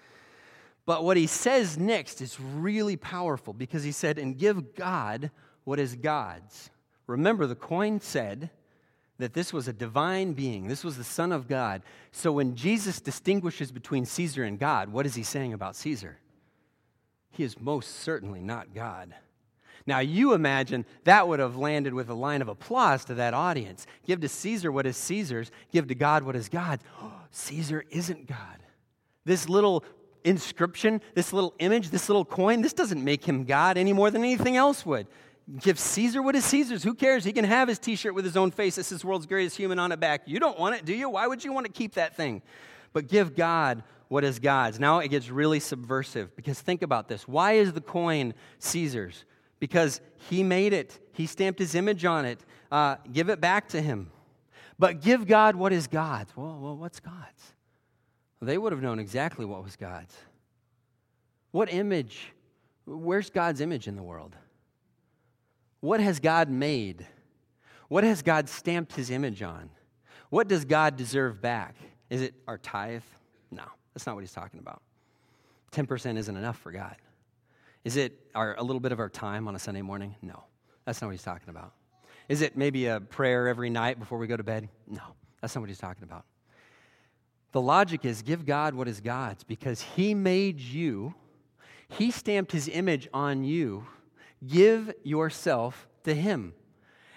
But 0.86 1.04
what 1.04 1.18
he 1.18 1.28
says 1.28 1.78
next 1.78 2.22
is 2.22 2.40
really 2.40 2.96
powerful 2.96 3.54
because 3.54 3.84
he 3.84 3.92
said, 3.92 4.20
and 4.20 4.38
give 4.38 4.76
God 4.76 5.32
what 5.64 5.80
is 5.80 5.96
God's. 5.96 6.70
Remember, 7.08 7.48
the 7.48 7.56
coin 7.56 8.00
said 8.00 8.52
that 9.18 9.34
this 9.34 9.52
was 9.52 9.68
a 9.68 9.74
divine 9.74 10.34
being, 10.34 10.68
this 10.68 10.84
was 10.84 10.98
the 10.98 11.04
Son 11.04 11.32
of 11.32 11.48
God. 11.48 11.82
So 12.12 12.32
when 12.32 12.56
Jesus 12.56 13.02
distinguishes 13.02 13.72
between 13.72 14.06
Caesar 14.06 14.44
and 14.44 14.58
God, 14.58 14.90
what 14.90 15.06
is 15.06 15.16
he 15.16 15.24
saying 15.24 15.54
about 15.54 15.76
Caesar? 15.76 16.18
He 17.32 17.44
is 17.44 17.60
most 17.60 18.00
certainly 18.00 18.42
not 18.42 18.74
God. 18.74 19.14
Now, 19.86 20.00
you 20.00 20.34
imagine 20.34 20.86
that 21.06 21.28
would 21.28 21.40
have 21.40 21.56
landed 21.56 21.94
with 21.94 22.10
a 22.10 22.14
line 22.14 22.42
of 22.42 22.48
applause 22.48 23.06
to 23.06 23.16
that 23.16 23.34
audience. 23.34 23.88
Give 24.06 24.20
to 24.22 24.30
Caesar 24.30 24.72
what 24.72 24.86
is 24.86 24.98
Caesar's, 24.98 25.52
give 25.72 25.88
to 25.88 25.96
God 25.96 26.24
what 26.24 26.36
is 26.36 26.50
God's. 26.50 26.84
Oh, 27.02 27.12
Caesar 27.32 27.86
isn't 27.90 28.28
God. 28.28 28.58
This 29.26 29.50
little 29.50 29.84
inscription, 30.24 31.02
this 31.16 31.34
little 31.34 31.54
image, 31.60 31.90
this 31.90 32.10
little 32.10 32.26
coin, 32.26 32.62
this 32.62 32.74
doesn't 32.74 33.04
make 33.04 33.24
him 33.24 33.46
God 33.46 33.78
any 33.78 33.94
more 33.94 34.12
than 34.12 34.24
anything 34.24 34.58
else 34.58 34.86
would. 34.86 35.08
Give 35.60 35.80
Caesar 35.80 36.22
what 36.22 36.36
is 36.36 36.46
Caesar's. 36.46 36.84
Who 36.84 36.94
cares? 36.94 37.24
He 37.24 37.32
can 37.32 37.46
have 37.46 37.68
his 37.68 37.80
t 37.80 37.96
shirt 37.96 38.14
with 38.14 38.26
his 38.26 38.38
own 38.38 38.52
face. 38.52 38.76
This 38.76 38.92
is 38.92 39.04
world's 39.04 39.26
greatest 39.26 39.58
human 39.58 39.80
on 39.80 39.92
it 39.92 40.00
back. 40.00 40.22
You 40.26 40.40
don't 40.40 40.60
want 40.60 40.76
it, 40.76 40.86
do 40.86 40.94
you? 40.94 41.10
Why 41.10 41.26
would 41.26 41.44
you 41.44 41.52
want 41.52 41.66
to 41.66 41.72
keep 41.72 41.96
that 41.96 42.16
thing? 42.16 42.44
But 42.94 43.08
give 43.08 43.36
God 43.36 43.84
what 44.10 44.24
is 44.24 44.40
God's. 44.40 44.80
Now 44.80 45.00
it 45.00 45.08
gets 45.08 45.30
really 45.30 45.62
subversive 45.62 46.36
because 46.36 46.60
think 46.60 46.82
about 46.82 47.08
this. 47.08 47.28
Why 47.28 47.54
is 47.54 47.72
the 47.72 47.82
coin 47.82 48.34
Caesar's? 48.58 49.24
Because 49.60 50.02
he 50.30 50.44
made 50.44 50.74
it, 50.74 51.00
he 51.14 51.26
stamped 51.26 51.60
his 51.60 51.76
image 51.76 52.04
on 52.04 52.26
it. 52.26 52.40
Uh, 52.72 52.96
give 53.12 53.30
it 53.30 53.40
back 53.40 53.70
to 53.70 53.82
him. 53.82 54.12
But 54.78 55.02
give 55.02 55.28
God 55.28 55.56
what 55.56 55.72
is 55.72 55.88
God's. 55.88 56.36
Well, 56.36 56.60
well 56.60 56.76
what's 56.76 57.00
God's? 57.00 57.54
They 58.42 58.58
would 58.58 58.72
have 58.72 58.82
known 58.82 59.00
exactly 59.00 59.46
what 59.46 59.64
was 59.64 59.76
God's. 59.76 60.16
What 61.52 61.72
image? 61.72 62.32
Where's 62.86 63.30
God's 63.30 63.62
image 63.62 63.88
in 63.88 63.96
the 63.96 64.04
world? 64.04 64.36
What 65.82 66.00
has 66.00 66.20
God 66.20 66.50
made? 66.50 67.06
What 67.90 68.04
has 68.04 68.22
God 68.22 68.50
stamped 68.50 68.94
his 68.94 69.10
image 69.10 69.42
on? 69.42 69.70
What 70.30 70.48
does 70.48 70.66
God 70.66 70.96
deserve 70.96 71.42
back? 71.42 71.76
Is 72.10 72.22
it 72.22 72.34
our 72.48 72.58
tithe? 72.58 73.04
No. 73.52 73.64
That's 74.00 74.08
not 74.08 74.16
what 74.16 74.22
he's 74.22 74.32
talking 74.32 74.62
about. 74.62 74.82
10% 75.74 76.18
isn't 76.18 76.38
enough 76.38 76.58
for 76.58 76.72
God. 76.72 76.96
Is 77.84 77.98
it 77.98 78.18
our, 78.34 78.56
a 78.58 78.64
little 78.64 78.80
bit 78.80 78.94
of 78.94 79.00
our 79.02 79.10
time 79.10 79.46
on 79.46 79.58
a 79.58 79.60
Sunday 79.60 79.82
morning? 79.82 80.16
No. 80.22 80.46
That's 80.86 81.02
not 81.02 81.10
what 81.10 81.12
he's 81.12 81.24
talking 81.24 81.50
about. 81.50 81.74
Is 82.30 82.42
it 82.42 82.56
maybe 82.56 82.86
a 82.86 83.02
prayer 83.02 83.50
every 83.50 83.70
night 83.70 84.00
before 84.00 84.18
we 84.18 84.26
go 84.26 84.38
to 84.38 84.44
bed? 84.44 84.70
No. 84.88 85.02
That's 85.42 85.54
not 85.54 85.60
what 85.60 85.70
he's 85.70 85.80
talking 85.80 86.04
about. 86.04 86.24
The 87.52 87.60
logic 87.60 88.06
is 88.06 88.22
give 88.22 88.46
God 88.46 88.74
what 88.74 88.88
is 88.88 89.02
God's 89.02 89.44
because 89.44 89.82
he 89.82 90.14
made 90.14 90.62
you, 90.62 91.14
he 91.90 92.10
stamped 92.10 92.54
his 92.54 92.70
image 92.70 93.10
on 93.14 93.44
you. 93.44 93.86
Give 94.48 94.94
yourself 95.04 95.90
to 96.06 96.14
him. 96.14 96.54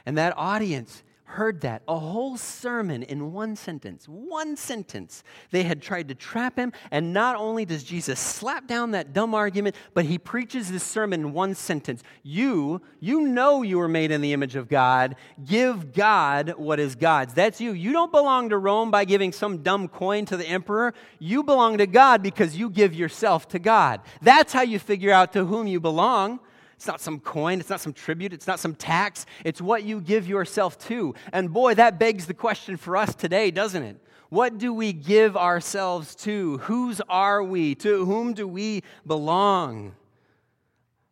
And 0.04 0.18
that 0.18 0.34
audience 0.36 1.04
heard 1.32 1.62
that. 1.62 1.82
A 1.88 1.98
whole 1.98 2.36
sermon 2.36 3.02
in 3.02 3.32
one 3.32 3.56
sentence. 3.56 4.06
One 4.06 4.56
sentence. 4.56 5.24
They 5.50 5.62
had 5.62 5.80
tried 5.80 6.08
to 6.08 6.14
trap 6.14 6.58
him, 6.58 6.72
and 6.90 7.12
not 7.12 7.36
only 7.36 7.64
does 7.64 7.82
Jesus 7.82 8.20
slap 8.20 8.66
down 8.66 8.90
that 8.90 9.12
dumb 9.12 9.34
argument, 9.34 9.74
but 9.94 10.04
he 10.04 10.18
preaches 10.18 10.70
this 10.70 10.82
sermon 10.82 11.20
in 11.20 11.32
one 11.32 11.54
sentence. 11.54 12.02
You, 12.22 12.82
you 13.00 13.22
know 13.22 13.62
you 13.62 13.78
were 13.78 13.88
made 13.88 14.10
in 14.10 14.20
the 14.20 14.32
image 14.32 14.56
of 14.56 14.68
God. 14.68 15.16
Give 15.44 15.92
God 15.92 16.54
what 16.56 16.78
is 16.78 16.94
God's. 16.94 17.34
That's 17.34 17.60
you. 17.60 17.72
You 17.72 17.92
don't 17.92 18.12
belong 18.12 18.50
to 18.50 18.58
Rome 18.58 18.90
by 18.90 19.04
giving 19.04 19.32
some 19.32 19.62
dumb 19.62 19.88
coin 19.88 20.26
to 20.26 20.36
the 20.36 20.46
emperor. 20.46 20.94
You 21.18 21.42
belong 21.42 21.78
to 21.78 21.86
God 21.86 22.22
because 22.22 22.56
you 22.56 22.68
give 22.68 22.94
yourself 22.94 23.48
to 23.48 23.58
God. 23.58 24.02
That's 24.20 24.52
how 24.52 24.62
you 24.62 24.78
figure 24.78 25.12
out 25.12 25.32
to 25.32 25.46
whom 25.46 25.66
you 25.66 25.80
belong. 25.80 26.40
It's 26.82 26.88
not 26.88 27.00
some 27.00 27.20
coin, 27.20 27.60
it's 27.60 27.70
not 27.70 27.80
some 27.80 27.92
tribute, 27.92 28.32
it's 28.32 28.48
not 28.48 28.58
some 28.58 28.74
tax, 28.74 29.24
it's 29.44 29.60
what 29.60 29.84
you 29.84 30.00
give 30.00 30.26
yourself 30.26 30.76
to. 30.88 31.14
And 31.32 31.52
boy, 31.52 31.74
that 31.74 32.00
begs 32.00 32.26
the 32.26 32.34
question 32.34 32.76
for 32.76 32.96
us 32.96 33.14
today, 33.14 33.52
doesn't 33.52 33.84
it? 33.84 34.04
What 34.30 34.58
do 34.58 34.74
we 34.74 34.92
give 34.92 35.36
ourselves 35.36 36.16
to? 36.16 36.58
Whose 36.58 37.00
are 37.08 37.40
we? 37.40 37.76
To 37.76 38.04
whom 38.04 38.32
do 38.32 38.48
we 38.48 38.82
belong? 39.06 39.94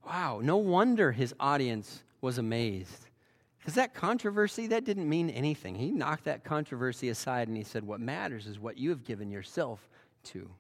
Wow, 0.05 0.41
no 0.43 0.57
wonder 0.57 1.13
his 1.13 1.37
audience 1.39 2.03
was 2.21 2.39
amazed. 2.39 3.07
Because 3.61 3.75
that 3.75 3.95
controversy, 3.95 4.67
that 4.67 4.85
didn't 4.85 5.09
mean 5.09 5.31
anything. 5.31 5.77
He 5.77 5.93
knocked 5.93 6.25
that 6.25 6.43
controversy 6.43 7.11
aside 7.11 7.47
and 7.47 7.57
he 7.57 7.63
said, 7.63 7.85
What 7.85 8.01
matters 8.01 8.49
is 8.49 8.59
what 8.59 8.77
you 8.77 8.91
have 8.91 9.05
given 9.05 9.31
yourself 9.31 9.89
to. 10.25 10.51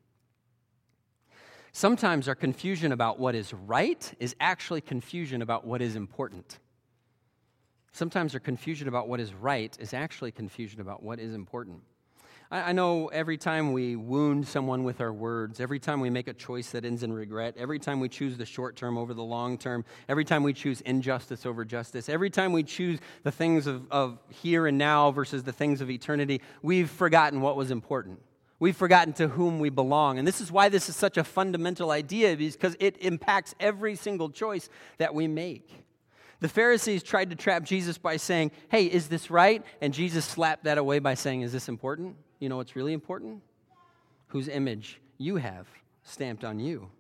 Sometimes 1.72 2.28
our 2.28 2.34
confusion 2.34 2.92
about 2.92 3.18
what 3.18 3.34
is 3.34 3.54
right 3.54 4.12
is 4.18 4.34
actually 4.40 4.80
confusion 4.80 5.42
about 5.42 5.66
what 5.66 5.80
is 5.80 5.96
important. 5.96 6.58
Sometimes 7.92 8.34
our 8.34 8.40
confusion 8.40 8.88
about 8.88 9.08
what 9.08 9.20
is 9.20 9.34
right 9.34 9.76
is 9.80 9.94
actually 9.94 10.32
confusion 10.32 10.80
about 10.80 11.02
what 11.02 11.18
is 11.18 11.34
important. 11.34 11.82
I, 12.52 12.72
know 12.72 13.06
every 13.08 13.36
time 13.36 13.72
we 13.72 13.94
wound 13.94 14.48
someone 14.48 14.82
with 14.82 15.00
our 15.00 15.12
words, 15.12 15.60
every 15.60 15.78
time 15.78 16.00
we 16.00 16.10
make 16.10 16.26
a 16.26 16.32
choice 16.32 16.70
that 16.70 16.84
ends 16.84 17.04
in 17.04 17.12
regret, 17.12 17.54
every 17.56 17.78
time 17.78 18.00
we 18.00 18.08
choose 18.08 18.36
the 18.36 18.44
short 18.44 18.74
term 18.74 18.98
over 18.98 19.14
the 19.14 19.22
long 19.22 19.56
term, 19.56 19.84
every 20.08 20.24
time 20.24 20.42
we 20.42 20.52
choose 20.52 20.80
injustice 20.80 21.46
over 21.46 21.64
justice, 21.64 22.08
every 22.08 22.28
time 22.28 22.52
we 22.52 22.64
choose 22.64 22.98
the 23.22 23.30
things 23.30 23.68
of, 23.68 23.86
of 23.92 24.18
here 24.30 24.66
and 24.66 24.76
now 24.76 25.12
versus 25.12 25.44
the 25.44 25.52
things 25.52 25.80
of 25.80 25.90
eternity, 25.90 26.40
we've 26.60 26.90
forgotten 26.90 27.40
what 27.40 27.54
was 27.54 27.70
important. 27.70 28.20
We've 28.60 28.76
forgotten 28.76 29.14
to 29.14 29.26
whom 29.26 29.58
we 29.58 29.70
belong. 29.70 30.18
And 30.18 30.28
this 30.28 30.40
is 30.40 30.52
why 30.52 30.68
this 30.68 30.88
is 30.88 30.94
such 30.94 31.16
a 31.16 31.24
fundamental 31.24 31.90
idea, 31.90 32.36
because 32.36 32.76
it 32.78 32.96
impacts 32.98 33.54
every 33.58 33.96
single 33.96 34.30
choice 34.30 34.68
that 34.98 35.14
we 35.14 35.26
make. 35.26 35.68
The 36.40 36.48
Pharisees 36.48 37.02
tried 37.02 37.30
to 37.30 37.36
trap 37.36 37.64
Jesus 37.64 37.98
by 37.98 38.16
saying, 38.16 38.52
Hey, 38.68 38.84
is 38.84 39.08
this 39.08 39.30
right? 39.30 39.64
And 39.80 39.92
Jesus 39.92 40.24
slapped 40.24 40.64
that 40.64 40.78
away 40.78 40.98
by 40.98 41.14
saying, 41.14 41.40
Is 41.40 41.52
this 41.52 41.68
important? 41.68 42.16
You 42.38 42.48
know 42.48 42.56
what's 42.56 42.76
really 42.76 42.92
important? 42.92 43.42
Whose 44.28 44.46
image 44.46 45.00
you 45.18 45.36
have 45.36 45.66
stamped 46.02 46.44
on 46.44 46.60
you. 46.60 46.90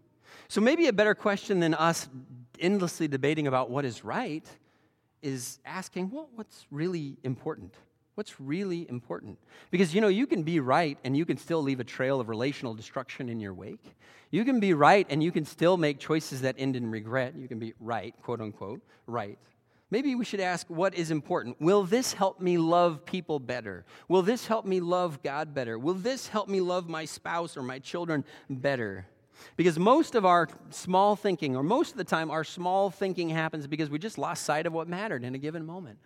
So 0.48 0.60
maybe 0.60 0.88
a 0.88 0.92
better 0.92 1.14
question 1.14 1.60
than 1.60 1.74
us 1.74 2.08
endlessly 2.58 3.08
debating 3.08 3.46
about 3.46 3.70
what 3.70 3.84
is 3.84 4.04
right 4.04 4.46
is 5.22 5.58
asking, 5.64 6.10
well, 6.10 6.28
what's 6.34 6.66
really 6.70 7.16
important? 7.24 7.74
What's 8.20 8.38
really 8.38 8.86
important? 8.90 9.38
Because, 9.70 9.94
you 9.94 10.02
know, 10.02 10.08
you 10.08 10.26
can 10.26 10.42
be 10.42 10.60
right 10.60 10.98
and 11.04 11.16
you 11.16 11.24
can 11.24 11.38
still 11.38 11.62
leave 11.62 11.80
a 11.80 11.84
trail 11.84 12.20
of 12.20 12.28
relational 12.28 12.74
destruction 12.74 13.30
in 13.30 13.40
your 13.40 13.54
wake. 13.54 13.82
You 14.30 14.44
can 14.44 14.60
be 14.60 14.74
right 14.74 15.06
and 15.08 15.22
you 15.22 15.32
can 15.32 15.46
still 15.46 15.78
make 15.78 15.98
choices 15.98 16.42
that 16.42 16.56
end 16.58 16.76
in 16.76 16.90
regret. 16.90 17.34
You 17.34 17.48
can 17.48 17.58
be 17.58 17.72
right, 17.80 18.14
quote 18.22 18.42
unquote, 18.42 18.82
right. 19.06 19.38
Maybe 19.90 20.14
we 20.16 20.26
should 20.26 20.40
ask 20.40 20.66
what 20.68 20.94
is 20.94 21.10
important. 21.10 21.58
Will 21.62 21.84
this 21.84 22.12
help 22.12 22.42
me 22.42 22.58
love 22.58 23.06
people 23.06 23.38
better? 23.38 23.86
Will 24.06 24.20
this 24.20 24.46
help 24.46 24.66
me 24.66 24.80
love 24.80 25.22
God 25.22 25.54
better? 25.54 25.78
Will 25.78 25.94
this 25.94 26.28
help 26.28 26.46
me 26.46 26.60
love 26.60 26.90
my 26.90 27.06
spouse 27.06 27.56
or 27.56 27.62
my 27.62 27.78
children 27.78 28.22
better? 28.50 29.06
Because 29.56 29.78
most 29.78 30.14
of 30.14 30.26
our 30.26 30.46
small 30.68 31.16
thinking, 31.16 31.56
or 31.56 31.62
most 31.62 31.92
of 31.92 31.96
the 31.96 32.04
time, 32.04 32.30
our 32.30 32.44
small 32.44 32.90
thinking 32.90 33.30
happens 33.30 33.66
because 33.66 33.88
we 33.88 33.98
just 33.98 34.18
lost 34.18 34.44
sight 34.44 34.66
of 34.66 34.74
what 34.74 34.88
mattered 34.88 35.24
in 35.24 35.34
a 35.34 35.38
given 35.38 35.64
moment. 35.64 35.98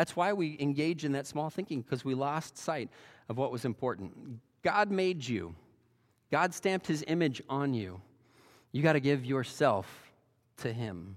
That's 0.00 0.16
why 0.16 0.32
we 0.32 0.56
engage 0.58 1.04
in 1.04 1.12
that 1.12 1.26
small 1.26 1.50
thinking, 1.50 1.82
because 1.82 2.06
we 2.06 2.14
lost 2.14 2.56
sight 2.56 2.88
of 3.28 3.36
what 3.36 3.52
was 3.52 3.66
important. 3.66 4.40
God 4.62 4.90
made 4.90 5.28
you, 5.28 5.54
God 6.30 6.54
stamped 6.54 6.86
his 6.86 7.04
image 7.06 7.42
on 7.50 7.74
you. 7.74 8.00
You 8.72 8.82
got 8.82 8.94
to 8.94 9.00
give 9.00 9.26
yourself 9.26 10.10
to 10.62 10.72
him. 10.72 11.16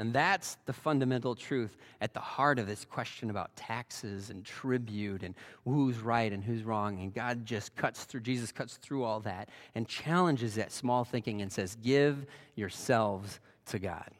And 0.00 0.12
that's 0.12 0.56
the 0.66 0.72
fundamental 0.72 1.36
truth 1.36 1.76
at 2.00 2.12
the 2.12 2.18
heart 2.18 2.58
of 2.58 2.66
this 2.66 2.84
question 2.84 3.30
about 3.30 3.54
taxes 3.54 4.30
and 4.30 4.44
tribute 4.44 5.22
and 5.22 5.36
who's 5.64 6.00
right 6.00 6.32
and 6.32 6.42
who's 6.42 6.64
wrong. 6.64 6.98
And 6.98 7.14
God 7.14 7.46
just 7.46 7.76
cuts 7.76 8.02
through, 8.02 8.22
Jesus 8.22 8.50
cuts 8.50 8.76
through 8.78 9.04
all 9.04 9.20
that 9.20 9.50
and 9.76 9.86
challenges 9.86 10.56
that 10.56 10.72
small 10.72 11.04
thinking 11.04 11.42
and 11.42 11.52
says, 11.52 11.76
Give 11.80 12.26
yourselves 12.56 13.38
to 13.66 13.78
God. 13.78 14.10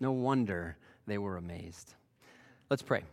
No 0.00 0.10
wonder 0.10 0.76
they 1.06 1.18
were 1.18 1.36
amazed. 1.36 1.94
Let's 2.68 2.82
pray. 2.82 3.04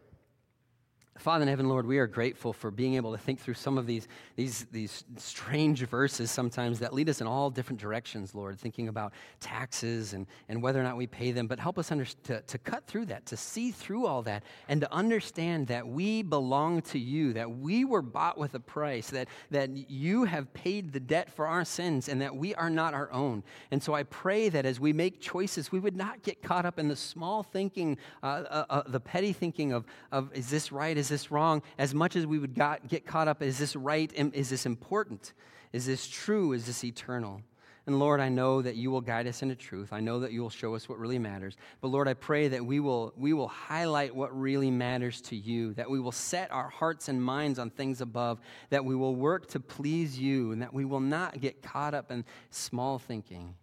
Father 1.19 1.43
in 1.43 1.47
heaven, 1.47 1.69
Lord, 1.69 1.85
we 1.85 1.99
are 1.99 2.07
grateful 2.07 2.53
for 2.53 2.71
being 2.71 2.95
able 2.95 3.11
to 3.11 3.19
think 3.19 3.39
through 3.39 3.53
some 3.53 3.77
of 3.77 3.85
these, 3.85 4.07
these, 4.35 4.65
these 4.71 5.03
strange 5.17 5.85
verses 5.85 6.31
sometimes 6.31 6.79
that 6.79 6.91
lead 6.91 7.07
us 7.07 7.21
in 7.21 7.27
all 7.27 7.51
different 7.51 7.79
directions, 7.79 8.33
Lord, 8.33 8.59
thinking 8.59 8.87
about 8.87 9.13
taxes 9.39 10.13
and, 10.13 10.25
and 10.49 10.61
whether 10.61 10.79
or 10.79 10.83
not 10.83 10.97
we 10.97 11.05
pay 11.05 11.31
them. 11.31 11.45
But 11.45 11.59
help 11.59 11.77
us 11.77 11.91
under, 11.91 12.05
to, 12.05 12.41
to 12.41 12.57
cut 12.57 12.87
through 12.87 13.05
that, 13.05 13.27
to 13.27 13.37
see 13.37 13.69
through 13.69 14.07
all 14.07 14.23
that, 14.23 14.43
and 14.67 14.81
to 14.81 14.91
understand 14.91 15.67
that 15.67 15.87
we 15.87 16.23
belong 16.23 16.81
to 16.81 16.97
you, 16.97 17.33
that 17.33 17.49
we 17.49 17.85
were 17.85 18.01
bought 18.01 18.39
with 18.39 18.55
a 18.55 18.59
price, 18.59 19.11
that, 19.11 19.27
that 19.51 19.69
you 19.89 20.23
have 20.23 20.51
paid 20.55 20.93
the 20.93 20.99
debt 20.99 21.31
for 21.31 21.45
our 21.45 21.63
sins, 21.63 22.09
and 22.09 22.21
that 22.23 22.35
we 22.35 22.55
are 22.55 22.71
not 22.71 22.95
our 22.95 23.11
own. 23.11 23.43
And 23.69 23.81
so 23.83 23.93
I 23.93 24.01
pray 24.01 24.49
that 24.49 24.65
as 24.65 24.79
we 24.79 24.91
make 24.93 25.21
choices, 25.21 25.71
we 25.71 25.79
would 25.79 25.95
not 25.95 26.23
get 26.23 26.41
caught 26.41 26.65
up 26.65 26.79
in 26.79 26.87
the 26.87 26.95
small 26.95 27.43
thinking, 27.43 27.99
uh, 28.23 28.25
uh, 28.25 28.65
uh, 28.69 28.83
the 28.87 28.99
petty 28.99 29.31
thinking 29.31 29.73
of, 29.73 29.85
of 30.11 30.33
is 30.33 30.49
this 30.49 30.71
right? 30.71 30.97
Is 31.03 31.09
this 31.09 31.31
wrong? 31.31 31.61
As 31.77 31.93
much 31.93 32.15
as 32.15 32.25
we 32.25 32.39
would 32.39 32.55
got, 32.55 32.87
get 32.87 33.05
caught 33.05 33.27
up, 33.27 33.41
is 33.41 33.57
this 33.57 33.75
right? 33.75 34.09
Is 34.15 34.49
this 34.49 34.65
important? 34.65 35.33
Is 35.73 35.85
this 35.85 36.07
true? 36.07 36.53
Is 36.53 36.65
this 36.65 36.85
eternal? 36.85 37.41
And 37.85 37.99
Lord, 37.99 38.21
I 38.21 38.29
know 38.29 38.61
that 38.61 38.77
you 38.77 38.89
will 38.89 39.01
guide 39.01 39.27
us 39.27 39.41
into 39.41 39.55
truth. 39.55 39.91
I 39.91 39.99
know 39.99 40.21
that 40.21 40.31
you 40.31 40.41
will 40.41 40.49
show 40.49 40.75
us 40.75 40.87
what 40.87 40.97
really 40.97 41.19
matters. 41.19 41.57
But 41.81 41.89
Lord, 41.89 42.07
I 42.07 42.13
pray 42.13 42.47
that 42.47 42.65
we 42.65 42.79
will, 42.79 43.11
we 43.17 43.33
will 43.33 43.49
highlight 43.49 44.15
what 44.15 44.33
really 44.39 44.71
matters 44.71 45.19
to 45.23 45.35
you, 45.35 45.73
that 45.73 45.89
we 45.89 45.99
will 45.99 46.13
set 46.13 46.49
our 46.53 46.69
hearts 46.69 47.09
and 47.09 47.21
minds 47.21 47.59
on 47.59 47.69
things 47.69 47.99
above, 47.99 48.39
that 48.69 48.85
we 48.85 48.95
will 48.95 49.17
work 49.17 49.47
to 49.47 49.59
please 49.59 50.17
you, 50.17 50.53
and 50.53 50.61
that 50.61 50.73
we 50.73 50.85
will 50.85 51.01
not 51.01 51.41
get 51.41 51.61
caught 51.61 51.93
up 51.93 52.11
in 52.11 52.23
small 52.49 52.97
thinking. 52.97 53.55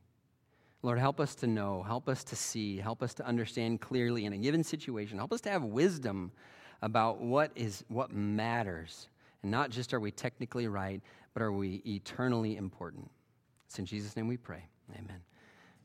Lord, 0.82 0.98
help 0.98 1.20
us 1.20 1.34
to 1.36 1.46
know, 1.46 1.82
help 1.82 2.06
us 2.06 2.22
to 2.24 2.36
see, 2.36 2.76
help 2.76 3.02
us 3.02 3.14
to 3.14 3.26
understand 3.26 3.80
clearly 3.80 4.26
in 4.26 4.34
a 4.34 4.38
given 4.38 4.62
situation. 4.62 5.16
Help 5.16 5.32
us 5.32 5.40
to 5.42 5.48
have 5.48 5.64
wisdom 5.64 6.32
about 6.82 7.20
what 7.20 7.50
is 7.54 7.84
what 7.88 8.12
matters. 8.12 9.08
And 9.42 9.50
not 9.50 9.70
just 9.70 9.94
are 9.94 10.00
we 10.00 10.10
technically 10.10 10.68
right, 10.68 11.00
but 11.34 11.42
are 11.42 11.52
we 11.52 11.82
eternally 11.86 12.56
important. 12.56 13.10
It's 13.66 13.78
in 13.78 13.86
Jesus' 13.86 14.16
name 14.16 14.28
we 14.28 14.36
pray. 14.36 14.64
Amen. 14.92 15.20